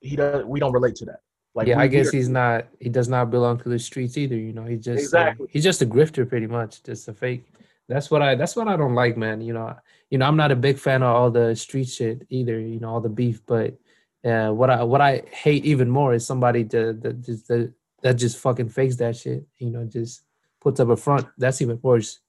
[0.00, 0.44] he does.
[0.44, 1.20] We don't relate to that.
[1.54, 2.20] Like yeah, I guess here.
[2.20, 2.66] he's not.
[2.78, 4.36] He does not belong to the streets either.
[4.36, 7.44] You know, he's just uh, he's just a grifter, pretty much, just a fake.
[7.88, 8.36] That's what I.
[8.36, 9.40] That's what I don't like, man.
[9.40, 9.76] You know,
[10.10, 12.60] you know, I'm not a big fan of all the street shit either.
[12.60, 13.76] You know, all the beef, but
[14.24, 17.72] uh, what I what I hate even more is somebody that that just that,
[18.02, 19.44] that just fucking fakes that shit.
[19.58, 20.22] You know, just
[20.60, 21.26] puts up a front.
[21.36, 22.20] That's even worse.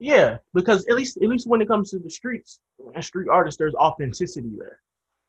[0.00, 2.58] Yeah, because at least at least when it comes to the streets
[2.94, 4.80] and street artists, there's authenticity there.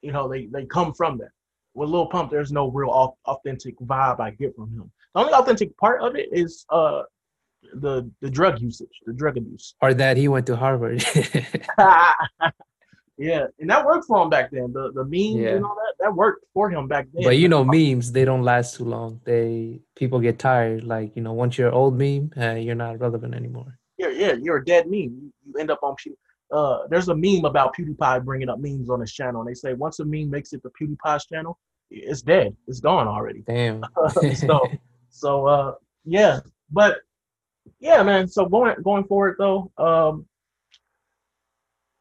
[0.02, 1.30] You know, they they come from that.
[1.76, 4.90] With Lil Pump, there's no real au- authentic vibe I get from him.
[5.14, 7.04] The only authentic part of it is uh
[7.74, 9.76] the the drug usage, the drug abuse.
[9.82, 11.04] Or that he went to Harvard.
[13.18, 14.72] yeah, and that worked for him back then.
[14.74, 15.56] The the memes Yeah.
[15.56, 17.24] and all that that worked for him back then.
[17.24, 19.22] But you know, memes they don't last too long.
[19.24, 20.84] They people get tired.
[20.84, 23.78] Like you know, once you're old meme, uh, you're not relevant anymore.
[23.98, 25.32] yeah, yeah, you're a dead meme.
[25.46, 25.96] You, end up on
[26.56, 29.74] uh there's a meme about PewDiePie bringing up memes on his channel, and they say
[29.74, 31.60] once a meme makes it to PewDiePie's channel,
[31.92, 32.56] it's dead.
[32.68, 33.44] It's gone already.
[33.48, 33.84] Damn.
[34.36, 34.62] so
[35.16, 36.40] so uh yeah
[36.72, 37.00] but
[37.80, 40.26] yeah man so going going forward though um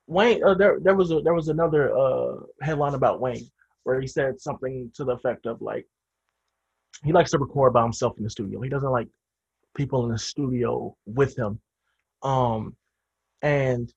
[0.06, 3.48] wayne uh, there there was a there was another uh headline about wayne
[3.84, 5.86] where he said something to the effect of like
[7.04, 9.08] he likes to record by himself in the studio he doesn't like
[9.76, 11.58] people in the studio with him
[12.22, 12.76] um
[13.42, 13.92] and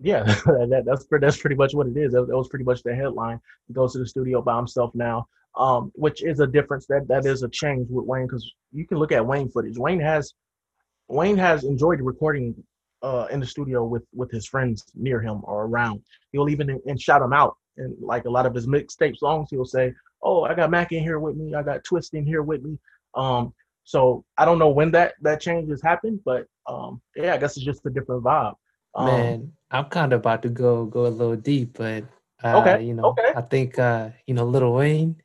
[0.00, 2.94] yeah that, that's that's pretty much what it is that, that was pretty much the
[2.94, 5.26] headline he goes to the studio by himself now
[5.58, 6.86] um, which is a difference.
[6.86, 9.76] That that is a change with Wayne because you can look at Wayne footage.
[9.76, 10.32] Wayne has
[11.08, 12.54] Wayne has enjoyed recording
[13.02, 16.02] uh, in the studio with with his friends near him or around.
[16.32, 17.56] He'll even and shout them out.
[17.76, 19.92] And like a lot of his mixtape songs, he'll say,
[20.22, 21.54] "Oh, I got Mac in here with me.
[21.54, 22.78] I got Twist in here with me."
[23.14, 23.52] Um,
[23.84, 27.56] so I don't know when that that change has happened, but um, yeah, I guess
[27.56, 28.54] it's just a different vibe.
[28.94, 32.04] Um, Man, I'm kind of about to go go a little deep, but
[32.42, 33.32] uh, Okay, you know, okay.
[33.36, 35.16] I think uh, you know, Little Wayne.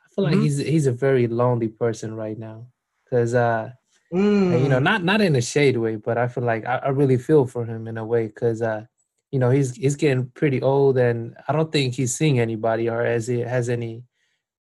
[0.00, 0.42] I feel like Mhm.
[0.42, 2.66] he's he's a very lonely person right now,
[3.04, 3.70] because uh,
[4.12, 6.88] mm, you know, not not in a shade way, but I feel like I, I
[6.88, 8.84] really feel for him in a way, because uh,
[9.30, 13.02] you know, he's he's getting pretty old, and I don't think he's seeing anybody or
[13.04, 14.02] as he has any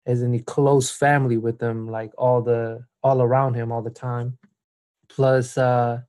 [0.06, 4.38] has any close family with him, like all the all around him all the time.
[5.10, 6.02] Plus, uh,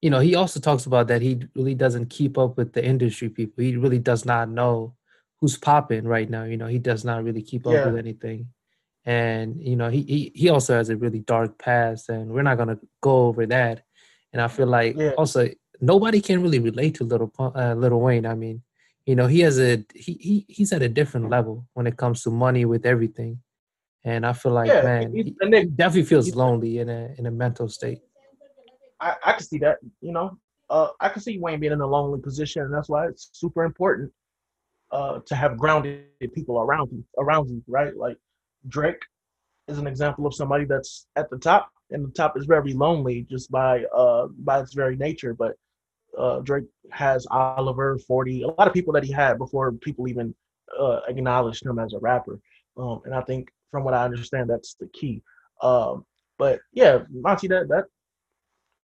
[0.00, 3.28] you know, he also talks about that he really doesn't keep up with the industry
[3.28, 3.64] people.
[3.64, 4.94] He really does not know
[5.40, 6.44] who's popping right now.
[6.44, 7.86] You know, he does not really keep up Yeah.
[7.86, 8.48] with anything.
[9.04, 12.58] And you know, he, he he also has a really dark past, and we're not
[12.58, 13.82] gonna go over that.
[14.32, 15.12] And I feel like Yeah.
[15.16, 15.48] also
[15.80, 18.26] nobody can really relate to little uh, little Wayne.
[18.26, 18.62] I mean,
[19.06, 22.22] you know, he has a he, he he's at a different level when it comes
[22.22, 23.40] to money with everything.
[24.04, 25.34] And I feel like yeah, man, he
[25.74, 28.00] definitely feels lonely in a in a mental state.
[29.00, 30.38] I, I can see that, you know.
[30.70, 33.64] Uh, I can see Wayne being in a lonely position, and that's why it's super
[33.64, 34.12] important
[34.90, 37.96] uh, to have grounded people around you, around you, right?
[37.96, 38.16] Like
[38.68, 39.02] Drake
[39.66, 43.26] is an example of somebody that's at the top, and the top is very lonely
[43.30, 45.32] just by uh, by its very nature.
[45.32, 45.54] But
[46.18, 50.34] uh, Drake has Oliver, Forty, a lot of people that he had before people even
[50.78, 52.38] uh, acknowledged him as a rapper.
[52.76, 55.22] Um, and I think, from what I understand, that's the key.
[55.62, 56.04] Um,
[56.38, 57.86] but yeah, Monty, that that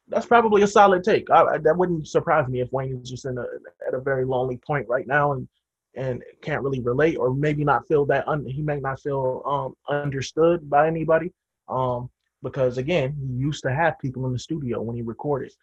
[0.07, 1.29] that's probably a solid take.
[1.29, 3.45] I, I, that wouldn't surprise me if Wayne is just in a
[3.87, 5.47] at a very lonely point right now and
[5.95, 9.75] and can't really relate, or maybe not feel that un, he may not feel um,
[9.87, 11.31] understood by anybody.
[11.67, 12.09] Um,
[12.41, 15.53] because again, he used to have people in the studio when he recorded.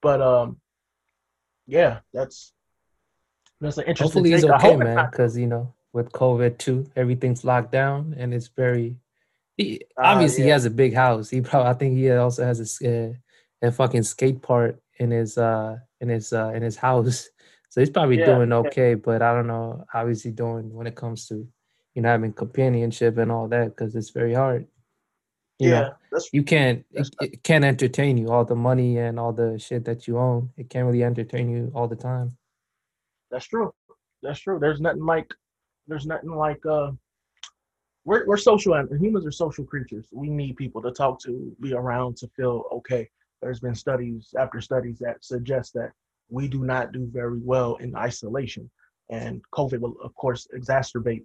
[0.00, 0.60] But um,
[1.66, 2.52] yeah, that's
[3.60, 4.04] that's an interesting.
[4.04, 5.08] Hopefully he's okay, man.
[5.10, 8.96] Because you know, with COVID too, everything's locked down, and it's very.
[9.56, 10.54] He, Ah, obviously, he yeah.
[10.54, 11.28] has a big house.
[11.28, 13.10] He probably, I think, he also has a.
[13.10, 13.12] uh,
[13.62, 17.28] a fucking skate park in his uh in his uh in his house.
[17.72, 20.88] So he's probably Yeah, doing okay, but I don't know how is he doing when
[20.88, 21.46] it comes to,
[21.94, 24.66] you know, having companionship and all that because it's very hard.
[25.60, 28.98] You yeah, know, that's you can't it, That's- it can't entertain you all the money
[28.98, 30.50] and all the shit that you own.
[30.56, 32.36] It can't really entertain you all the time.
[33.30, 33.72] That's true.
[34.20, 34.58] That's true.
[34.58, 35.32] There's nothing like
[35.86, 36.90] there's nothing like uh
[38.04, 40.08] we're we're social and humans are social creatures.
[40.10, 43.08] We need people to talk to, be around to feel okay.
[43.42, 45.92] There's been studies after studies that suggest that
[46.28, 48.70] we do not do very well in isolation.
[49.10, 51.24] And COVID will of course exacerbate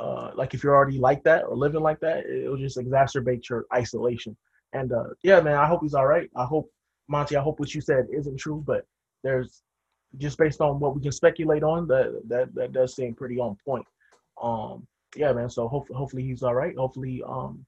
[0.00, 3.48] uh like if you're already like that or living like that, it will just exacerbate
[3.48, 4.36] your isolation.
[4.72, 6.30] And uh yeah, man, I hope he's all right.
[6.36, 6.70] I hope
[7.08, 8.84] Monty, I hope what you said isn't true, but
[9.24, 9.62] there's
[10.18, 13.56] just based on what we can speculate on, that that that does seem pretty on
[13.64, 13.86] point.
[14.42, 15.50] Um, yeah, man.
[15.50, 16.76] So hopefully, hopefully he's all right.
[16.76, 17.64] Hopefully, um,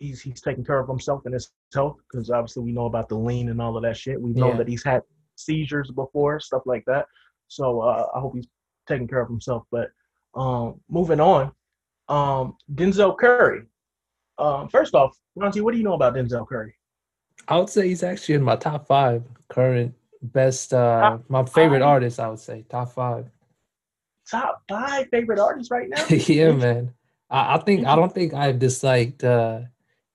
[0.00, 3.14] he's he's taking care of himself and his health because obviously we know about the
[3.14, 4.20] lean and all of that shit.
[4.20, 4.56] We know Yeah.
[4.56, 5.02] that he's had
[5.36, 7.06] seizures before, stuff like that.
[7.48, 8.48] So uh, I hope he's
[8.88, 9.64] taking care of himself.
[9.70, 9.90] But
[10.34, 11.52] um, moving on,
[12.08, 13.62] um, Denzel Curry.
[14.38, 16.74] Um, first off, Monty, what do you know about Denzel Curry?
[17.48, 21.88] I would say he's actually in my top five current best uh my favorite five?
[21.88, 22.64] artist, I would say.
[22.68, 23.26] Top five.
[24.30, 26.04] Top five favorite artists right now.
[26.08, 26.94] yeah, man.
[27.30, 29.60] I, I think I don't think I've disliked uh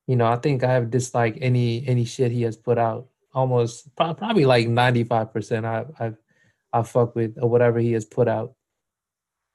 [0.08, 3.08] you know, I think I have disliked any any shit he has put out.
[3.34, 6.18] Almost probably like 95% I I've
[6.72, 8.54] I fuck with or whatever he has put out.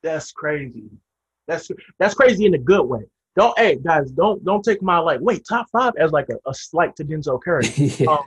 [0.03, 0.90] That's crazy.
[1.46, 3.03] That's that's crazy in a good way.
[3.36, 6.55] Don't hey guys, don't don't take my like wait top five as like a, a
[6.55, 7.66] slight to Denzel Curry.
[7.76, 8.11] yeah.
[8.11, 8.24] Um,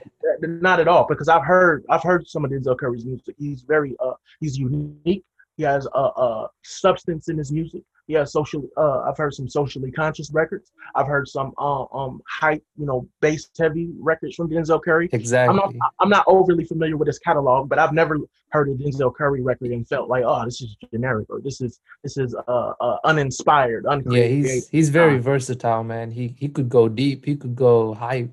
[0.62, 3.34] not at all because I've heard I've heard some of Denzel Curry's music.
[3.38, 5.24] He's very uh he's unique.
[5.56, 7.82] He has a, a substance in his music.
[8.06, 8.68] He has social.
[8.76, 10.72] Uh, I've heard some socially conscious records.
[10.94, 15.08] I've heard some uh, um hype, you know, bass heavy records from Denzel Curry.
[15.12, 15.56] I'm exactly.
[15.56, 18.18] not I'm not overly familiar with his catalog, but I've never
[18.50, 21.80] heard a Denzel Curry record and felt like, oh, this is generic or this is
[22.02, 26.10] this is uh, uh uninspired, Yeah, he's he's very versatile, man.
[26.10, 27.24] He he could go deep.
[27.24, 28.28] He could go high.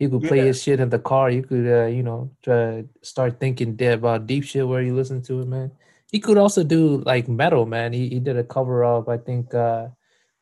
[0.00, 0.50] He could play Yeah.
[0.50, 1.30] his shit in the car.
[1.30, 5.22] You could uh, you know try, start thinking deep about deep shit where you listen
[5.22, 5.70] to it, man.
[6.12, 7.92] He could also do like metal, man.
[7.92, 9.88] He he did a cover of I think uh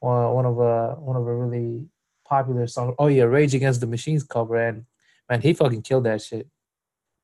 [0.01, 1.87] one of a one of a really
[2.27, 2.95] popular song.
[2.99, 4.85] Oh yeah, Rage Against the Machines cover, and
[5.29, 6.49] man, he fucking killed that shit.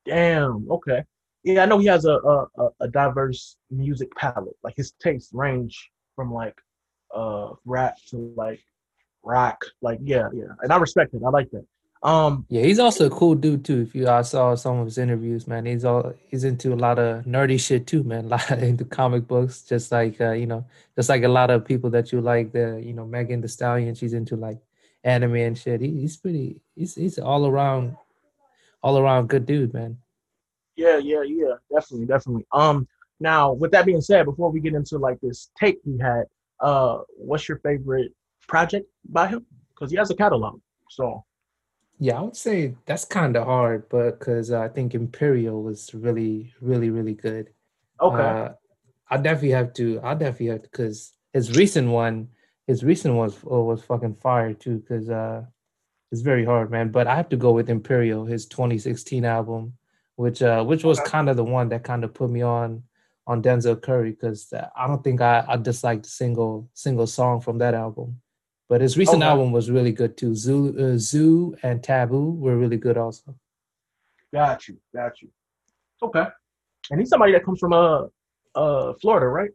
[0.05, 0.65] Damn.
[0.71, 1.03] Okay.
[1.43, 4.55] Yeah, I know he has a, a a- a diverse music palette.
[4.63, 6.55] Like his tastes range from like
[7.13, 8.61] uh rap to like
[9.23, 9.65] rock.
[9.81, 11.21] Like yeah, yeah, and I respect it.
[11.25, 11.65] I like that.
[12.03, 13.81] Um, Yeah, he's also a cool dude too.
[13.81, 16.99] If you I saw some of his interviews, man, he's all he's into a lot
[16.99, 18.25] of nerdy shit too, man.
[18.27, 21.65] A lot into comic books, just like uh, you know, just like a lot of
[21.65, 22.51] people that you like.
[22.51, 24.59] The you know, Megan Thee Stallion, she's into like
[25.03, 25.81] anime and shit.
[25.81, 26.61] He, he's pretty.
[26.75, 27.95] He's he's all around,
[28.83, 29.97] all around good dude, man.
[30.75, 32.45] yeah, yeah, yeah, definitely, definitely.
[32.51, 32.87] Um,
[33.19, 36.25] now with that being said, before we get into like this take he had,
[36.59, 38.11] uh, what's your favorite
[38.47, 39.45] project by him?
[39.69, 40.59] Because he has a catalog.
[40.89, 41.25] So
[41.99, 45.93] Yeah, I would say that's kind of hard, but because uh, I think Imperial was
[45.95, 47.49] really, really, really good.
[47.99, 48.49] okay, Uh,
[49.09, 49.99] I definitely have to.
[50.03, 52.29] I definitely have to because his recent one,
[52.67, 54.79] his recent one was oh, was fucking fire too.
[54.79, 55.43] Because uh,
[56.11, 56.91] it's very hard, man.
[56.91, 59.73] But I have to go with Imperial, his 2016 album.
[60.15, 61.09] which uh which was Okay.
[61.11, 62.83] kind of the one that kind of put me on
[63.27, 67.57] on Denzel Curry because I don't think I I disliked a single single song from
[67.59, 68.21] that album.
[68.69, 69.29] But his recent Okay.
[69.29, 70.31] album was really good too.
[70.31, 73.35] ZUU, uh, ZUU and Taboo were really good also.
[74.33, 75.29] Got you, got you.
[76.01, 76.25] Okay.
[76.91, 78.07] And he's somebody that comes from uh
[78.55, 79.51] uh Florida, right?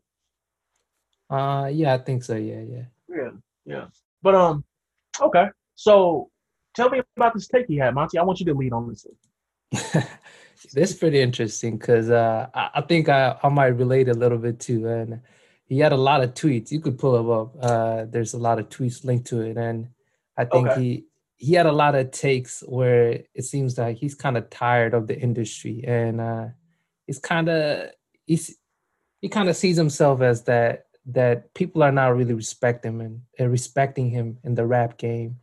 [1.31, 2.37] Uh, yeah, I think so.
[2.37, 2.85] Yeah, yeah.
[3.09, 3.31] Yeah,
[3.65, 3.85] yeah.
[4.23, 4.65] But um,
[5.21, 5.47] okay.
[5.75, 6.31] So
[6.75, 8.19] tell me about this take he had, Monty.
[8.19, 9.07] I want you to lead on this.
[10.75, 14.39] this is pretty interesting because uh, I, I think I, I might relate a little
[14.39, 14.87] bit too.
[14.87, 15.21] And
[15.73, 16.71] he had a lot of tweets.
[16.71, 17.51] You could pull them up.
[17.71, 19.89] Uh, there's a lot of tweets linked to it, and
[20.37, 20.81] I think Okay.
[20.83, 21.05] he
[21.37, 25.07] he had a lot of takes where it seems like he's kind of tired of
[25.07, 26.47] the industry, and uh,
[27.07, 27.91] he's kind of
[28.27, 28.45] he's
[29.23, 33.23] he kind of sees himself as that that people are not really respecting him and,
[33.39, 35.37] and respecting him in the rap game,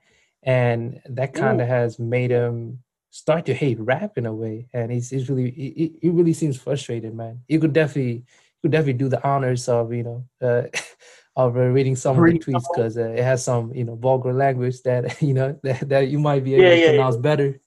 [0.44, 4.68] and that kind of has made him start to hate rap in a way.
[4.74, 7.42] And he's, he's really he, he- really seems frustrated, man.
[7.48, 8.26] You could definitely
[8.62, 10.64] could definitely do the honors of you know uh,
[11.36, 14.34] of uh, reading some of the tweets because uh, it has some you know vulgar
[14.34, 16.92] language that you know that, that you might be able Yeah, to yeah, yeah.
[16.92, 17.60] pronounce better.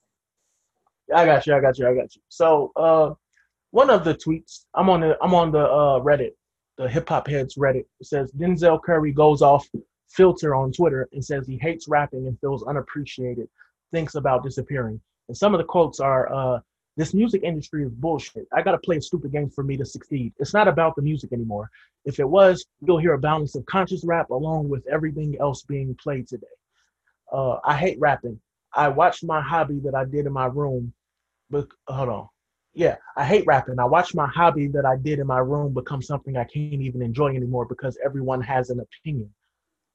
[1.14, 1.54] I got you.
[1.54, 1.86] I got you.
[1.88, 2.22] I got you.
[2.28, 3.14] So, uh,
[3.70, 6.32] one of the tweets I'm on the I'm on the uh, Reddit,
[6.78, 7.84] the Hip Hop Heads Reddit.
[8.00, 9.66] It says Denzel Curry goes off
[10.08, 13.48] filter on Twitter and says he hates rapping and feels unappreciated,
[13.92, 15.00] thinks about disappearing.
[15.28, 16.60] And some of the quotes are, uh,
[16.96, 18.46] "This music industry is bullshit.
[18.52, 20.32] I gotta play a stupid game for me to succeed.
[20.38, 21.70] It's not about the music anymore.
[22.04, 25.94] If it was, you'll hear a balance of conscious rap along with everything else being
[25.94, 26.46] played today.
[27.32, 28.40] Uh, I hate rapping.
[28.74, 30.92] I watched my hobby that I did in my room.
[31.50, 32.28] But hold on.
[32.74, 33.78] Yeah, I hate rapping.
[33.78, 37.02] I watched my hobby that I did in my room become something I can't even
[37.02, 39.30] enjoy anymore because everyone has an opinion.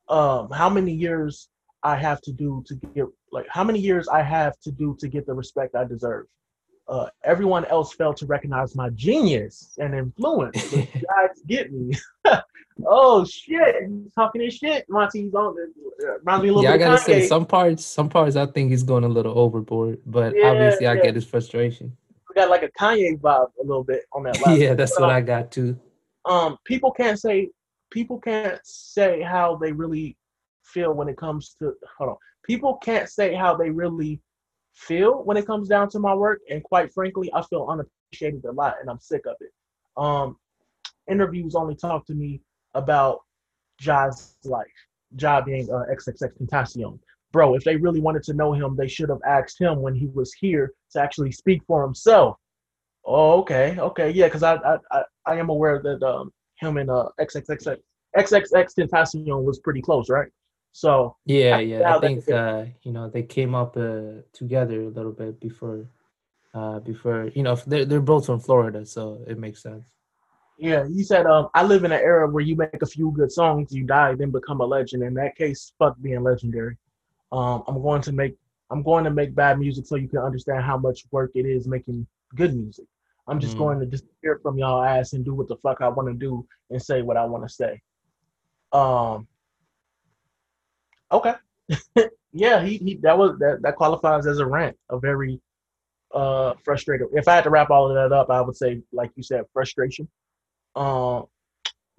[0.09, 1.49] Um, how many years
[1.83, 5.07] I have to do to get like how many years I have to do to
[5.07, 6.25] get the respect I deserve.
[6.89, 10.71] Uh, everyone else failed to recognize my genius and influence.
[10.71, 11.93] You guys get me.
[12.87, 14.85] oh shit, he's talking his shit.
[14.89, 15.55] Monty's on.
[16.01, 18.71] Uh, reminds me a little Yeah, I gotta say some parts some parts I think
[18.71, 21.95] he's going a little overboard, but Yeah, obviously I get his frustration.
[22.29, 24.59] we got like a Kanye vibe a little bit on that last.
[24.59, 25.77] yeah, that's But, what um, I got too.
[26.25, 27.49] um people can't say
[27.91, 30.15] people can't say how they really
[30.63, 34.21] feel when it comes to hold on people can't say how they really
[34.77, 38.51] feel when it comes down to my work and quite frankly i feel unappreciated a
[38.51, 39.51] lot and i'm sick of it.
[39.97, 40.37] Um
[41.09, 42.41] interviews only talk to me
[42.75, 43.21] about
[43.79, 44.67] Ja's life
[45.19, 46.99] Ja being uh, xxx tentacion.
[47.31, 50.07] Bro if they really wanted to know him they should have asked him when he
[50.07, 52.37] was here to actually speak for himself.
[53.05, 56.89] Oh, okay, okay, yeah, because I, I I I am aware that um him and
[56.89, 57.77] uh XXX
[58.17, 60.27] XXX Tentacion was pretty close, right?
[60.77, 61.95] So Yeah, yeah.
[61.95, 65.89] I think uh, you know they came up uh, together a little bit before,
[66.53, 69.83] uh, before you know they're they're both from Florida, so it makes sense.
[70.57, 73.31] yeah, he said um I live in an era where you make a few good
[73.31, 75.03] songs, you die, then become a legend.
[75.03, 76.77] In that case, fuck being legendary.
[77.31, 78.35] Um, I'm going to make
[78.71, 81.67] I'm going to make bad music so you can understand how much work it is
[81.67, 82.05] making
[82.35, 82.85] good music.
[83.27, 83.59] I'm just Mm.
[83.63, 86.45] going to disappear from y'all ass and do what the fuck I want to do
[86.69, 87.81] and say what I want to say.
[88.71, 89.27] Um.
[91.11, 91.33] Okay.
[92.33, 95.39] yeah, he, he that was that that qualifies as a rant, a very
[96.13, 97.07] uh frustrated.
[97.13, 99.43] If I had to wrap all of that up, I would say, like you said,
[99.53, 100.07] frustration.
[100.75, 101.27] Um,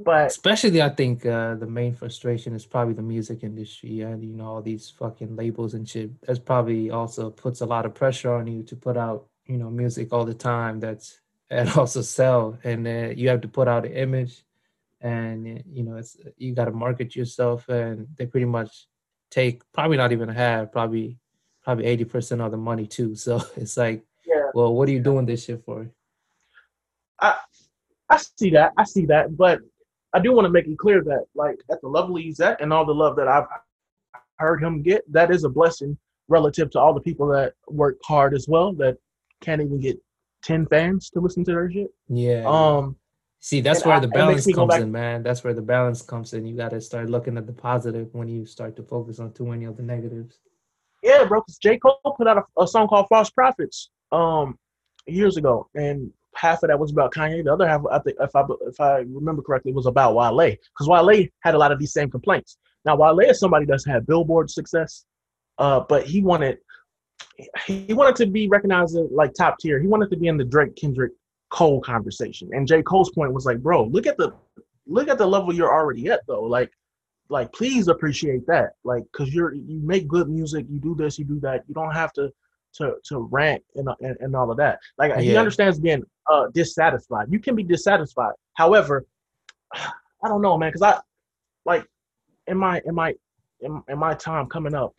[0.00, 4.34] but Especially, I think uh, the main frustration is probably the music industry and you
[4.34, 6.20] know all these fucking labels and shit.
[6.22, 9.70] That's probably also puts a lot of pressure on you to put out you know
[9.70, 10.78] music all the time.
[10.78, 14.44] That's and also sell, and uh, you have to put out an image,
[15.00, 18.86] and you know it's you got to market yourself, and they pretty much
[19.30, 21.18] take probably not even half, probably
[21.62, 23.14] probably eighty percent of the money too.
[23.16, 25.88] So it's like, yeah, well, what are you doing this shit for?
[27.20, 27.36] I
[28.08, 28.72] I see that.
[28.76, 29.36] I see that.
[29.36, 29.60] But
[30.14, 32.72] I do want to make it clear that, like, at the level he's at and
[32.72, 33.44] all the love that I've
[34.38, 35.98] heard him get, that is a blessing
[36.28, 38.96] relative to all the people that work hard as well that
[39.40, 39.98] can't even get
[40.44, 41.90] 10 fans to listen to their shit.
[42.08, 42.44] Yeah.
[42.46, 42.96] Um,
[43.40, 45.22] See, that's and where I- the balance comes back- in, man.
[45.22, 46.46] That's where the balance comes in.
[46.46, 49.46] You got to start looking at the positive when you start to focus on too
[49.46, 50.40] many of the negatives.
[51.02, 51.78] yeah, bro, because J.
[51.78, 54.58] Cole put out a, a song called False Prophets um,
[55.06, 57.44] years ago, and half of that was about Kanye.
[57.44, 60.88] The other half, I think, if I if I remember correctly, was about Wale, because
[60.88, 62.58] Wale had a lot of these same complaints.
[62.84, 65.04] Now, Wale is somebody that's had Billboard success,
[65.58, 66.58] uh, but he wanted
[67.66, 69.78] he wanted to be recognized as like top tier.
[69.78, 71.12] He wanted to be in the Drake Kendrick
[71.50, 72.50] Cole conversation.
[72.52, 72.82] And J.
[72.82, 74.32] Cole's point was like, bro, look at the
[74.86, 76.42] look at the level you're already at though.
[76.42, 76.70] Like
[77.28, 78.72] like please appreciate that.
[78.84, 81.64] Like cuz you're you make good music, you do this, you do that.
[81.68, 82.32] You don't have to
[82.74, 84.78] to to rant and and, and all of that.
[84.98, 87.28] Like he understands being uh dissatisfied.
[87.30, 88.34] You can be dissatisfied.
[88.54, 89.06] However,
[89.74, 91.00] I don't know, man, because I
[91.64, 91.86] like
[92.46, 93.14] in my in my
[93.60, 94.94] in, in my time coming up,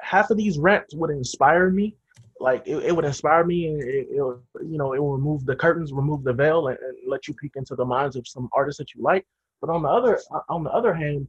[0.00, 1.96] half of these rants would inspire me.
[2.42, 5.54] Like it, it would inspire me, and it, it you know, it will remove the
[5.54, 8.78] curtains, remove the veil, and, and let you peek into the minds of some artists
[8.78, 9.24] that you like.
[9.60, 10.18] But on the other
[10.48, 11.28] on the other hand,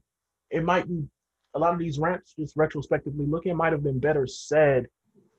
[0.50, 1.08] it might be
[1.54, 4.88] a lot of these rants, just retrospectively looking, might have been better said,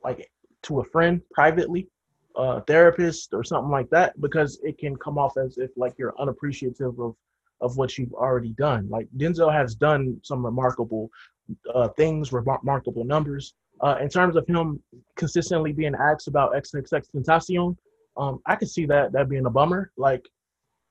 [0.05, 0.31] like
[0.63, 1.89] to a friend privately,
[2.37, 6.15] a therapist or something like that, because it can come off as if like you're
[6.21, 7.17] unappreciative of
[7.61, 8.89] of what you've already done.
[8.89, 11.11] Like Denzel has done some remarkable
[11.75, 13.55] uh, things, remarkable numbers.
[13.81, 14.83] Uh, in terms of him
[15.17, 17.77] consistently being asked about XXX Tentacion,
[18.17, 19.91] um, I could see that that being a bummer.
[19.97, 20.25] Like,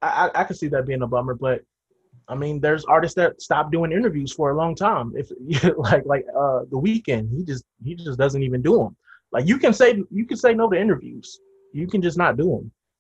[0.02, 1.62] I, I, I could see that being a bummer, but
[2.28, 5.14] I mean, there's artists that stop doing interviews for a long time.
[5.16, 5.32] If
[5.78, 8.96] like like uh, the Weeknd, he just he just doesn't even do them.
[9.32, 11.40] Like you can say you can say no to interviews,
[11.74, 12.44] you can just not do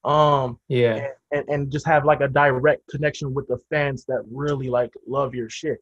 [0.04, 0.12] them.
[0.12, 1.08] Um, Yeah.
[1.32, 5.34] and, and just have like a direct connection with the fans that really like love
[5.34, 5.78] your shit.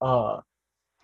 [0.00, 0.40] Uh,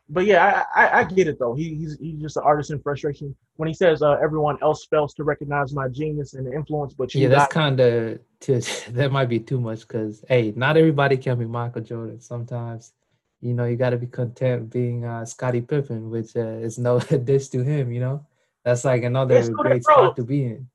[0.08, 1.54] but yeah, I, I, I get it though.
[1.54, 3.34] He, he's he's just an artist in frustration.
[3.56, 7.22] When he says uh, everyone else fails to recognize my genius and influence, but you
[7.22, 11.46] Yeah, that's kind of that might be too much because hey, not everybody can be
[11.46, 12.20] Michael Jordan.
[12.20, 12.92] Sometimes,
[13.40, 16.98] you know, you got to be content being uh, Scottie Pippen, which uh, is no
[17.24, 17.92] dish to him.
[17.92, 18.26] You know,
[18.64, 20.68] that's like another great spot to be in.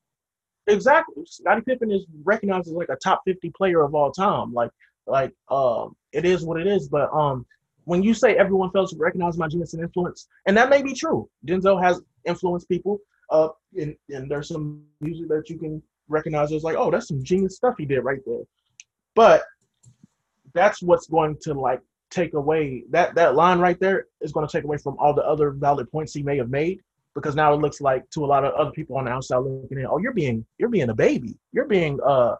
[0.66, 1.24] exactly.
[1.26, 4.52] Scottie Pippen is recognized as like a top fifty player of all time.
[4.52, 4.70] Like
[5.06, 6.88] like um, it is what it is.
[6.88, 7.46] But um,
[7.88, 10.92] when you say everyone fails to recognize my genius and influence, and that may be
[10.92, 11.26] true.
[11.46, 12.98] Denzel has influenced people.
[13.30, 17.22] Uh, and, and there's some music that you can recognize as like, oh, that's some
[17.24, 18.42] genius stuff he did right there.
[19.14, 19.42] But
[20.52, 21.80] that's what's going to like
[22.10, 25.24] take away that that line right there is going to take away from all the
[25.24, 26.80] other valid points he may have made
[27.14, 29.78] because now it looks like to a lot of other people on the outside looking
[29.78, 31.38] in, oh, you're being you're being a baby.
[31.52, 32.36] You're being uh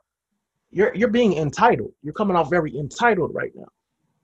[0.70, 1.92] you're you're being entitled.
[2.02, 3.68] You're coming off very entitled right now.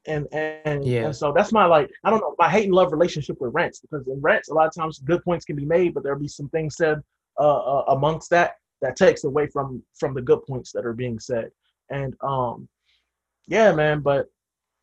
[0.07, 1.07] And and, Yeah.
[1.07, 3.80] and so that's my like I don't know my hate and love relationship with rants
[3.80, 6.28] because in rants a lot of times good points can be made, but there'll be
[6.28, 7.02] some things said
[7.38, 11.18] uh, uh amongst that that takes away from from the good points that are being
[11.18, 11.50] said.
[11.90, 12.68] And um
[13.46, 14.26] yeah, man, but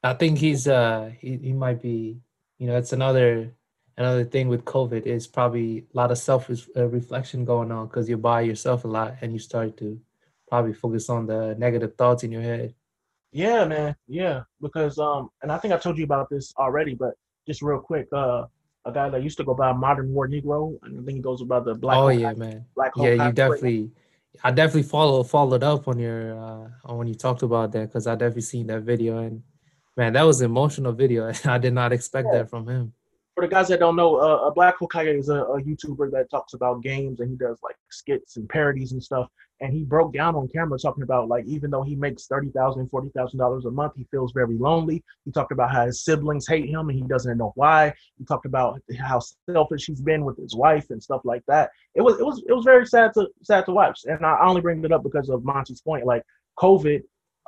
[0.04, 2.20] I think he's uh he, he might be
[2.58, 3.54] you know it's another
[3.98, 8.10] another thing with COVID is probably a lot of self uh, reflection going on because
[8.10, 10.00] you're by yourself a lot and you start to
[10.50, 12.74] probably focus on the negative thoughts in your head.
[13.32, 13.96] Yeah, man.
[14.08, 17.14] Yeah, because um, and I think I told you about this already, but
[17.48, 18.46] just real quick, uh,
[18.86, 21.42] a guy that used to go by Modern War Negro, and I think he goes
[21.44, 21.98] by the Black.
[21.98, 22.66] oh Hole- yeah, man.
[22.76, 23.92] Black Hole Yeah, you definitely.
[24.44, 28.08] I definitely follow followed up on your uh on when you talked about that because
[28.08, 29.44] I definitely seen that video and
[29.98, 31.26] man, that was an emotional video.
[31.28, 32.40] and I did not expect Yeah.
[32.40, 32.94] that from him.
[33.36, 36.30] For the guys that don't know, uh, uh, Black Hokage is a, a YouTuber that
[36.30, 39.28] talks about games and he does like skits and parodies and stuff.
[39.62, 42.90] And he broke down on camera talking about like even though he makes thirty thousand,
[42.90, 45.04] forty thousand dollars a month, he feels very lonely.
[45.24, 47.94] He talked about how his siblings hate him and he doesn't know why.
[48.18, 51.70] He talked about how selfish he's been with his wife and stuff like that.
[51.94, 54.00] It was it was it was very sad to sad to watch.
[54.06, 56.08] And I only bring it up because of Monty's point.
[56.08, 56.24] Like
[56.58, 57.04] COVID,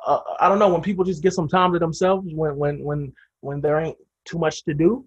[0.06, 3.14] uh, I don't know when people just get some time to themselves when when when
[3.42, 5.04] when there ain't too much to do,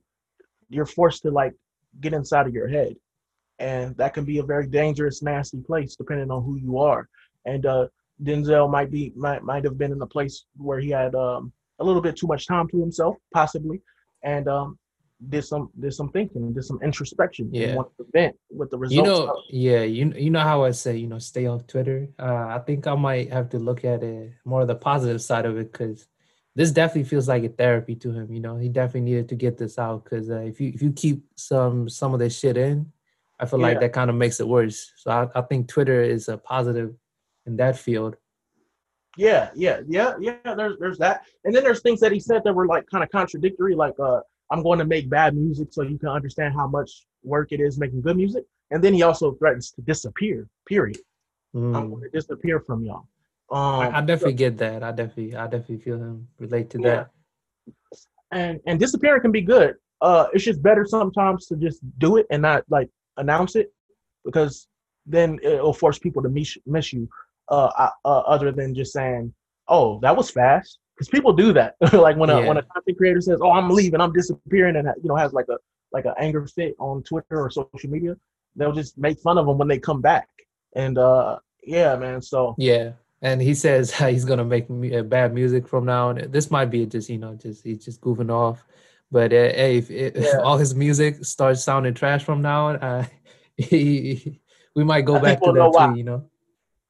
[0.70, 1.52] you're forced to like
[2.00, 2.96] get inside of your head
[3.58, 7.08] and that can be a very dangerous nasty place depending on who you are
[7.46, 7.86] and uh
[8.22, 11.84] denzel might be might might have been in a place where he had um a
[11.84, 13.80] little bit too much time to himself possibly
[14.22, 14.78] and um
[15.30, 17.68] did some did some thinking did some introspection Yeah.
[17.68, 20.64] and wanted to vent with the results You know, of- yeah, you you know how
[20.64, 22.08] I say, you know, stay off Twitter.
[22.18, 25.46] Uh, I think I might have to look at it more of the positive side
[25.46, 26.06] of it because
[26.54, 28.30] this definitely feels like a therapy to him.
[28.32, 30.92] You know, he definitely needed to get this out because uh, if you if you
[30.92, 32.92] keep some some of this shit in,
[33.38, 34.92] I feel like that kind of makes it worse.
[34.96, 36.94] So I, I think Twitter is a positive
[37.44, 38.16] in that field.
[39.18, 40.36] Yeah, yeah, yeah, yeah.
[40.54, 43.10] There's there's that, and then there's things that he said that were like kind of
[43.10, 43.74] contradictory.
[43.74, 44.20] Like, uh,
[44.50, 47.78] I'm going to make bad music so you can understand how much work it is
[47.78, 48.44] making good music.
[48.70, 50.48] And then he also threatens to disappear.
[50.66, 50.98] Period.
[51.54, 51.90] I'm Mm.
[51.90, 53.08] going to disappear from y'all.
[53.50, 53.58] Um,
[53.94, 54.82] I, I definitely get that.
[54.82, 57.04] I definitely I definitely feel him relate to Yeah.
[57.04, 57.10] that.
[58.32, 59.76] and and disappearing can be good.
[60.02, 63.72] Uh, it's just better sometimes to just do it and not like announce it,
[64.24, 64.68] because
[65.06, 67.08] then it'll force people to miss miss you.
[67.48, 69.32] Uh, uh, uh other than just saying,
[69.68, 71.76] "Oh, that was fast," because people do that.
[71.92, 75.08] like when a when a content creator says, "Oh, I'm leaving, I'm disappearing," and you
[75.08, 75.58] know has like a
[75.92, 78.16] like an anger fit on Twitter or social media,
[78.56, 80.28] they'll just make fun of them when they come back.
[80.74, 82.20] And uh, yeah, man.
[82.22, 82.92] So Yeah,
[83.22, 86.30] and he says he's gonna make mu- uh, bad music from now on.
[86.30, 88.64] This might be just you know just he's just goofing off,
[89.10, 90.40] but uh, hey, if, if Yeah.
[90.40, 93.06] all his music starts sounding trash from now on, uh,
[93.70, 94.38] we
[94.74, 95.92] might go I back we'll to know that why.
[95.92, 95.98] too.
[95.98, 96.30] You know.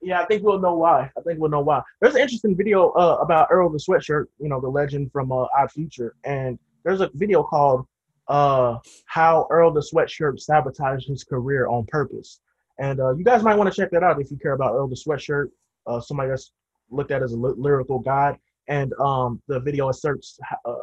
[0.03, 1.11] Yeah, I think we'll know why.
[1.17, 1.83] I think we'll know why.
[2.01, 5.47] There's an interesting video uh, about Earl the Sweatshirt, you know, the legend from uh,
[5.59, 7.87] Odd Future, and there's a video called
[8.29, 12.41] uh, "How Earl the Sweatshirt Sabotaged His Career on Purpose,"
[12.79, 14.89] and uh, you guys might want to check that out if you care about Earl
[14.89, 15.49] the Sweatshirt,
[15.87, 16.53] uh, somebody that's
[16.91, 18.39] looked at as a lyrical god.
[18.69, 20.75] And um, the video asserts uh,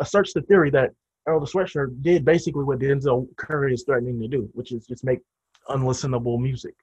[0.00, 0.92] asserts the theory that
[1.26, 5.04] Earl the Sweatshirt did basically what Denzel Curry is threatening to do, which is just
[5.04, 5.20] make
[5.68, 6.74] unlistenable music.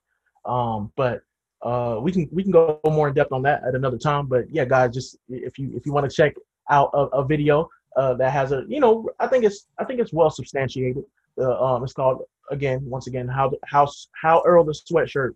[0.46, 1.22] Um, but
[1.64, 4.28] uh, we can we can go more in depth on that at another time.
[4.28, 6.36] But yeah, guys, just if you if you want to check
[6.70, 10.00] out a, a video uh, that has a you know I think it's I think
[10.00, 11.04] it's well substantiated.
[11.40, 15.32] Uh, um, it's called again once again how how how Earl the Sweatshirt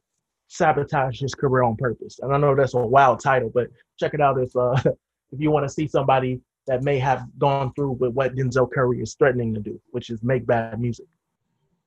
[0.50, 2.20] sabotaged his career on purpose.
[2.22, 3.68] And I know that's a wild title, but
[4.00, 4.76] check it out if uh,
[5.32, 9.02] if you want to see somebody that may have gone through with what Denzel Curry
[9.02, 11.08] is threatening to do, which is make bad music.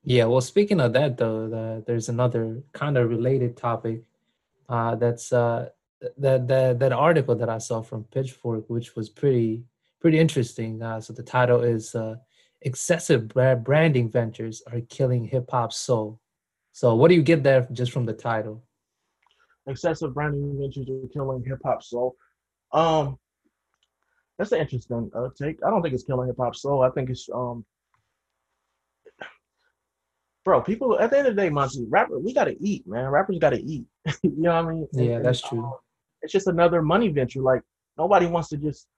[0.05, 4.03] Yeah, well, speaking of that, though, the, there's another kind of related topic.
[4.69, 5.69] Uh, that's uh,
[6.19, 9.63] that that that article that I saw from Pitchfork, which was pretty
[10.01, 10.83] pretty interesting.
[10.83, 12.17] Uh, so the title is uh,
[12.63, 16.21] "Excessive Branding Ventures Are Killing Hip Hop Soul."
[16.73, 18.63] So, what do you get there just from the title?
[19.67, 22.17] excessive branding ventures are killing hip hop soul.
[22.73, 23.19] Um,
[24.43, 25.59] that's an interesting uh, take.
[25.65, 26.83] I don't think it's killing hip hop soul.
[26.83, 27.65] I think it's um,
[30.45, 30.61] bro.
[30.61, 33.09] People at the end of the day, Monty, rapper, we gotta eat, man.
[33.09, 33.85] Rappers gotta eat.
[34.25, 34.89] you know what I mean?
[34.95, 35.65] Yeah, and, that's true.
[35.65, 35.75] um,
[36.23, 37.41] it's just another money venture.
[37.41, 37.63] Like
[37.97, 38.89] nobody wants to just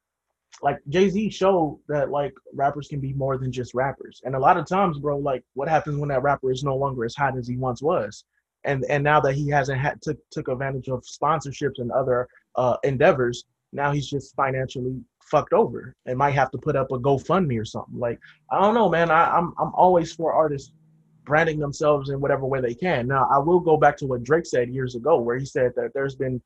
[0.63, 4.23] like Jay Z showed that like rappers can be more than just rappers.
[4.25, 7.05] And a lot of times, bro, like what happens when that rapper is no longer
[7.05, 8.25] as hot as he once was?
[8.65, 12.79] And and now that he hasn't had took took advantage of sponsorships and other uh,
[12.83, 17.61] endeavors, now he's just financially fucked over and might have to put up a GoFundMe
[17.61, 17.99] or something.
[17.99, 18.19] Like
[18.51, 19.11] I don't know, man.
[19.11, 20.73] I, I'm I'm always for artists
[21.25, 23.09] branding themselves in whatever way they can.
[23.09, 25.93] Now I will go back to what Drake said years ago, where he said that
[25.95, 26.41] there's been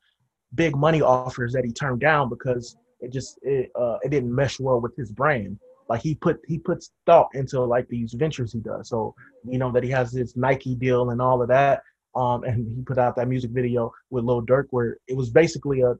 [0.55, 4.59] big money offers that he turned down because it just it uh it didn't mesh
[4.59, 5.59] well with his brand.
[5.89, 8.89] Like he put he puts thought into like these ventures he does.
[8.89, 9.13] So
[9.43, 11.81] you know that he has this Nike deal and all of that.
[12.15, 15.81] Um, and he put out that music video with Lil Durk where it was basically
[15.81, 15.93] a,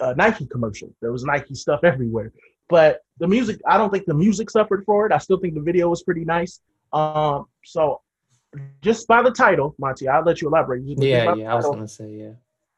[0.00, 0.94] a Nike commercial.
[1.00, 2.32] There was Nike stuff everywhere.
[2.68, 5.12] But the music, I don't think the music suffered for it.
[5.12, 6.60] I still think the video was pretty nice.
[6.92, 8.00] Um, so
[8.80, 10.86] just by the title, Monty, I'll let you elaborate.
[10.86, 12.32] Just Yeah, yeah, I was gonna say yeah.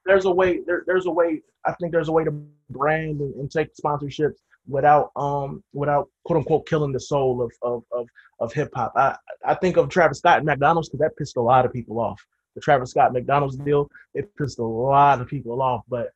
[0.04, 2.32] there's a way there, there's a way i think there's a way to
[2.70, 7.84] brand and, and take sponsorships without um without quote unquote killing the soul of of
[7.92, 8.06] of,
[8.40, 11.64] of hip-hop i i think of travis scott and mcdonald's because that pissed a lot
[11.64, 12.20] of people off
[12.54, 16.10] the travis scott mcdonald's deal it pissed a lot of people off but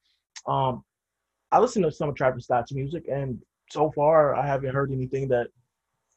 [0.47, 0.85] um
[1.57, 3.39] i listen to some of travis scott's music and
[3.71, 5.49] so far i haven't heard anything that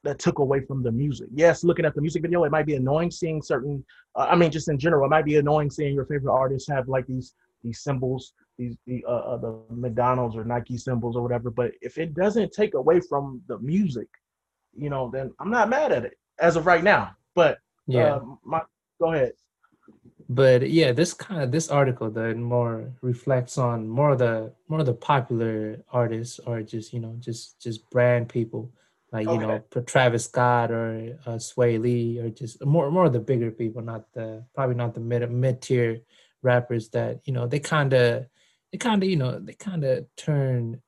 [0.03, 1.27] that took away from the music.
[1.33, 3.83] Yes, looking at the music video, it might be annoying seeing certain.
[4.15, 6.87] Uh, I mean, just in general, it might be annoying seeing your favorite artists have
[6.87, 7.33] like these
[7.63, 11.51] these symbols, these the uh, uh, the McDonald's or Nike symbols or whatever.
[11.51, 14.07] But if it doesn't take away from the music,
[14.73, 17.11] you know, then I'm not mad at it as of right now.
[17.35, 18.15] But Yeah.
[18.15, 18.61] uh, my
[19.01, 19.33] go ahead.
[20.32, 24.80] But yeah this kind of this article then more reflects on more of the more
[24.80, 28.72] of the popular artists or just you know just just brand people
[29.11, 29.81] like you know Okay.
[29.88, 34.06] Travis Scott or uh, Swae Lee or just more more of the bigger people not
[34.14, 36.01] the probably not the mid mid tier
[36.43, 38.27] rappers that you know they kind of
[38.72, 40.80] they kind of you know they kind of turn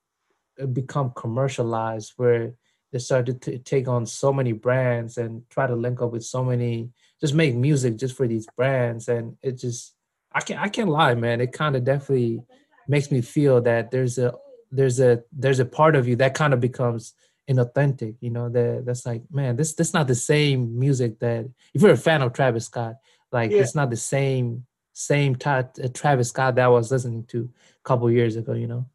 [0.61, 2.53] uh, become commercialized where
[2.91, 6.43] they started to take on so many brands and try to link up with so
[6.43, 6.91] many
[7.21, 9.93] just make music just for these brands and it just
[10.33, 12.41] i can't i can't lie man it kind of definitely
[12.87, 14.33] makes me feel that there's a
[14.71, 17.13] there's a there's a part of you that kind of becomes
[17.49, 21.81] inauthentic you know that that's like man this this not the same music that if
[21.81, 22.95] you're a fan of travis scott
[23.31, 23.59] like Yeah.
[23.61, 27.49] it's not the same same type uh, travis scott that i was listening to
[27.83, 28.85] a couple years ago you know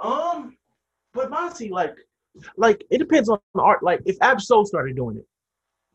[0.00, 0.56] Um,
[1.12, 1.96] but Monty, like,
[2.56, 3.82] like it depends on the art.
[3.82, 5.26] Like, if Absol started doing it,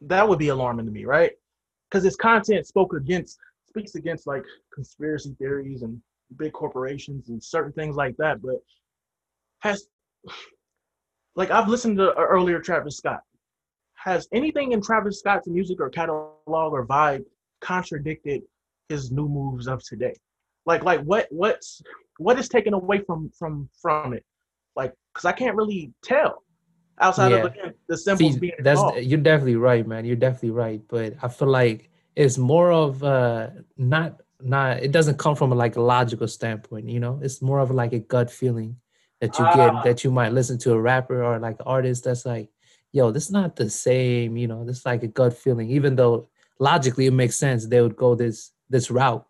[0.01, 1.31] that would be alarming to me, right?
[1.93, 3.37] Because his content spoke against,
[3.67, 4.43] speaks against like
[4.73, 6.01] conspiracy theories and
[6.37, 8.41] big corporations and certain things like that.
[8.41, 8.55] But
[9.59, 9.85] has,
[11.35, 13.19] like, I've listened to uh, earlier Travis Scott.
[13.93, 17.25] Has anything in Travis Scott's music or catalog or vibe
[17.61, 18.41] contradicted
[18.89, 20.15] his new moves of today?
[20.65, 21.79] Like, like what, what's,
[22.17, 24.25] what is taken away from from from it?
[24.75, 26.41] Like, because I can't really tell
[26.99, 27.37] outside Yeah.
[27.39, 28.99] of again, the symbols See, being that's involved.
[28.99, 30.05] you're definitely right, man.
[30.05, 30.81] You're definitely right.
[30.87, 35.55] But I feel like it's more of uh not not it doesn't come from a,
[35.55, 37.19] like a logical standpoint, you know.
[37.21, 38.77] It's more of like a gut feeling
[39.21, 39.55] that you Ah.
[39.55, 42.49] get that you might listen to a rapper or like an artist that's like,
[42.91, 45.95] yo, this is not the same, you know, this is like a gut feeling, even
[45.95, 46.29] though
[46.59, 49.25] logically it makes sense they would go this this route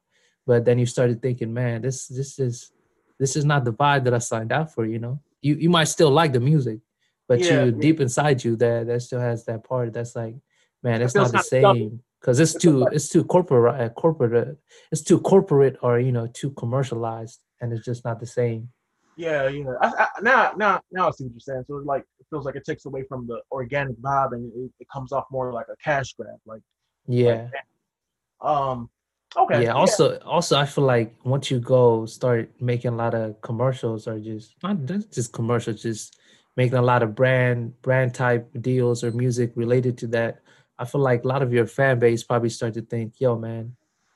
[0.45, 2.71] but then you started thinking man this this is
[3.17, 5.85] this is not the vibe that i signed out for you know you you might
[5.85, 6.79] still like the music
[7.27, 7.81] but Yeah, you yeah.
[7.85, 10.35] deep inside you that that still has that part that's like
[10.83, 14.47] man it's not the same because it's It too like- it's too corporate uh, corporate
[14.47, 14.51] uh,
[14.91, 18.69] it's too corporate or you know too commercialized and it's just not the same
[19.15, 19.77] Yeah, yeah.
[19.79, 21.63] I, I, now, now, now I see what you're saying.
[21.67, 24.71] So it's like it feels like it takes away from the organic vibe, and it,
[24.81, 26.39] it comes off more like a cash grab.
[26.51, 26.63] Like,
[27.07, 27.47] yeah
[28.41, 28.89] um,
[29.37, 33.39] okay, yeah also also i feel like once you go start making a lot of
[33.41, 34.75] commercials or just not
[35.11, 36.17] just commercials just
[36.55, 40.39] making a lot of brand brand type deals or music related to that.
[40.77, 43.75] I feel like a lot of your fan base probably start to think yo man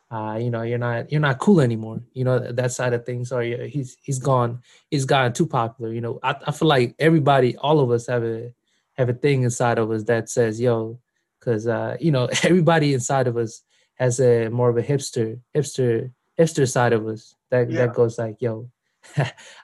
[0.09, 1.99] uh you know you're not you're not cool anymore.
[2.13, 6.01] You know that side of things or he's he's gone he's gotten too popular you
[6.01, 6.19] know.
[6.23, 8.53] I, I feel like everybody all of us have a
[8.93, 10.99] have a thing inside of us that says yo
[11.39, 13.63] because uh you know everybody inside of us
[13.95, 17.87] has a more of a hipster hipster hipster side of us that Yeah.
[17.87, 18.69] that goes like yo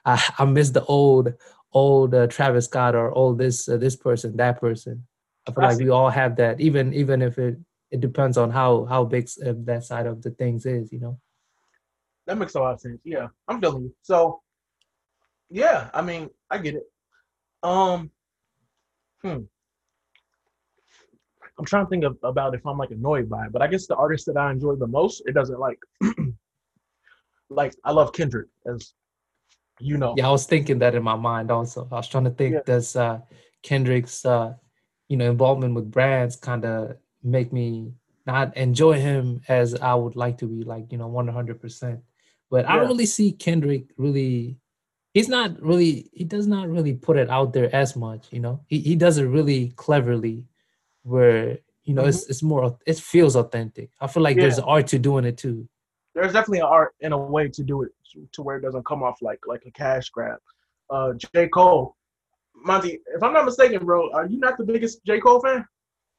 [0.04, 1.34] I, I miss the old
[1.74, 5.06] old uh, Travis Scott or old this uh, this person that person
[5.46, 7.58] I feel like we all have that even even if it
[7.90, 11.18] it depends on how how big uh, that side of the things is you know
[12.26, 13.00] that makes a lot of sense.
[13.04, 13.94] Yeah, I'm feeling you.
[14.02, 14.40] So,
[15.50, 16.84] yeah, I mean, I get it.
[17.62, 18.10] Um,
[19.22, 19.40] hmm.
[21.58, 23.86] I'm trying to think of, about if I'm like annoyed by it, but I guess
[23.86, 25.78] the artist that I enjoy the most, it doesn't like,
[27.48, 28.94] like I love Kendrick, as
[29.80, 30.14] you know.
[30.16, 31.88] yeah I was thinking that in my mind also.
[31.90, 32.60] I was trying to think Yeah.
[32.66, 33.20] does uh
[33.62, 34.54] Kendrick's uh
[35.08, 37.92] you know involvement with brands kind of make me
[38.26, 42.00] not enjoy him as I would like to be like you know 100%
[42.50, 44.56] but I don't really see Kendrick really
[45.12, 48.60] he's not really he does not really put it out there as much you know?
[48.66, 50.46] He, he does it really cleverly
[51.02, 53.90] where you know it's it's more it feels authentic.
[54.00, 55.68] I feel like there's art to doing it too
[56.14, 57.90] there's definitely an art and a way to do it
[58.32, 60.38] to- where it doesn't come off like like a cash grab.
[60.90, 61.48] Uh, J.
[61.48, 61.96] Cole,
[62.54, 65.20] Monty, if I'm not mistaken, bro, are you not the biggest J.
[65.20, 65.66] Cole fan?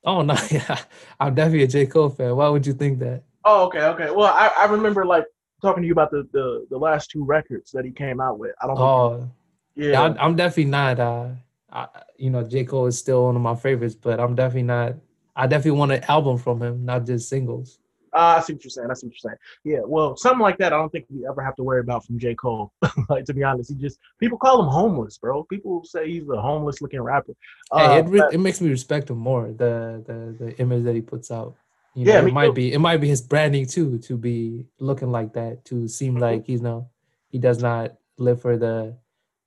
[0.08, 0.80] oh no yeah
[1.20, 4.10] I'm definitely a J Cole fan why would you think that Oh, okay, okay.
[4.10, 5.26] Well, I, I remember like
[5.62, 8.54] talking to you about the, the the last two records that he came out with.
[8.62, 8.78] I don't.
[8.80, 9.30] oh
[9.76, 9.92] yeah.
[9.92, 11.00] Yeah, I'm, I'm definitely not.
[11.00, 11.28] Uh,
[11.72, 14.96] I, you know, J Cole is still one of my favorites, but I'm definitely not.
[15.36, 17.78] I definitely want an album from him, not just singles.
[18.16, 18.88] Uh, I see what you're saying.
[18.90, 19.38] I see what you're saying.
[19.66, 19.80] Yeah.
[19.86, 22.34] Well, something like that, I don't think we ever have to worry about from J.
[22.36, 22.72] Cole.
[23.10, 25.44] like to be honest, he just people call him homeless, bro.
[25.44, 27.34] People say he's a homeless looking rapper.
[27.74, 29.48] hey, Uh, it re- but- it makes me respect him more.
[29.52, 31.56] The the the image that he puts out.
[31.94, 32.54] You Yeah, know, me it might too.
[32.54, 36.46] be it might be his branding too to be looking like that to seem like
[36.46, 36.90] he's no
[37.30, 38.98] he does not live for the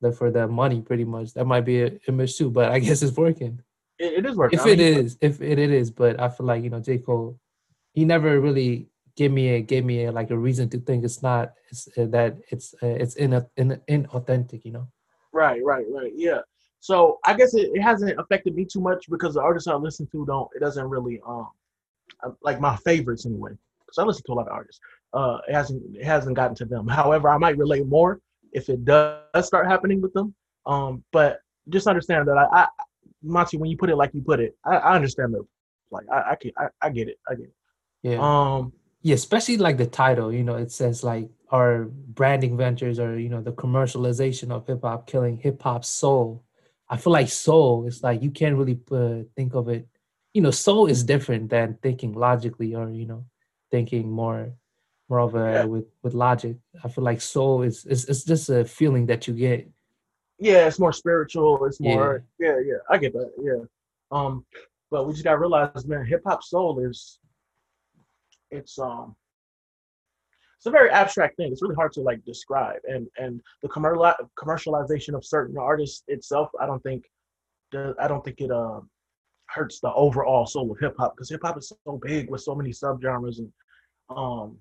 [0.03, 1.33] live for the money pretty much.
[1.35, 3.61] That might be an image too, but I guess it's working.
[3.99, 4.59] it, it is working.
[4.59, 6.81] if I mean, it is, if it, it is, but I feel like you know
[6.81, 7.39] J Cole,
[7.99, 11.21] he never really gave me a gave me a, like a reason to think it's
[11.21, 14.87] not it's, uh, that it's uh, it's in a, in inauthentic, you know.
[15.33, 16.13] Right, right, right.
[16.15, 16.43] Yeah.
[16.79, 20.07] So I guess it, it hasn't affected me too much because the artists I listen
[20.13, 20.49] to don't.
[20.55, 21.49] It doesn't really um
[22.43, 23.53] like my favorites anyway.
[23.81, 24.81] Because I listen to a lot of artists.
[25.13, 26.87] Uh, it hasn't it hasn't gotten to them.
[27.01, 28.21] However, I might relate more
[28.53, 30.35] if it does start happening with them.
[30.67, 32.69] Um, but just understand that I, I
[33.25, 35.45] Monty, when you put it like you put it, I, I understand the
[35.91, 37.19] like I I, can, I I get it.
[37.29, 37.55] I get it.
[38.03, 38.73] Yeah, Um,
[39.03, 43.29] yeah, especially like the title, you know, it says like our branding ventures or you
[43.29, 46.45] know the commercialization of hip hop killing hip hop soul.
[46.89, 49.89] I feel like soul is like you can't really uh, think of it.
[50.35, 53.25] You know, soul is different than thinking logically or you know
[53.71, 54.53] thinking more
[55.09, 55.65] more of a Yeah.
[55.65, 56.57] with with logic.
[56.85, 59.69] I feel like soul is is it's just a feeling that you get.
[60.39, 61.65] yeah, it's more spiritual.
[61.65, 61.95] It's Yeah.
[61.95, 63.65] more, yeah, yeah, I get that, yeah.
[64.13, 64.45] Um,
[64.91, 67.19] but we just gotta realize, man, hip hop soul is,
[68.51, 69.15] it's um,
[70.59, 71.53] it's a very abstract thing.
[71.53, 76.51] It's really hard to like describe, and and the commercial commercialization of certain artists itself,
[76.61, 77.05] I don't think,
[77.75, 78.89] I don't think it um
[79.47, 82.55] hurts the overall soul of hip hop because hip hop is so big with so
[82.55, 83.51] many subgenres and
[84.11, 84.59] um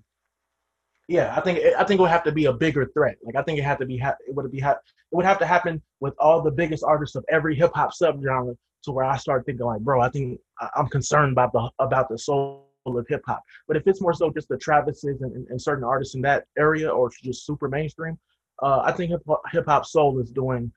[1.08, 3.16] yeah, I think I think it would have to be a bigger threat.
[3.22, 5.38] Like I think it had to be ha- it would be ha- it would have
[5.38, 8.54] to happen with all the biggest artists of every hip hop subgenre
[8.84, 10.38] to where I start thinking like, bro, I think
[10.76, 13.42] I'm concerned about the about the soul of hip hop.
[13.66, 16.88] But if it's more so just the Travises and, and, certain artists in that area,
[16.88, 18.16] or just super mainstream,
[18.62, 20.72] uh, I think hip hip hop soul is doing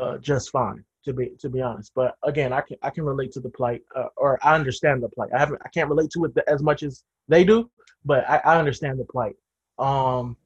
[0.00, 0.82] uh, just fine.
[1.04, 3.82] To be to be honest, but again, I can I can relate to the plight,
[3.94, 5.30] uh, or I understand the plight.
[5.34, 7.70] I haven't I can't relate to it as much as they do,
[8.04, 9.36] but I, I understand the plight.
[9.78, 10.36] Um,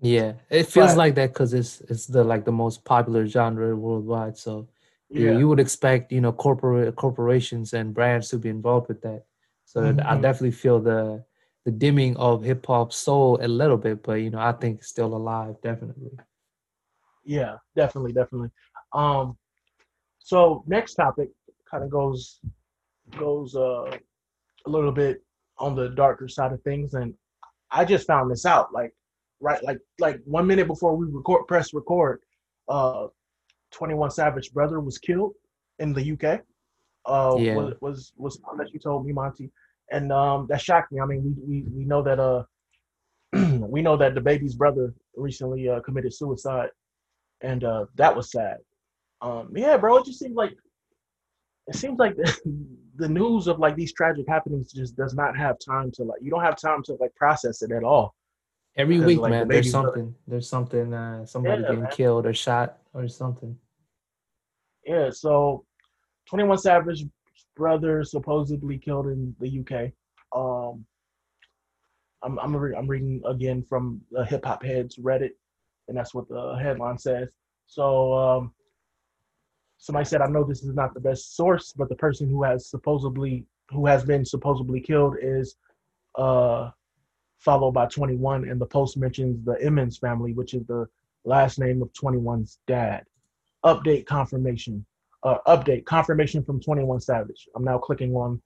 [0.00, 3.76] Yeah, it feels But- like that because it's it's the like the most popular genre
[3.76, 4.36] worldwide.
[4.38, 4.68] So
[5.10, 5.32] yeah.
[5.32, 9.24] yeah, you would expect you know corporate corporations and brands to be involved with that.
[9.72, 10.20] So I Mhm.
[10.20, 11.24] definitely feel the
[11.64, 14.88] the dimming of hip hop soul a little bit, but you know, I think it's
[14.88, 16.10] still alive, definitely.
[17.24, 18.50] Yeah, definitely, definitely.
[18.92, 19.38] Um,
[20.18, 21.30] so next topic
[21.70, 22.40] kind of goes
[23.18, 23.96] goes uh,
[24.66, 25.22] a little bit
[25.58, 27.14] on the darker side of things, and
[27.70, 28.92] I just found this out like
[29.40, 32.20] right like like one minute before we record press record,
[32.68, 33.06] uh,
[33.70, 35.32] Twenty One Savage brother was killed
[35.78, 36.40] in the UK.
[37.06, 37.54] Uh, Yeah.
[37.56, 39.50] was was was that you told me, Monty,
[39.90, 41.00] and um, that shocked me.
[41.00, 42.44] I mean, we we we know that uh.
[43.60, 46.68] we know that the baby's brother recently uh, committed suicide
[47.42, 48.58] and uh, that was sad.
[49.20, 50.54] Um, yeah, bro, it just seems like
[51.66, 52.36] it seems like the,
[52.96, 56.30] the news of like these tragic happenings just does not have time to like you
[56.30, 58.14] don't have time to like process it at all.
[58.76, 60.14] Every week, like, the man, there's baby's brother- something.
[60.26, 60.94] There's something.
[60.94, 61.92] Uh, somebody Yeah, getting man.
[61.92, 63.56] killed or shot or something.
[64.84, 65.64] Yeah, so
[66.28, 67.04] Twenty One Savage
[67.62, 69.92] brother supposedly killed in the UK.
[70.36, 70.84] Um,
[72.24, 75.34] I'm I'm, re- I'm reading again from the Hip Hop Heads Reddit,
[75.86, 77.28] and that's what the headline says.
[77.66, 78.52] So um,
[79.78, 82.68] somebody said, I know this is not the best source, but the person who has
[82.68, 85.54] supposedly who has been supposedly killed is
[86.18, 86.70] uh,
[87.38, 90.88] followed by 21, and the post mentions the Emmons family, which is the
[91.24, 93.04] last name of 21's dad.
[93.64, 94.84] Update confirmation.
[95.24, 97.48] Uh, update confirmation from 21 Savage.
[97.54, 98.40] I'm now clicking on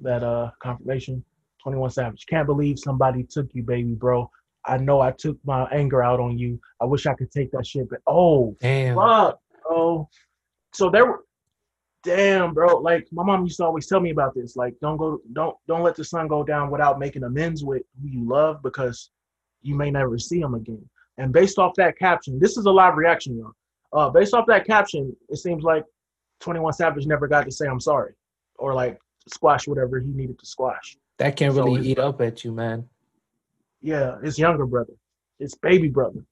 [0.00, 1.24] that uh confirmation.
[1.62, 2.26] 21 Savage.
[2.26, 4.30] Can't believe somebody took you, baby, bro.
[4.64, 6.60] I know I took my anger out on you.
[6.80, 8.96] I wish I could take that shit, but oh Damn.
[8.96, 10.08] fuck, bro.
[10.72, 11.24] So there were
[12.02, 12.78] damn, bro.
[12.78, 14.56] Like my mom used to always tell me about this.
[14.56, 18.08] Like, don't go, don't, don't let the sun go down without making amends with who
[18.08, 19.10] you love because
[19.62, 20.84] you may never see them again.
[21.18, 23.52] And based off that caption, this is a live reaction, y'all.
[23.92, 25.84] Uh, based off that caption, it seems like
[26.42, 28.12] 21 Savage never got to say I'm sorry
[28.58, 28.98] or like
[29.28, 30.96] squash whatever he needed to squash.
[31.18, 32.88] That can So really it's- eat up at you, man.
[33.80, 34.92] Yeah, his younger brother,
[35.38, 36.24] his baby brother.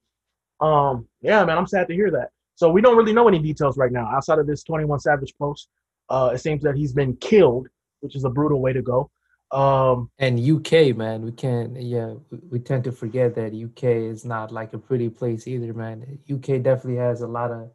[0.61, 2.31] Um, yeah, man, I'm sad to hear that.
[2.55, 5.69] So we don't really know any details right now outside of this 21 Savage post.
[6.09, 7.69] Uh, it seems that he's been killed,
[8.01, 9.11] which is a brutal way to go.
[9.53, 11.81] Um, And UK, man, we can't.
[11.81, 15.73] Yeah, we, we tend to forget that UK is not like a pretty place either,
[15.73, 16.19] man.
[16.33, 17.71] UK definitely has a lot of,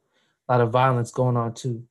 [0.48, 1.84] lot of violence going on too.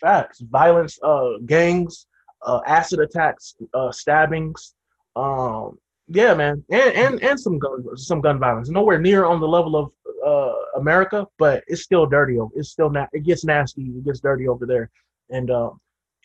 [0.00, 2.06] Facts, violence, uh, gangs,
[2.46, 4.74] uh, acid attacks, uh, stabbings.
[5.16, 8.70] Um, yeah, man, and and and some gun some gun violence.
[8.70, 9.92] Nowhere near on the level of
[10.26, 12.38] uh, America, but it's still dirty.
[12.38, 13.08] over It's still not.
[13.12, 13.82] It gets nasty.
[13.82, 14.90] It gets dirty over there.
[15.30, 15.70] And uh,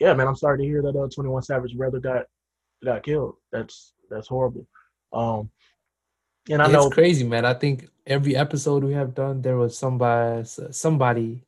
[0.00, 2.24] yeah, man, I'm sorry to hear that uh, 21 Savage brother got
[2.84, 3.36] got killed.
[3.52, 4.66] That's that's horrible.
[5.12, 5.50] Um,
[6.50, 7.44] and I Yeah, know it's crazy, man.
[7.44, 11.42] I think every episode we have done, there was somebody, somebody,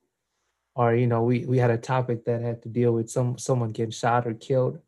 [0.76, 3.72] or you know, we we had a topic that had to deal with some someone
[3.72, 4.78] getting shot or killed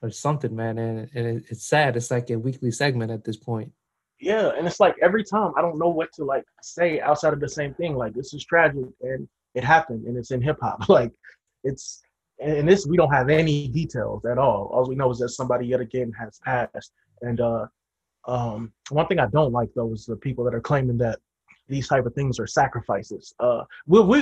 [0.00, 0.78] or something, man.
[0.78, 1.96] And and it, it's sad.
[1.96, 3.72] It's like a weekly segment at this point.
[4.20, 7.40] Yeah, and it's like every time I don't know what to like say outside of
[7.40, 7.96] the same thing.
[7.96, 10.84] Like this is tragic and it happened and it's in hip hop.
[10.88, 11.10] Like
[11.64, 12.02] it's
[12.38, 14.70] and this we don't have any details at all.
[14.72, 16.92] All we know is that somebody yet again has passed.
[17.22, 17.66] And uh
[18.28, 21.18] um one thing I don't like though is the people that are claiming that
[21.72, 23.24] these type of things are sacrifices.
[23.46, 24.18] Uh we we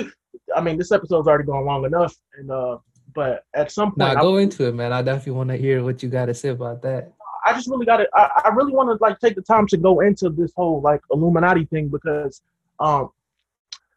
[0.59, 2.78] I mean this episode's already gone long enough and uh
[3.14, 4.93] but at some point Now I- go into it, man.
[4.93, 7.12] I definitely want to hear what you got to say about that.
[7.47, 8.06] I just really got to.
[8.14, 11.01] I, I really want to like take the time to go into this whole like
[11.10, 12.43] Illuminati thing because,
[12.81, 13.10] um,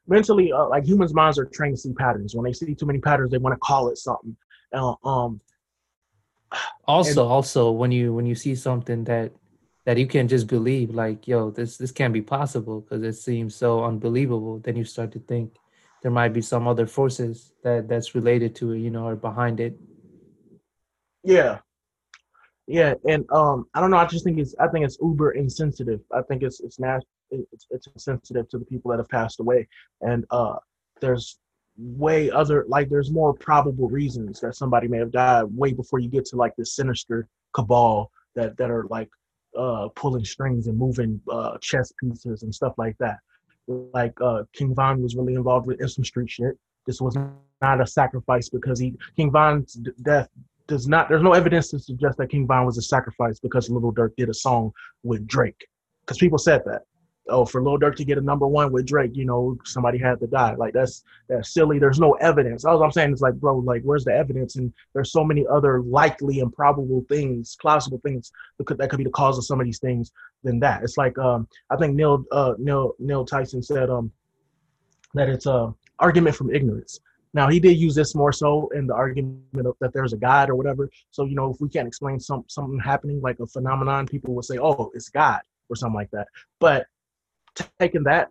[0.08, 2.34] mentally, uh, like humans' minds are trained to see patterns.
[2.36, 4.36] When they see too many patterns, they want to call it something.
[4.74, 5.42] Uh, um,
[6.88, 9.32] Also, also when you when you see something that
[9.86, 13.56] that you can just believe, like yo, this this can't be possible because it seems
[13.56, 15.56] so unbelievable, then you start to think
[16.02, 19.60] there might be some other forces that that's related to it, you know, or behind
[19.60, 19.78] it.
[21.24, 21.60] yeah,
[22.68, 23.98] yeah, and um, I don't know.
[23.98, 24.56] I just think it's.
[24.60, 26.02] I think it's uber insensitive.
[26.14, 29.68] I think it's it's nas- it's it's insensitive to the people that have passed away,
[30.02, 30.56] and uh,
[31.02, 31.40] there's
[31.78, 36.08] way other like there's more probable reasons that somebody may have died way before you
[36.08, 39.10] get to like this sinister cabal that that are like
[39.58, 43.18] uh pulling strings and moving uh chess pieces and stuff like that.
[43.68, 46.58] Like uh king von was really involved with some street shit.
[46.86, 47.18] This was
[47.62, 49.74] not a sacrifice because he king von's
[50.04, 50.30] death
[50.68, 53.94] does not there's no evidence to suggest that king von was a sacrifice because Lil
[53.94, 54.72] Durk did a song
[55.04, 55.68] with drake.
[56.02, 56.84] Because people said that
[57.30, 60.20] oh for Lil Durk to get a number one with drake you know somebody had
[60.20, 61.80] to die like that's that's silly.
[61.80, 62.66] There's no evidence.
[62.66, 64.56] All I'm saying is like, bro, like, where's the evidence?
[64.56, 68.98] And there's so many other likely and probable things, plausible things that could that could
[68.98, 70.12] be the cause of some of these things
[70.44, 70.84] than that.
[70.84, 74.12] It's like um, I think Neil uh Neil Neil Tyson said um
[75.14, 77.00] that it's a argument from ignorance.
[77.34, 79.42] Now he did use this more so in the argument
[79.80, 80.90] that there's a God or whatever.
[81.12, 84.44] So you know, if we can't explain some something happening like a phenomenon, people will
[84.44, 86.28] say, "Oh, it's God" or something like that.
[86.60, 86.88] But
[87.80, 88.30] taking that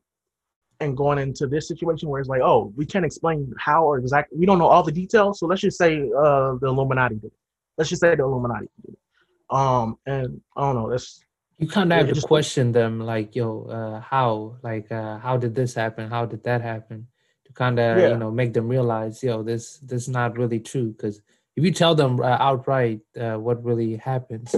[0.81, 4.39] and going into this situation where it's like, "Oh, we can't explain how or exactly,
[4.39, 7.27] we don't know all the details." So let's just say uh, the Illuminati did.
[7.27, 7.33] It.
[7.79, 8.95] Let's just say the Illuminati did.
[8.95, 8.99] It.
[9.51, 10.91] Um, and I don't know.
[10.91, 11.25] That's
[11.63, 15.37] you kind of have to just, question them, like, yo, uh, how, like, uh, how
[15.37, 16.11] did this happen?
[16.11, 17.07] How did that happen?
[17.47, 18.09] To kind of, yeah.
[18.09, 20.91] you know, make them realize, yo, this, this is not really true.
[20.91, 21.21] Because
[21.55, 24.57] if you tell them uh, outright uh, what really happens,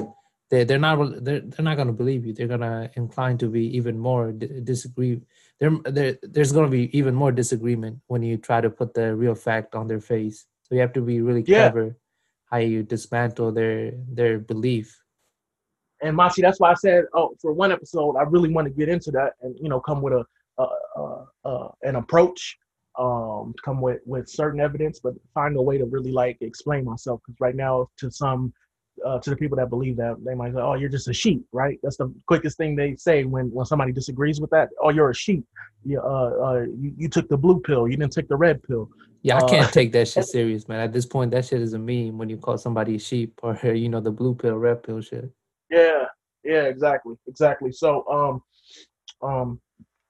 [0.54, 2.32] they they're not they're, they're not gonna believe you.
[2.32, 5.20] They're gonna incline to be even more d- disagree.
[5.60, 9.34] There, there, there's gonna be even more disagreement when you try to put the real
[9.34, 10.46] fact on their face.
[10.62, 11.92] So you have to be really clever yeah.
[12.50, 15.04] how you dismantle their their belief
[16.04, 18.88] and Machi, that's why I said, oh, for one episode, I really want to get
[18.88, 20.24] into that and you know come with a,
[20.58, 20.66] a,
[20.96, 22.58] a, a an approach,
[22.98, 27.20] um, come with with certain evidence, but find a way to really like explain myself.
[27.24, 28.52] Because right now, to some,
[29.04, 31.44] uh, to the people that believe that, they might say, oh, you're just a sheep,
[31.52, 31.78] right?
[31.82, 34.68] That's the quickest thing they say when when somebody disagrees with that.
[34.80, 35.44] Oh, you're a sheep.
[35.84, 37.88] You uh, uh you, you took the blue pill.
[37.88, 38.90] You didn't take the red pill.
[39.22, 40.80] Yeah, I can't uh, take that shit serious, man.
[40.80, 43.58] At this point, that shit is a meme when you call somebody a sheep or
[43.74, 45.30] you know the blue pill, red pill shit.
[45.70, 46.04] Yeah,
[46.44, 47.72] yeah, exactly, exactly.
[47.72, 49.60] So, um, um,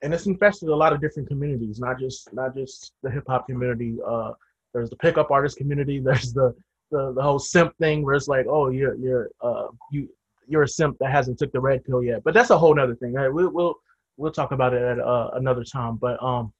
[0.02, 3.46] and it's infested a lot of different communities, not just not just the hip hop
[3.46, 3.96] community.
[4.06, 4.32] Uh,
[4.74, 6.00] there's the pickup artist community.
[6.04, 6.54] There's the,
[6.94, 10.08] the the whole simp thing where it's like, oh, you're you're uh you
[10.46, 12.22] you're a simp that hasn't took the red pill yet.
[12.24, 13.12] But that's a whole other thing.
[13.12, 13.32] Right?
[13.32, 13.74] We'll we'll
[14.16, 15.96] we'll talk about it at uh, another time.
[15.96, 16.52] But um,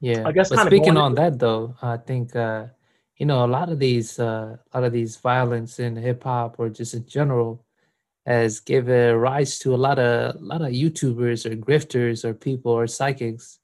[0.00, 0.50] yeah, I guess.
[0.50, 2.66] But speaking on that though, I think uh,
[3.16, 6.56] you know a lot of these uh, a lot of these violence in hip hop
[6.58, 7.64] or just in general
[8.26, 12.72] has given rise to a lot of a lot of YouTubers or grifters or people
[12.72, 13.58] or psychics,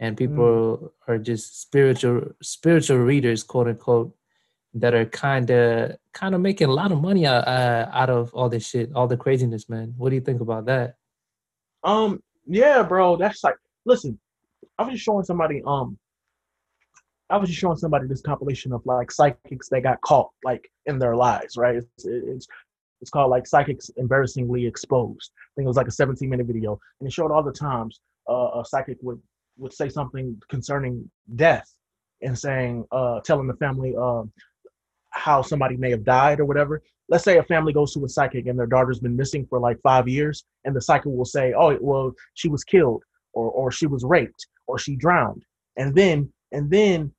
[0.00, 0.90] and people mm.
[1.08, 4.12] are just spiritual spiritual readers, quote unquote,
[4.74, 8.32] that are kind of kind of making a lot of money out, uh, out of
[8.34, 9.94] all this shit, all the craziness, man.
[9.96, 10.96] What do you think about that?
[11.84, 14.18] Um, yeah, bro, that's like, listen,
[14.78, 15.98] I was just showing somebody, um,
[17.30, 20.98] I was just showing somebody this compilation of like psychics that got caught like in
[20.98, 21.76] their lives, right?
[21.76, 22.46] It's, it's
[23.00, 25.30] it's called like Psychics Embarrassingly Exposed.
[25.36, 26.78] I think it was like a 17 minute video.
[27.00, 29.20] And it showed all the times uh, a psychic would,
[29.58, 31.72] would say something concerning death
[32.22, 34.22] and saying, uh, telling the family uh,
[35.10, 36.82] how somebody may have died or whatever.
[37.08, 39.80] Let's say a family goes to a psychic and their daughter's been missing for like
[39.82, 43.02] five years, and the psychic will say, "Oh, well, she was killed,
[43.32, 45.44] or or she was raped, or she drowned,"
[45.76, 47.12] and then and then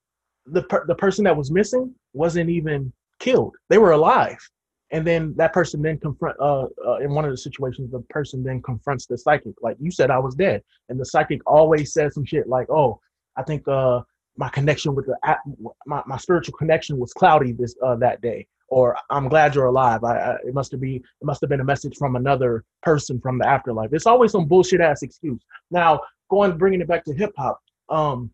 [0.46, 4.40] the per- the person that was missing wasn't even killed; they were alive.
[4.92, 8.44] And then that person then confront uh, uh, in one of the situations the person
[8.44, 9.54] then confronts the psychic.
[9.62, 10.64] Like you said i was dead.
[10.90, 13.00] And the psychic always says some shit like oh
[13.36, 14.02] i think uh
[14.38, 15.18] my connection with the
[15.86, 20.04] my, my spiritual connection was cloudy this uh, that day or i'm glad you're alive.
[20.04, 23.20] I, I it must have been it must have been a message from another person
[23.20, 23.94] from the afterlife.
[23.94, 25.42] It's always some bullshit ass excuse.
[25.72, 27.60] Now going bringing it back to hip hop
[27.90, 28.30] um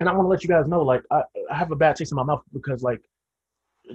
[0.00, 2.12] and i want to let you guys know like I, I have a bad taste
[2.12, 3.00] in my mouth because like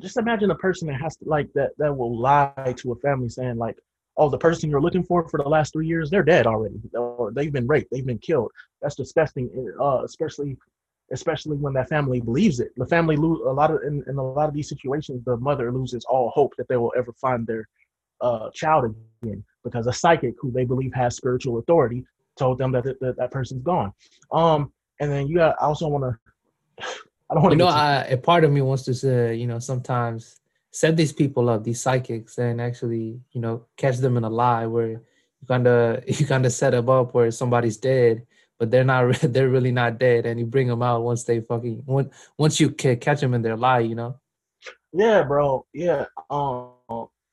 [0.02, 3.30] just imagine a person that has to like that that will lie to a family
[3.30, 3.78] saying like
[4.18, 7.32] oh the person you're looking for for the last three years they're dead already or
[7.32, 8.52] they've been raped they've been killed.
[8.82, 10.58] That's disgusting uh, especially
[11.12, 14.24] especially when that family believes it the family lose a lot of in, in a
[14.24, 17.68] lot of these situations the mother loses all hope that they will ever find their
[18.22, 22.04] uh, child again because a psychic who they believe has spiritual authority
[22.38, 23.92] told them that that, that person's gone
[24.32, 26.84] um and then you got, I also want to
[27.30, 27.58] I don't want to.
[27.58, 30.40] You know, I, a part of me wants to say, you know, sometimes
[30.72, 34.68] set these people up, these psychics, and actually, you know, catch them in a lie
[34.68, 38.26] where you kind of you kind of set them up where somebody's dead,
[38.60, 39.16] but they're not.
[39.22, 41.84] They're really not dead, and you bring them out once they fucking
[42.38, 44.20] once you catch them in their lie, you know.
[44.94, 45.66] Yeah, bro.
[45.74, 46.06] Yeah.
[46.30, 46.72] Um.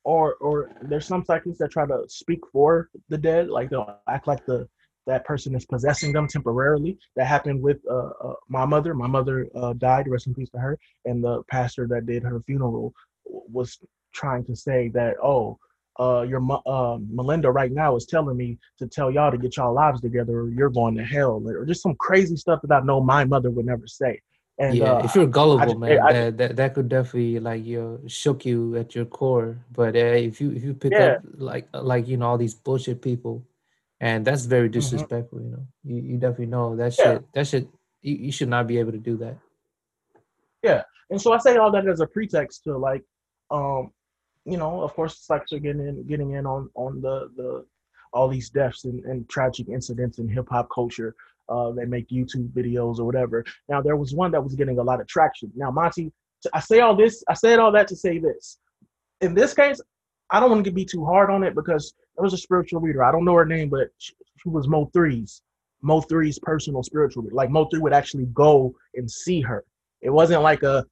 [0.04, 4.26] Or or there's some psychics that try to speak for the dead, like they'll act
[4.26, 4.68] like the
[5.06, 6.98] that person is possessing them temporarily.
[7.16, 8.94] That happened with uh, uh, my mother.
[8.94, 10.78] My mother uh, died, rest in peace to her.
[11.04, 12.92] And the pastor that did her funeral
[13.24, 13.78] was
[14.14, 15.58] trying to say that, oh,
[16.00, 19.74] uh, your uh, Melinda right now is telling me to tell y'all to get y'all
[19.74, 23.00] lives together, or you're going to hell, or just some crazy stuff that I know
[23.00, 24.20] my mother would never say.
[24.58, 27.64] And, yeah, uh, if you're gullible, just, man, I, that, that that could definitely like
[27.64, 29.58] you know, shook you at your core.
[29.72, 31.16] But uh, if you if you pick yeah.
[31.16, 33.44] up like like you know all these bullshit people
[34.02, 34.72] and that's very mm-hmm.
[34.72, 35.38] disrespectful.
[35.38, 35.46] Mm-hmm.
[35.46, 37.06] You know, you, you definitely know that shit.
[37.06, 37.18] Yeah.
[37.32, 37.68] That shit,
[38.02, 39.38] you, you should not be able to do that.
[40.62, 43.02] Yeah, and so I say all that as a pretext to like,
[43.50, 43.92] um,
[44.44, 47.64] you know, of course, psychics are getting in, getting in on on the the
[48.12, 51.14] all these deaths and, and tragic incidents in hip hop culture.
[51.48, 53.44] Uh, they make YouTube videos or whatever.
[53.68, 55.50] Now there was one that was getting a lot of traction.
[55.56, 56.12] Now Monty,
[56.52, 58.58] I say all this, I said all that to say this.
[59.20, 59.80] In this case,
[60.30, 63.02] I don't want to be too hard on it because there was a spiritual reader.
[63.02, 65.42] I don't know her name, but she, she was Mo3's
[65.82, 67.26] Mo Three's personal spiritual.
[67.32, 69.64] Like Mo3 would actually go and see her.
[70.00, 70.86] It wasn't like a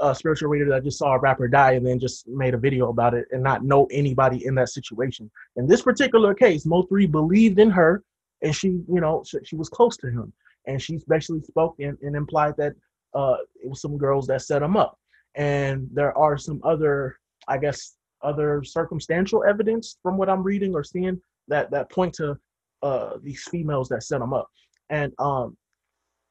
[0.00, 2.90] a spiritual reader that just saw a rapper die and then just made a video
[2.90, 5.30] about it and not know anybody in that situation.
[5.56, 8.02] In this particular case, Mo3 believed in her
[8.42, 10.32] and she, you know, she, she was close to him.
[10.66, 12.74] And she basically spoke and, and implied that
[13.14, 14.98] uh, it was some girls that set him up.
[15.34, 20.84] And there are some other, I guess, other circumstantial evidence from what I'm reading or
[20.84, 22.36] seeing that that point to
[22.82, 24.48] uh, these females that set him up.
[24.90, 25.56] And um,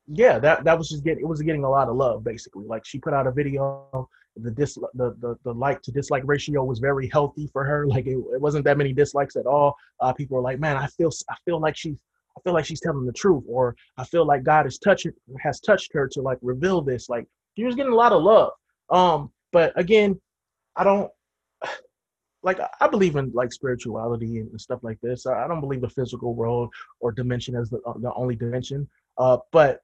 [0.08, 2.66] yeah, that that was just getting it was getting a lot of love basically.
[2.66, 6.64] Like she put out a video, the dis the the, the like to dislike ratio
[6.64, 7.86] was very healthy for her.
[7.88, 9.76] Like it, it wasn't that many dislikes at all.
[10.00, 11.98] Uh, people were like, man, I feel I feel like she's
[12.38, 15.08] I feel like she's telling the truth, or I feel like God has touched
[15.42, 17.10] has touched her to like reveal this.
[17.10, 17.28] Like
[17.58, 18.52] she was getting a lot of love.
[18.90, 20.20] Um, but again,
[20.78, 21.12] I don't
[22.44, 25.26] like I believe in like spirituality and stuff like this.
[25.26, 26.72] I don't believe the physical world
[27.02, 28.88] or dimension as the, the only dimension.
[29.18, 29.82] Uh, but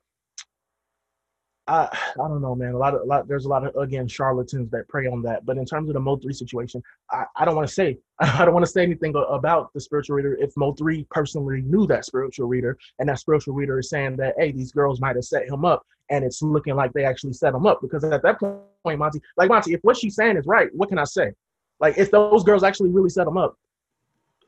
[1.67, 2.73] I I don't know, man.
[2.73, 3.27] A lot of a lot.
[3.27, 5.45] There's a lot of again charlatans that prey on that.
[5.45, 8.53] But in terms of the Mo3 situation, I, I don't want to say I don't
[8.53, 12.77] want to say anything about the spiritual reader if Mo3 personally knew that spiritual reader
[12.99, 15.85] and that spiritual reader is saying that hey these girls might have set him up
[16.09, 19.49] and it's looking like they actually set him up because at that point Monty like
[19.49, 21.31] Monty if what she's saying is right what can I say
[21.79, 23.57] like if those girls actually really set him up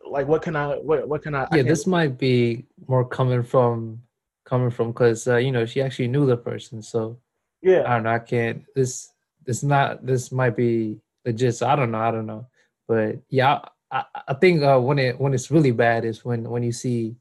[0.05, 3.41] like what can I what what can I yeah I this might be more coming
[3.41, 4.01] from
[4.45, 6.81] coming from because uh, you know she actually knew the person.
[6.81, 7.19] So
[7.61, 8.11] yeah, I don't know.
[8.11, 8.63] I can't.
[8.75, 9.11] This
[9.45, 10.05] this not.
[10.05, 11.55] This might be legit.
[11.55, 11.99] So I don't know.
[11.99, 12.47] I don't know.
[12.87, 13.59] But yeah,
[13.91, 17.15] I, I think uh, when it when it's really bad is when when you see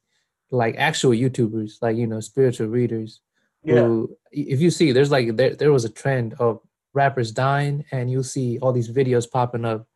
[0.51, 3.21] like actual YouTubers, like you know spiritual readers.
[3.63, 3.83] Yeah.
[3.83, 6.61] Who, if you see, there's like there there was a trend of
[6.93, 9.87] rappers dying, and you'll see all these videos popping up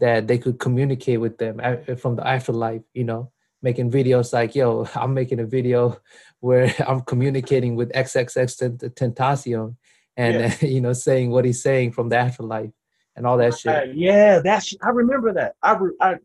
[0.00, 1.60] that they could communicate with them
[1.98, 2.82] from the afterlife.
[2.94, 3.32] You know,
[3.62, 6.00] making videos like, "Yo, I'm making a video
[6.40, 9.76] where I'm communicating with XXX Tentacion
[10.16, 12.70] and you know saying what he's saying from the afterlife
[13.16, 13.74] and all that shit.
[13.74, 15.54] Uh, yeah, that's I remember that.
[15.62, 16.16] I, re, I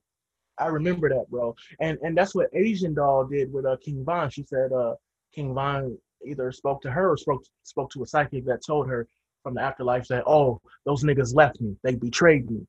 [0.58, 1.56] I remember that, bro.
[1.80, 4.30] And and that's what Asian Doll did with uh, King Von.
[4.30, 4.96] She said uh,
[5.34, 9.08] King Von either spoke to her or spoke spoke to a psychic that told her
[9.42, 12.66] from the afterlife that oh those niggas left me, they betrayed me.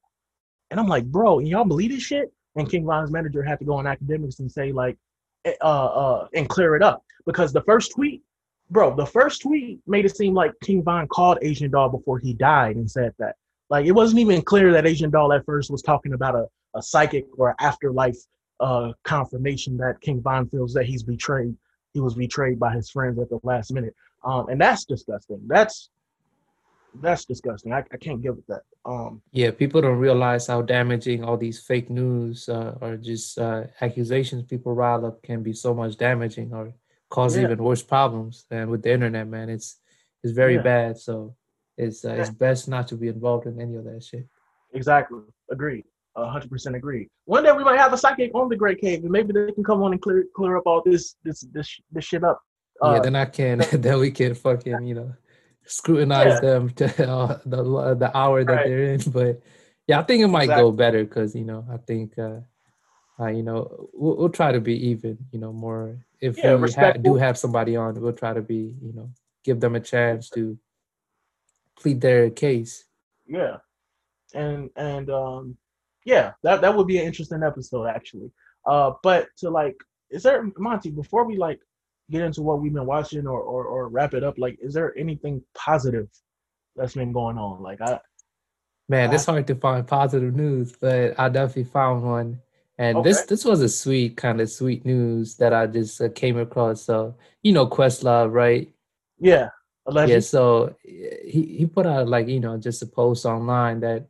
[0.70, 2.32] And I'm like, bro, y'all believe this shit?
[2.56, 4.96] And King Von's manager had to go on academics and say like,
[5.44, 8.22] uh, uh, and clear it up because the first tweet,
[8.70, 12.32] bro, the first tweet made it seem like King Von called Asian Doll before he
[12.32, 13.36] died and said that.
[13.70, 16.82] Like it wasn't even clear that Asian Doll at first was talking about a, a
[16.82, 18.16] psychic or afterlife
[18.60, 21.56] uh, confirmation that King Von feels that he's betrayed.
[21.92, 23.94] He was betrayed by his friends at the last minute,
[24.24, 25.40] um, and that's disgusting.
[25.46, 25.90] That's
[27.00, 27.72] that's disgusting.
[27.72, 28.62] I, I can't give it that.
[28.84, 33.64] Um, yeah, people don't realize how damaging all these fake news uh, or just uh,
[33.80, 36.72] accusations people rile up can be so much damaging or
[37.10, 37.44] cause yeah.
[37.44, 38.44] even worse problems.
[38.50, 39.76] And with the internet, man, it's
[40.22, 40.62] it's very yeah.
[40.62, 40.98] bad.
[40.98, 41.34] So
[41.76, 42.20] it's uh, yeah.
[42.20, 44.26] it's best not to be involved in any of that shit.
[44.72, 45.20] Exactly.
[45.50, 45.84] Agreed.
[46.16, 47.08] hundred percent agree.
[47.24, 49.64] One day we might have a psychic on the Grey Cave, and maybe they can
[49.64, 52.40] come on and clear clear up all this this this this shit up.
[52.82, 53.58] Uh, yeah, then I can.
[53.72, 55.14] then we can fucking you know
[55.66, 56.40] scrutinize yeah.
[56.40, 58.66] them to uh, the the hour that right.
[58.66, 59.00] they're in.
[59.10, 59.42] But
[59.86, 60.62] yeah, I think it might exactly.
[60.62, 62.40] go better because you know I think uh,
[63.20, 65.18] uh, you know we'll, we'll, try to be even.
[65.32, 68.74] You know more if yeah, we ha- do have somebody on, we'll try to be
[68.82, 69.10] you know
[69.44, 70.58] give them a chance to
[71.78, 72.84] plead their case.
[73.26, 73.56] Yeah,
[74.34, 75.56] and and um
[76.04, 78.30] yeah, that that would be an interesting episode actually.
[78.66, 79.76] Uh, but to like,
[80.10, 81.60] is there Monty before we like
[82.10, 84.96] get into what we've been watching or, or, or wrap it up, like, is there
[84.96, 86.08] anything positive
[86.76, 87.62] that's been going on?
[87.62, 87.98] Like, I
[88.88, 92.40] man, I, it's hard to find positive news, but I definitely found one.
[92.76, 93.08] And okay.
[93.08, 96.82] this this was a sweet kind of sweet news that I just uh, came across.
[96.82, 98.68] So you know Questlove, right?
[99.20, 99.50] Yeah,
[99.86, 100.14] allegedly.
[100.14, 100.20] yeah.
[100.20, 104.08] So he he put out like you know just a post online that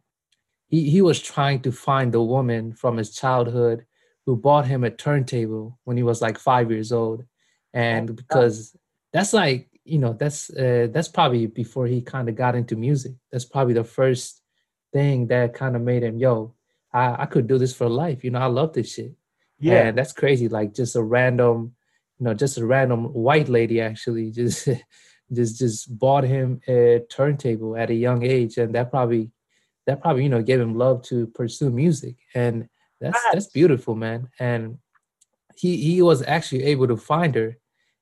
[0.68, 3.84] he he was trying to find the woman from his childhood
[4.24, 7.22] who bought him a turntable when he was like five years old
[7.74, 8.74] and because
[9.12, 13.12] that's like you know that's uh, that's probably before he kind of got into music.
[13.30, 14.40] That's probably the first
[14.92, 16.54] thing that kind of made him yo
[16.92, 18.24] I, I could do this for life.
[18.24, 19.12] You know i love this shit.
[19.58, 19.88] Yeah.
[19.88, 20.48] And that's crazy.
[20.48, 21.74] Like just a random
[22.18, 24.68] you know just a random white lady actually just
[25.32, 28.56] just just bought him a turntable at a young age.
[28.56, 29.32] And that probably
[29.86, 32.16] that probably you know gave him love to pursue music.
[32.34, 32.68] And
[33.00, 34.28] that's that's beautiful man.
[34.38, 34.78] And
[35.56, 37.58] he he was actually able to find her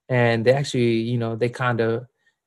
[0.09, 2.07] and they actually you know they kind of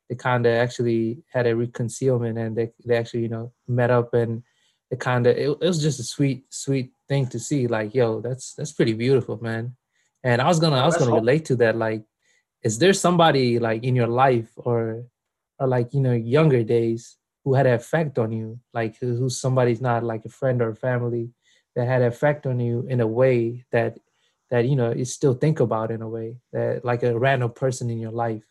[0.10, 4.14] they kind of actually had a reconciliation and they, they actually you know met up
[4.14, 4.44] and
[4.91, 8.22] it kind of it, it was just a sweet sweet thing to see like yo
[8.22, 9.76] that's that's pretty beautiful man.
[10.23, 12.03] And i was gonna i was gonna relate to that like
[12.64, 15.06] is there somebody like in your life or
[15.60, 18.60] or like you know younger days who had an effect on you?
[18.73, 21.30] Like who's somebody's not like a friend or family
[21.76, 23.99] that had an effect on you in a way that
[24.56, 27.90] that you know you still think about in a way that like a random person
[27.90, 28.45] in your life?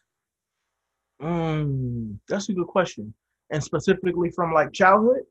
[1.22, 3.14] Mm, that's a good question.
[3.50, 5.22] And specifically from like childhood?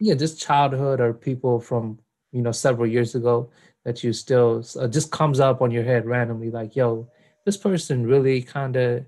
[0.00, 1.98] Yeah just childhood or people from
[2.32, 3.50] you know several years ago
[3.84, 7.06] that you still uh, just comes up on your head randomly like yo
[7.44, 9.04] this person really kind of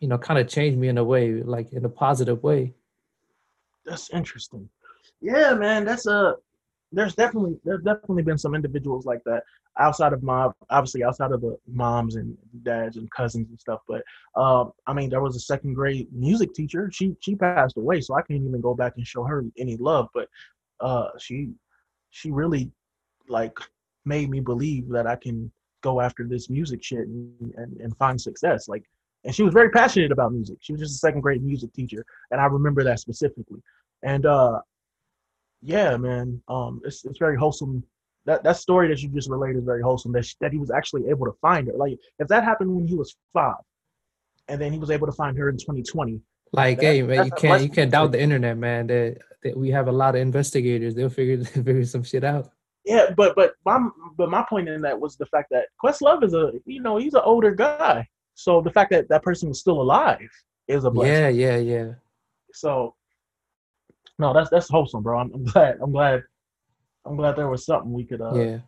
[0.00, 2.74] you know kind of changed me in a way like in a positive way.
[3.84, 4.68] That's interesting.
[5.20, 6.34] Yeah man that's a
[6.92, 9.42] there's definitely there's definitely been some individuals like that
[9.78, 14.02] outside of my obviously outside of the moms and dads and cousins and stuff but
[14.40, 16.88] um i mean there was a second grade music teacher.
[16.92, 20.08] She she passed away so i can't even go back and show her any love
[20.14, 20.28] but
[20.80, 21.50] uh she
[22.10, 22.70] she really
[23.28, 23.58] like
[24.04, 25.50] made me believe that i can
[25.82, 28.84] go after this music shit and, and, and find success like
[29.24, 30.58] and she was very passionate about music.
[30.60, 33.60] She was just a second grade music teacher and i remember that specifically.
[34.04, 34.60] And uh
[35.62, 37.82] yeah man um it's, it's very wholesome
[38.26, 40.12] that that story that you just related is very wholesome.
[40.12, 41.72] That she, that he was actually able to find her.
[41.74, 43.54] Like if that happened when he was five,
[44.48, 46.20] and then he was able to find her in 2020.
[46.52, 48.88] Like, that, hey man, you can't you can't doubt the internet, man.
[48.88, 50.94] That, that we have a lot of investigators.
[50.94, 52.50] They'll figure figure some shit out.
[52.84, 56.34] Yeah, but but my but my point in that was the fact that Questlove is
[56.34, 59.80] a you know he's an older guy, so the fact that that person was still
[59.80, 60.28] alive
[60.68, 61.38] is a blessing.
[61.40, 61.92] Yeah, yeah, yeah.
[62.52, 62.94] So
[64.18, 65.18] no, that's that's wholesome, bro.
[65.18, 65.78] I'm, I'm glad.
[65.82, 66.22] I'm glad
[67.04, 68.20] I'm glad there was something we could.
[68.20, 68.58] Uh, yeah,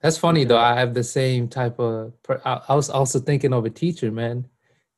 [0.00, 0.58] that's funny though.
[0.58, 2.12] I have the same type of.
[2.44, 4.46] I, I was also thinking of a teacher, man,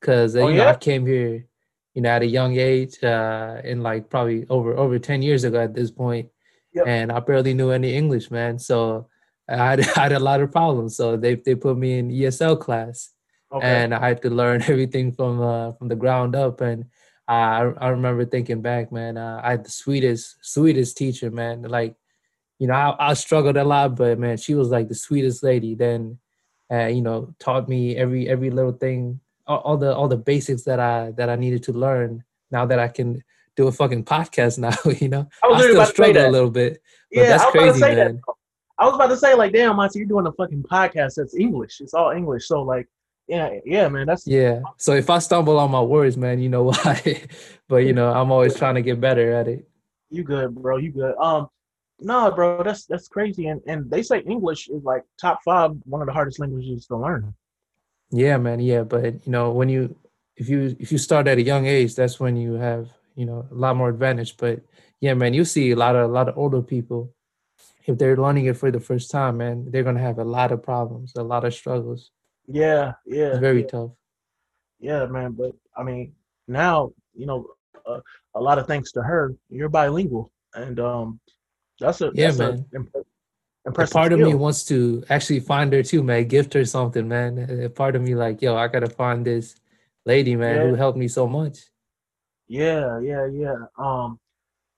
[0.01, 0.65] because uh, oh, you yeah?
[0.65, 1.47] know I came here,
[1.95, 5.61] you know, at a young age, uh, in like probably over over ten years ago
[5.61, 6.29] at this point,
[6.73, 6.87] yep.
[6.87, 8.59] and I barely knew any English, man.
[8.59, 9.09] So
[9.49, 10.97] I had, I had a lot of problems.
[10.97, 13.11] So they they put me in ESL class,
[13.53, 13.67] okay.
[13.67, 16.61] and I had to learn everything from uh, from the ground up.
[16.61, 16.87] And
[17.33, 21.63] I I remember thinking back, man, uh, I had the sweetest sweetest teacher, man.
[21.63, 21.97] Like
[22.59, 25.75] you know, I, I struggled a lot, but man, she was like the sweetest lady.
[25.75, 26.19] Then,
[26.71, 30.63] uh, you know, taught me every every little thing, all, all, the all the basics
[30.63, 32.23] that I that I needed to learn.
[32.51, 33.23] Now that I can
[33.57, 36.83] do a fucking podcast now, you know, I, was I still struggle a little bit.
[37.13, 37.97] But yeah, that's crazy, man.
[37.97, 38.35] That.
[38.79, 41.81] I was about to say, like, damn, Monty, you're doing a fucking podcast that's English.
[41.81, 42.49] It's all English.
[42.49, 42.89] So, like,
[43.29, 44.07] yeah, yeah, man.
[44.07, 44.61] That's yeah.
[44.79, 47.23] So if I stumble on my words, man, you know why.
[47.69, 49.69] but you know, I'm always trying to get better at it.
[50.11, 50.77] You good, bro?
[50.77, 51.15] You good?
[51.17, 51.49] Um,
[52.01, 53.47] no, bro, that's that's crazy.
[53.47, 56.97] And and they say English is like top five, one of the hardest languages to
[56.97, 57.35] learn.
[58.11, 58.61] Yeah, man.
[58.61, 59.97] Yeah, but you know, when you
[60.37, 63.47] if you if you start at a young age, that's when you have you know
[63.51, 64.37] a lot more advantage.
[64.37, 64.61] But
[65.01, 67.15] yeah, man, you see a lot of a lot of older people.
[67.87, 70.63] If they're learning it for the first time, man, they're gonna have a lot of
[70.63, 72.11] problems, a lot of struggles.
[72.53, 73.69] Yeah, yeah, it's very yeah.
[73.69, 73.91] tough.
[74.79, 75.33] Yeah, man.
[75.33, 76.15] But I mean,
[76.49, 77.47] now you know,
[77.87, 78.01] uh,
[78.35, 81.21] a lot of thanks to her, you're bilingual, and um,
[81.81, 82.67] that's a yeah, that's man.
[82.75, 84.21] A impressive part skill.
[84.21, 86.29] of me wants to actually find her too, man.
[86.29, 87.39] Gift her something, man.
[87.65, 89.55] A part of me like, yo, I gotta find this
[90.05, 90.67] lady, man, yeah.
[90.69, 91.59] who helped me so much.
[92.49, 93.57] Yeah, yeah, yeah.
[93.79, 94.19] Um,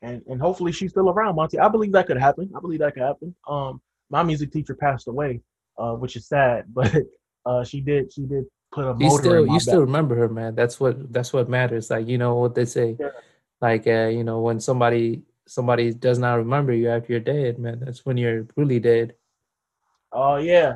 [0.02, 1.58] and and hopefully she's still around, Monty.
[1.58, 2.52] I believe that could happen.
[2.56, 3.34] I believe that could happen.
[3.48, 3.80] Um,
[4.10, 5.40] my music teacher passed away,
[5.78, 6.94] uh, which is sad, but
[7.46, 9.04] uh, she did she did put a motor.
[9.04, 9.60] You still you back.
[9.60, 10.54] still remember her, man.
[10.54, 11.90] That's what that's what matters.
[11.90, 13.08] Like you know what they say, yeah.
[13.60, 17.80] like uh, you know when somebody somebody does not remember you after you're dead, man,
[17.80, 19.14] that's when you're really dead.
[20.12, 20.74] Oh yeah,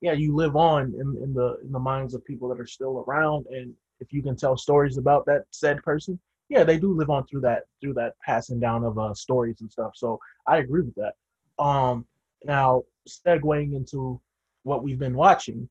[0.00, 0.12] yeah.
[0.12, 3.46] You live on in, in the in the minds of people that are still around,
[3.50, 6.18] and if you can tell stories about that said person,
[6.48, 9.70] yeah, they do live on through that through that passing down of uh, stories and
[9.70, 9.92] stuff.
[9.94, 11.14] So I agree with that.
[11.62, 12.06] Um,
[12.44, 14.20] now segueing into
[14.62, 15.68] what we've been watching,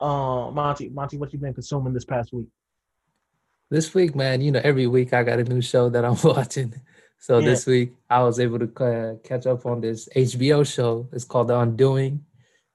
[0.00, 2.48] uh, Monty, Monty, what you been consuming this past week?
[3.70, 6.74] This week, man, you know, every week I got a new show that I'm watching.
[7.18, 7.46] So yeah.
[7.46, 11.08] this week I was able to uh, catch up on this HBO show.
[11.12, 12.24] It's called The Undoing.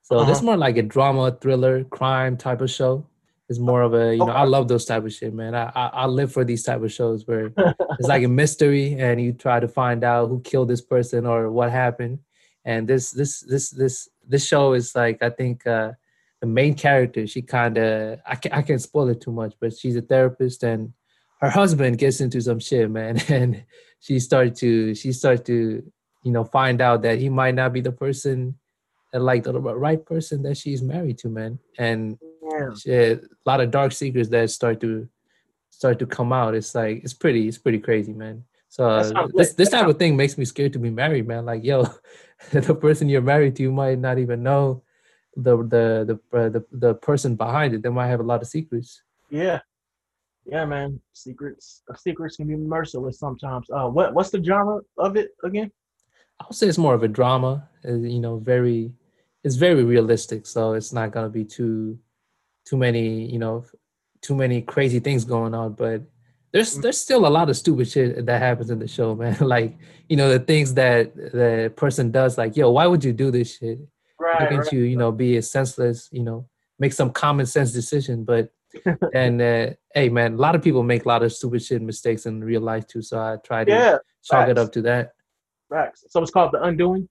[0.01, 0.29] So uh-huh.
[0.29, 3.05] this is more like a drama, thriller, crime type of show.
[3.47, 5.55] It's more of a you know I love those type of shit, man.
[5.55, 9.19] I, I, I live for these type of shows where it's like a mystery and
[9.19, 12.19] you try to find out who killed this person or what happened.
[12.65, 15.93] And this this this this this show is like I think uh,
[16.41, 17.27] the main character.
[17.27, 20.63] She kind of I can I can't spoil it too much, but she's a therapist
[20.63, 20.93] and
[21.41, 23.63] her husband gets into some shit, man, and
[23.99, 25.91] she started to she started to
[26.23, 28.55] you know find out that he might not be the person
[29.11, 32.73] like the right person that she's married to man and yeah.
[32.75, 35.07] shit, a lot of dark secrets that start to
[35.69, 36.55] start to come out.
[36.55, 38.43] It's like it's pretty, it's pretty crazy, man.
[38.67, 41.45] So uh, this this type of thing makes me scared to be married, man.
[41.45, 41.87] Like, yo,
[42.51, 44.83] the person you're married to you might not even know
[45.43, 47.81] the the the uh, the, the person behind it.
[47.83, 49.01] They might have a lot of secrets.
[49.29, 49.59] Yeah.
[50.45, 50.99] Yeah, man.
[51.13, 53.67] Secrets secrets can be merciless sometimes.
[53.69, 55.71] Uh what what's the genre of it again?
[56.39, 57.67] I would say it's more of a drama.
[57.87, 58.91] uh, You know, very
[59.43, 60.45] it's very realistic.
[60.47, 61.99] So it's not gonna be too
[62.65, 63.65] too many, you know,
[64.21, 65.73] too many crazy things going on.
[65.73, 66.01] But
[66.51, 66.81] there's Mm.
[66.83, 69.37] there's still a lot of stupid shit that happens in the show, man.
[69.55, 69.77] like,
[70.09, 73.57] you know, the things that the person does, like, yo, why would you do this
[73.57, 73.79] shit?
[74.43, 74.49] Right.
[74.49, 74.73] can't right.
[74.73, 76.47] you, you know, be a senseless, you know,
[76.77, 78.23] make some common sense decision?
[78.23, 78.51] But
[79.13, 82.25] and uh, hey, man, a lot of people make a lot of stupid shit mistakes
[82.25, 83.01] in real life too.
[83.01, 84.59] So I try to Yeah, chalk it facts.
[84.59, 85.13] up to that.
[85.69, 86.05] facts.
[86.09, 87.09] So it's called The Undoing.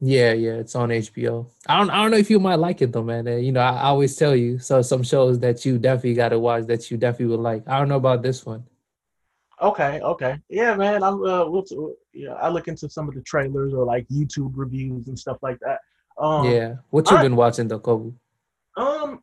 [0.00, 1.46] Yeah, yeah, it's on HBO.
[1.68, 3.28] I don't, I don't know if you might like it though, man.
[3.28, 4.58] Uh, you know, I, I always tell you.
[4.58, 7.66] So some shows that you definitely got to watch that you definitely would like.
[7.68, 8.64] I don't know about this one.
[9.62, 10.38] Okay, okay.
[10.48, 11.02] Yeah, man.
[11.02, 11.64] I'm uh we'll,
[12.12, 15.58] yeah, I look into some of the trailers or like YouTube reviews and stuff like
[15.60, 15.78] that.
[16.24, 18.12] Um yeah, what you I- been watching though, Kobe?
[18.76, 19.20] Um,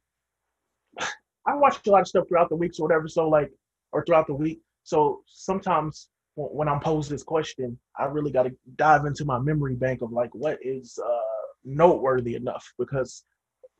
[1.45, 3.07] I watch a lot of stuff throughout the weeks or whatever.
[3.07, 3.51] So like,
[3.91, 4.61] or throughout the week.
[4.83, 9.39] So sometimes when, when I'm posed this question, I really got to dive into my
[9.39, 13.23] memory bank of like what is uh, noteworthy enough because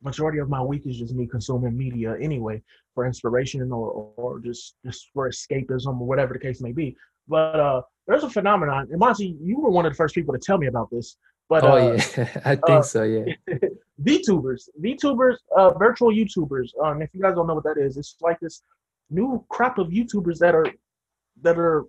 [0.02, 2.60] majority of my week is just me consuming media anyway
[2.94, 6.96] for inspiration or or just just for escapism or whatever the case may be.
[7.28, 10.40] But uh, there's a phenomenon, and Monty, you were one of the first people to
[10.40, 11.16] tell me about this.
[11.48, 13.02] But oh uh, yeah, I think uh, so.
[13.02, 13.34] Yeah,
[14.02, 16.70] VTubers, VTubers, uh, virtual YouTubers.
[16.82, 18.62] Um, if you guys don't know what that is, it's like this
[19.10, 20.66] new crop of YouTubers that are
[21.42, 21.84] that are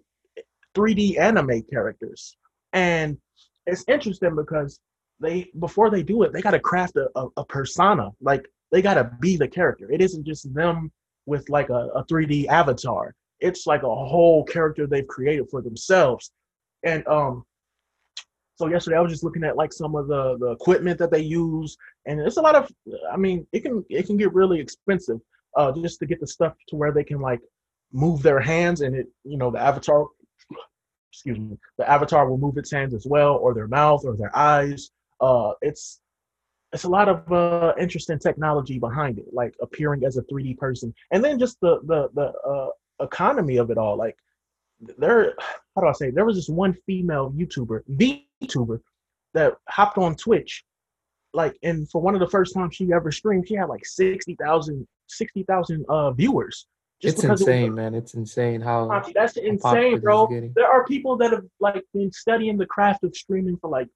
[0.76, 2.36] 3D anime characters,
[2.74, 3.18] and
[3.66, 4.80] it's interesting because
[5.20, 8.10] they before they do it, they got to craft a, a, a persona.
[8.22, 9.92] Like they got to be the character.
[9.92, 10.92] It isn't just them
[11.26, 13.16] with like a, a 3D avatar.
[13.40, 16.32] It's like a whole character they've created for themselves,
[16.84, 17.44] and um,
[18.56, 21.22] so yesterday I was just looking at like some of the the equipment that they
[21.22, 21.76] use,
[22.06, 22.72] and it's a lot of.
[23.12, 25.20] I mean, it can it can get really expensive
[25.58, 27.40] uh, just to get the stuff to where they can like
[27.92, 30.06] move their hands, and it you know the avatar.
[31.12, 34.36] Excuse me, the avatar will move its hands as well, or their mouth, or their
[34.36, 34.90] eyes.
[35.22, 36.00] Uh, it's
[36.74, 40.94] it's a lot of uh, interesting technology behind it, like appearing as a 3D person,
[41.12, 42.70] and then just the the the uh,
[43.04, 43.96] economy of it all.
[43.98, 44.18] Like
[44.98, 45.34] there,
[45.76, 46.12] how do I say?
[46.12, 47.82] There was this one female YouTuber,
[48.44, 48.80] VTuber,
[49.34, 50.64] that hopped on Twitch,
[51.34, 54.88] like, and for one of the first times she ever streamed, she had like 60,000
[55.10, 56.68] 60,000 uh viewers.
[57.02, 57.94] it's because it was insane, man.
[57.94, 58.88] It's insane how.
[59.14, 60.28] That's popular insane, bro.
[60.56, 63.88] There are people that have like been studying the craft of streaming for like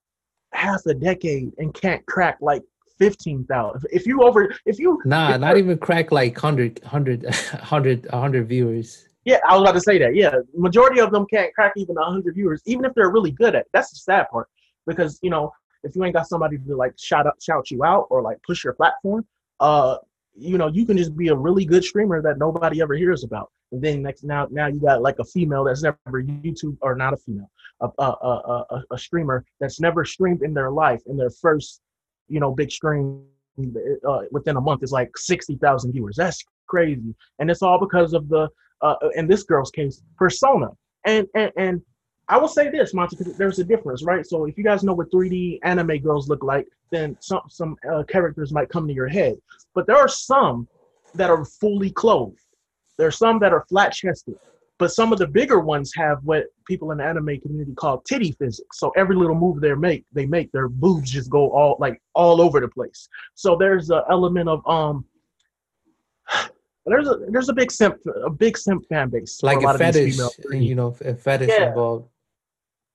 [0.53, 2.63] half a decade and can't crack like
[2.99, 3.87] fifteen thousand.
[3.91, 8.47] If you over, if you Nah, if not even crack like 100, 100, 100, 100
[8.47, 9.06] viewers.
[9.27, 10.15] Yeah, I was about to say that.
[10.15, 13.63] Yeah, majority of them can't crack even hundred viewers, even if they're really good at.
[13.63, 13.67] It.
[13.73, 14.47] That's the sad part,
[14.85, 15.51] because you know
[15.83, 18.63] if you ain't got somebody to like shout out, shout you out, or like push
[18.63, 19.27] your platform,
[19.59, 19.97] uh,
[20.33, 23.51] you know you can just be a really good streamer that nobody ever hears about.
[23.73, 27.11] And then next now now you got like a female that's never YouTube or not
[27.11, 27.51] a female,
[27.81, 31.81] a a a, a, a streamer that's never streamed in their life, and their first
[32.29, 33.25] you know big stream
[34.07, 36.15] uh, within a month is like sixty thousand viewers.
[36.15, 38.47] That's crazy, and it's all because of the
[38.81, 40.69] uh, in this girl's case, persona.
[41.05, 41.81] And and and
[42.29, 44.25] I will say this, Monty, there's a difference, right?
[44.25, 48.03] So if you guys know what 3D anime girls look like, then some some uh,
[48.03, 49.35] characters might come to your head.
[49.73, 50.67] But there are some
[51.15, 52.39] that are fully clothed.
[52.97, 54.35] There are some that are flat chested.
[54.79, 58.33] But some of the bigger ones have what people in the anime community call titty
[58.33, 58.77] physics.
[58.77, 62.41] So every little move they make, they make their boobs just go all like all
[62.41, 63.09] over the place.
[63.33, 65.05] So there's an element of um
[66.87, 69.39] there's a there's a big simp a big simp fan base.
[69.43, 70.19] Like a a fetish,
[70.51, 71.69] you know, a fetish Yeah.
[71.69, 72.09] involved.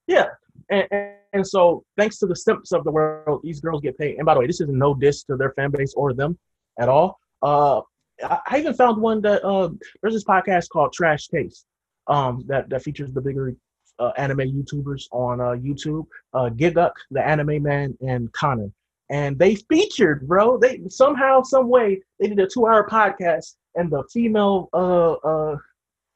[0.07, 0.27] Yeah,
[0.71, 4.17] and, and and so thanks to the simps of the world, these girls get paid.
[4.17, 6.39] And by the way, this is no diss to their fan base or them
[6.79, 7.19] at all.
[7.43, 7.81] Uh,
[8.23, 9.71] I, I even found one that uh,
[10.01, 11.65] there's this podcast called Trash Taste,
[12.09, 13.55] um, that that features the bigger
[13.99, 18.71] uh, anime YouTubers on uh, YouTube, uh, Gigguk, the Anime Man, and Connor,
[19.11, 20.59] and they featured, bro.
[20.59, 25.57] They somehow, some way, they did a two-hour podcast, and the female uh uh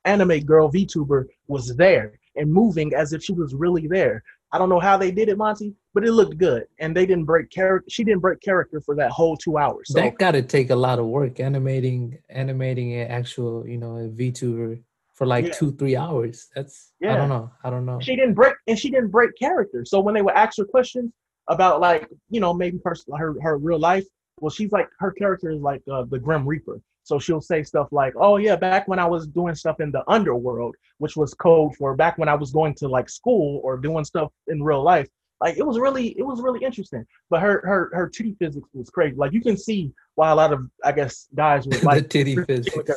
[0.05, 4.23] anime girl VTuber was there and moving as if she was really there.
[4.53, 7.25] I don't know how they did it, Monty, but it looked good, and they didn't
[7.25, 7.85] break character.
[7.91, 9.89] She didn't break character for that whole two hours.
[9.89, 13.97] So that got to take a lot of work animating animating an actual you know
[13.97, 14.81] a VTuber
[15.13, 15.53] for like Yeah.
[15.53, 16.49] two three hours.
[16.55, 17.15] That's yeah.
[17.15, 17.51] I don't know.
[17.65, 17.99] I don't know.
[18.01, 19.85] she didn't break, and she didn't break character.
[19.85, 21.13] So when they would ask her questions
[21.49, 24.05] about like you know maybe pers- her her real life,
[24.41, 26.81] Well, she's like her character is like uh, the Grim Reaper.
[27.07, 30.03] So she'll say stuff like, "Oh yeah, back when I was doing stuff in the
[30.11, 34.05] underworld, which was code for back when I was going to like school or doing
[34.05, 35.09] stuff in real life."
[35.41, 37.07] Like it was really, it was really interesting.
[37.31, 39.15] But her her her titty physics was crazy.
[39.15, 42.35] Like you can see why a lot of I guess guys would like the titty
[42.43, 42.91] physics.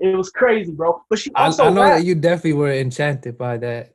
[0.00, 1.00] It was crazy, bro.
[1.08, 2.00] But she also I know rapped.
[2.00, 3.94] that you definitely were enchanted by that.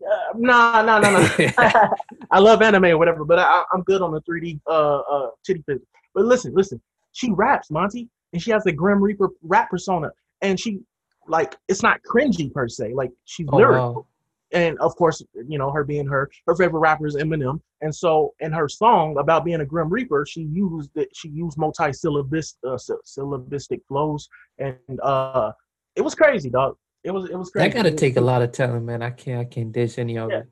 [0.00, 1.88] Uh, nah, nah, nah, nah.
[2.30, 5.64] I love anime or whatever, but I, I'm good on the 3D uh, uh, titty
[5.66, 5.90] physics.
[6.14, 6.80] But listen, listen.
[7.14, 10.10] She raps, Monty, and she has the Grim Reaper rap persona,
[10.40, 10.80] and she
[11.28, 12.92] like it's not cringy per se.
[12.94, 14.06] Like she's Oh, lyrical, wow.
[14.52, 18.34] and of course, you know her being her her favorite rapper is Eminem, and so
[18.40, 21.08] in her song about being a Grim Reaper, she used it.
[21.14, 24.28] She used multi-syllabis uh, sy- syllabistic flows,
[24.58, 25.52] and uh,
[25.96, 26.76] it was crazy, dog.
[27.04, 27.68] It was it was crazy.
[27.68, 29.02] That gotta take a lot of talent, man.
[29.02, 30.38] I can't I can't dish any of Yeah.
[30.38, 30.46] it.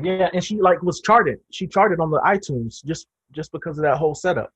[0.00, 1.38] Yeah, and she like was charted.
[1.50, 4.52] She charted on the iTunes just just because of that whole setup.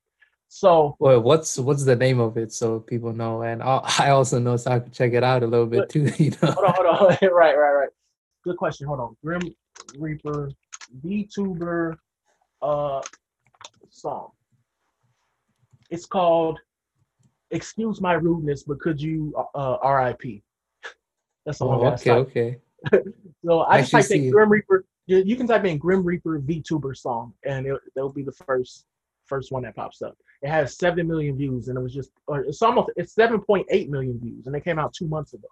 [0.55, 3.41] So Well, what's what's the name of it so people know?
[3.41, 6.11] And I I also know so I can check it out a little bit too.
[6.19, 6.51] You know.
[6.51, 7.17] hold on, hold on.
[7.31, 7.89] right, right, right.
[8.43, 8.85] Good question.
[8.85, 9.17] Hold on.
[9.25, 9.41] Grim
[9.97, 10.51] Reaper
[11.03, 11.95] VTuber
[12.61, 13.01] uh
[13.89, 14.29] song.
[15.89, 16.59] It's called
[17.49, 20.43] Excuse My Rudeness, but could you uh RIP?
[21.47, 21.79] That's the one.
[21.79, 22.57] Oh, okay, okay.
[23.43, 24.29] So I I just typed in.
[24.29, 24.85] Grim Reaper.
[25.07, 28.85] You, you can type in Grim Reaper VTuber song, and it, that'll be the first
[29.25, 30.15] first one that pops up.
[30.43, 33.65] It has seven million views, and it was just or it's almost it's seven point
[33.71, 35.47] eight million views, and it came out two months ago.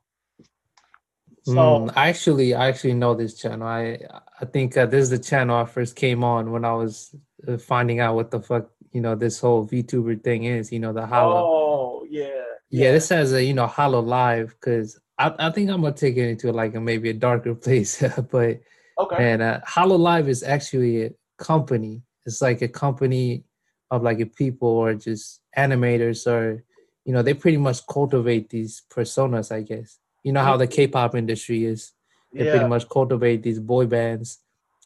[1.43, 3.68] So Mm, I actually I actually know this channel.
[3.68, 3.97] I
[4.39, 7.15] I think uh, this is the channel I first came on when I was
[7.47, 10.72] uh, finding out what the fuck you know this whole VTuber thing is.
[10.72, 11.41] You know the hollow.
[11.45, 12.27] oh yeah,
[12.69, 16.27] yeah, this has a you know hololive because I I think I'm gonna take it
[16.27, 18.59] into like a maybe a darker place, but
[18.99, 22.03] okay, And uh, Hololive is actually a company.
[22.26, 23.45] It's like a company
[23.91, 26.63] of like a people or just animators or,
[27.05, 29.99] you know, they pretty much cultivate these personas, I guess.
[30.23, 31.91] You know how the K-pop industry is.
[32.34, 34.39] They yeah, pretty much cultivate these boy bands.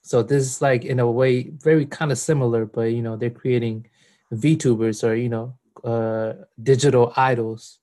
[0.03, 3.29] So this is like in a way very kind of similar, but you know, they're
[3.29, 3.87] creating
[4.33, 6.33] VTubers or, you know, uh
[6.63, 7.79] digital idols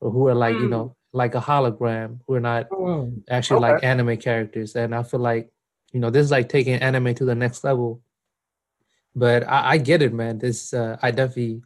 [0.00, 0.70] or who are like, you Mm.
[0.70, 3.72] know, like a hologram who are not Mm, actually Okay.
[3.72, 5.50] like anime characters and i feel like
[5.92, 8.02] you know this is like taking anime to the next level
[9.14, 10.38] but i, I get it man.
[10.38, 11.62] This uh, i definitely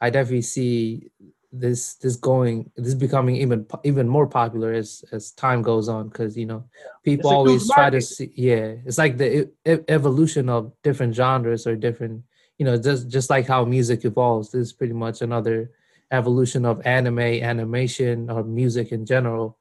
[0.00, 1.10] i definitely see
[1.52, 6.36] this this going this becoming even even more popular as as time goes on because
[6.36, 6.64] you know
[7.04, 11.64] people always try to see yeah it's like the e- e- evolution of different genres
[11.66, 12.22] or different
[12.58, 15.70] you know just just like how music evolves this is pretty much another
[16.10, 19.58] evolution of anime animation or music in general.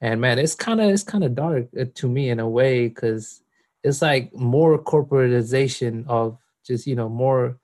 [0.00, 2.88] And man it's kind of it's kind of dark uh, to me in a way
[2.88, 3.42] because
[3.82, 7.58] it's like more corporatization of just you know more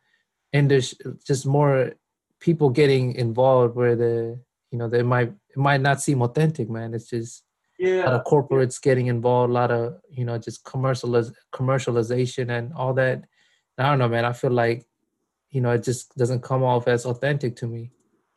[0.53, 0.95] indus-
[1.27, 1.93] just more
[2.41, 4.39] people getting involved where the
[4.71, 7.45] you know they might it might not seem authentic man it's just
[7.81, 12.73] a lot of corporates getting involved a lot of you know just commercializ- commercialization and
[12.75, 13.25] all that
[13.79, 14.87] i don't know man i feel like
[15.51, 17.91] you know it just doesn't come off as authentic to me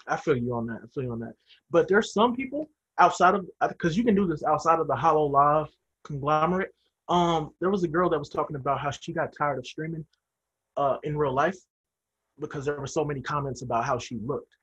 [0.07, 0.79] I feel you on that.
[0.83, 1.33] I feel you on that.
[1.71, 2.69] But there's some people
[2.99, 5.69] outside of because you can do this outside of the Hololive
[6.03, 6.73] conglomerate.
[7.09, 10.05] Um, there was a girl that was talking about how she got tired of streaming
[10.77, 11.57] uh in real life
[12.39, 14.53] because there were so many comments about how she looked.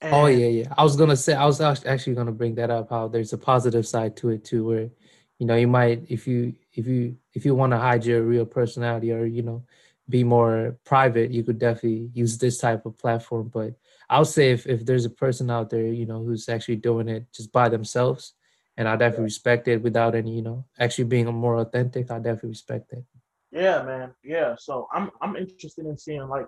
[0.00, 0.74] And Oh yeah, yeah.
[0.76, 2.90] I was gonna say I was actually gonna bring that up.
[2.90, 4.90] How there's a positive side to it too, where
[5.38, 8.46] you know you might if you if you if you want to hide your real
[8.46, 9.64] personality or you know
[10.08, 13.48] be more private, you could definitely use this type of platform.
[13.52, 13.74] But
[14.08, 17.26] I'll say if if there's a person out there you know who's actually doing it
[17.32, 18.32] just by themselves,
[18.76, 22.50] and I definitely respect it without any you know actually being more authentic, I definitely
[22.50, 23.04] respect it.
[23.52, 24.12] Yeah, man.
[24.22, 24.54] Yeah.
[24.58, 26.46] So I'm I'm interested in seeing like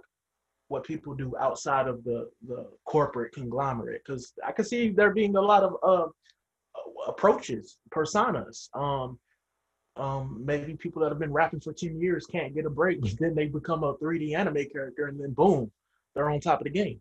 [0.69, 5.37] what people do outside of the the corporate conglomerate because I can see there being
[5.37, 6.09] a lot of uh
[7.07, 8.69] approaches, personas.
[8.75, 9.19] Um,
[9.97, 13.35] um, maybe people that have been rapping for ten years can't get a break, then
[13.35, 15.71] they become a 3D anime character, and then boom,
[16.15, 17.01] they're on top of the game.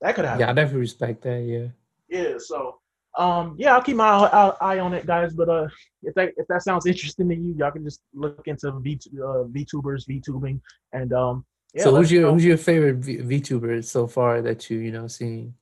[0.00, 0.40] That could happen.
[0.40, 1.42] Yeah, I definitely respect that.
[1.42, 1.66] Yeah.
[2.08, 2.79] Yeah, so
[3.18, 5.34] um yeah, I'll keep my eye, on it, guys.
[5.34, 5.68] But uh
[6.02, 9.44] if that if that sounds interesting to you, y'all can just look into V uh,
[9.44, 10.60] VTubers, VTubing,
[10.92, 11.84] and um yeah.
[11.84, 12.34] so who's your know.
[12.34, 15.54] who's your favorite v- VTuber so far that you you know seen?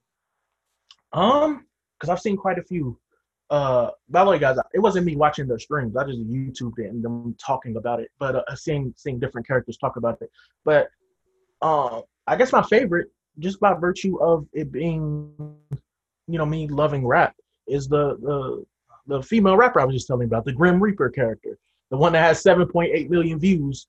[1.12, 1.64] um
[1.98, 2.98] because I've seen quite a few.
[3.50, 5.96] Uh, by the way, guys, it wasn't me watching their streams.
[5.96, 8.10] I just YouTubed it and them talking about it.
[8.18, 10.30] But uh, seeing seeing different characters talk about it.
[10.64, 10.88] But
[11.62, 13.08] uh, I guess my favorite,
[13.38, 15.32] just by virtue of it being,
[16.28, 17.34] you know, me loving rap,
[17.66, 18.64] is the the
[19.06, 21.58] the female rapper I was just telling you about, the Grim Reaper character,
[21.90, 23.86] the one that has 7.8 million views,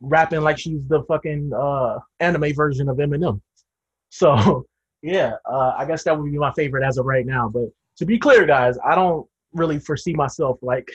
[0.00, 3.40] rapping like she's the fucking uh, anime version of Eminem.
[4.10, 4.64] So
[5.02, 7.48] yeah, uh, I guess that would be my favorite as of right now.
[7.48, 10.88] But to be clear, guys, I don't really foresee myself like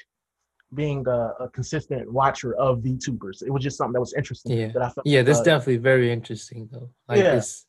[0.73, 3.41] being a, a consistent watcher of VTubers.
[3.41, 4.57] It was just something that was interesting.
[4.57, 4.67] Yeah.
[4.73, 6.89] That I felt, Yeah, that's uh, definitely very interesting though.
[7.07, 7.37] Like Yeah.
[7.37, 7.65] it's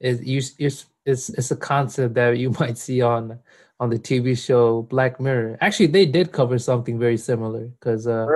[0.00, 3.38] it's you it's, it's it's a concept that you might see on
[3.80, 5.58] on the TV show Black Mirror.
[5.60, 8.26] Actually, they did cover something very similar because uh,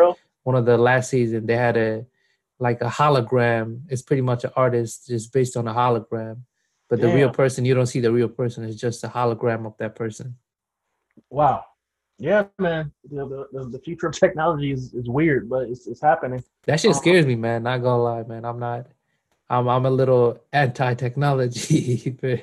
[0.43, 2.05] one of the last season they had a
[2.59, 3.83] like a hologram.
[3.89, 6.39] It's pretty much an artist just based on a hologram,
[6.89, 8.65] but the real person you don't see the real person.
[8.65, 10.37] It's just a hologram of that person.
[11.31, 11.65] Wow.
[12.21, 12.91] Yeah, man.
[13.09, 16.43] The, the, the future of technology is, is weird, but it's, it's happening.
[16.67, 17.01] That shit Uh-huh.
[17.01, 17.63] scares me, man.
[17.63, 18.45] Not gonna lie, man.
[18.45, 18.87] I'm not.
[19.51, 22.41] I'm I'm a little anti-technology, but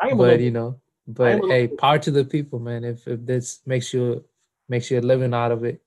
[0.00, 2.84] I am a but little- you know, but hey, little- power to the people, man.
[2.84, 4.24] If if this makes you
[4.68, 5.82] makes you a living out of it,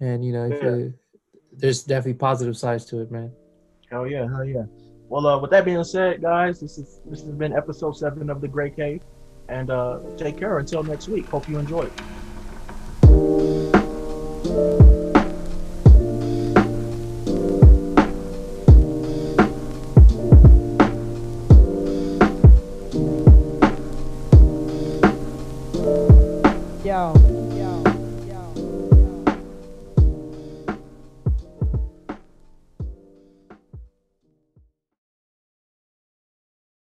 [0.00, 0.76] and you know, if Yeah.
[0.76, 0.94] you,
[1.52, 3.32] there's definitely positive sides to it, man.
[3.90, 4.64] Hell yeah, hell yeah.
[5.08, 8.40] Well, uh, with that being said, guys, this is this has been episode seven of
[8.40, 9.02] the Grey Cave,
[9.48, 11.26] and uh, take care until next week.
[11.26, 11.90] Hope you enjoyed.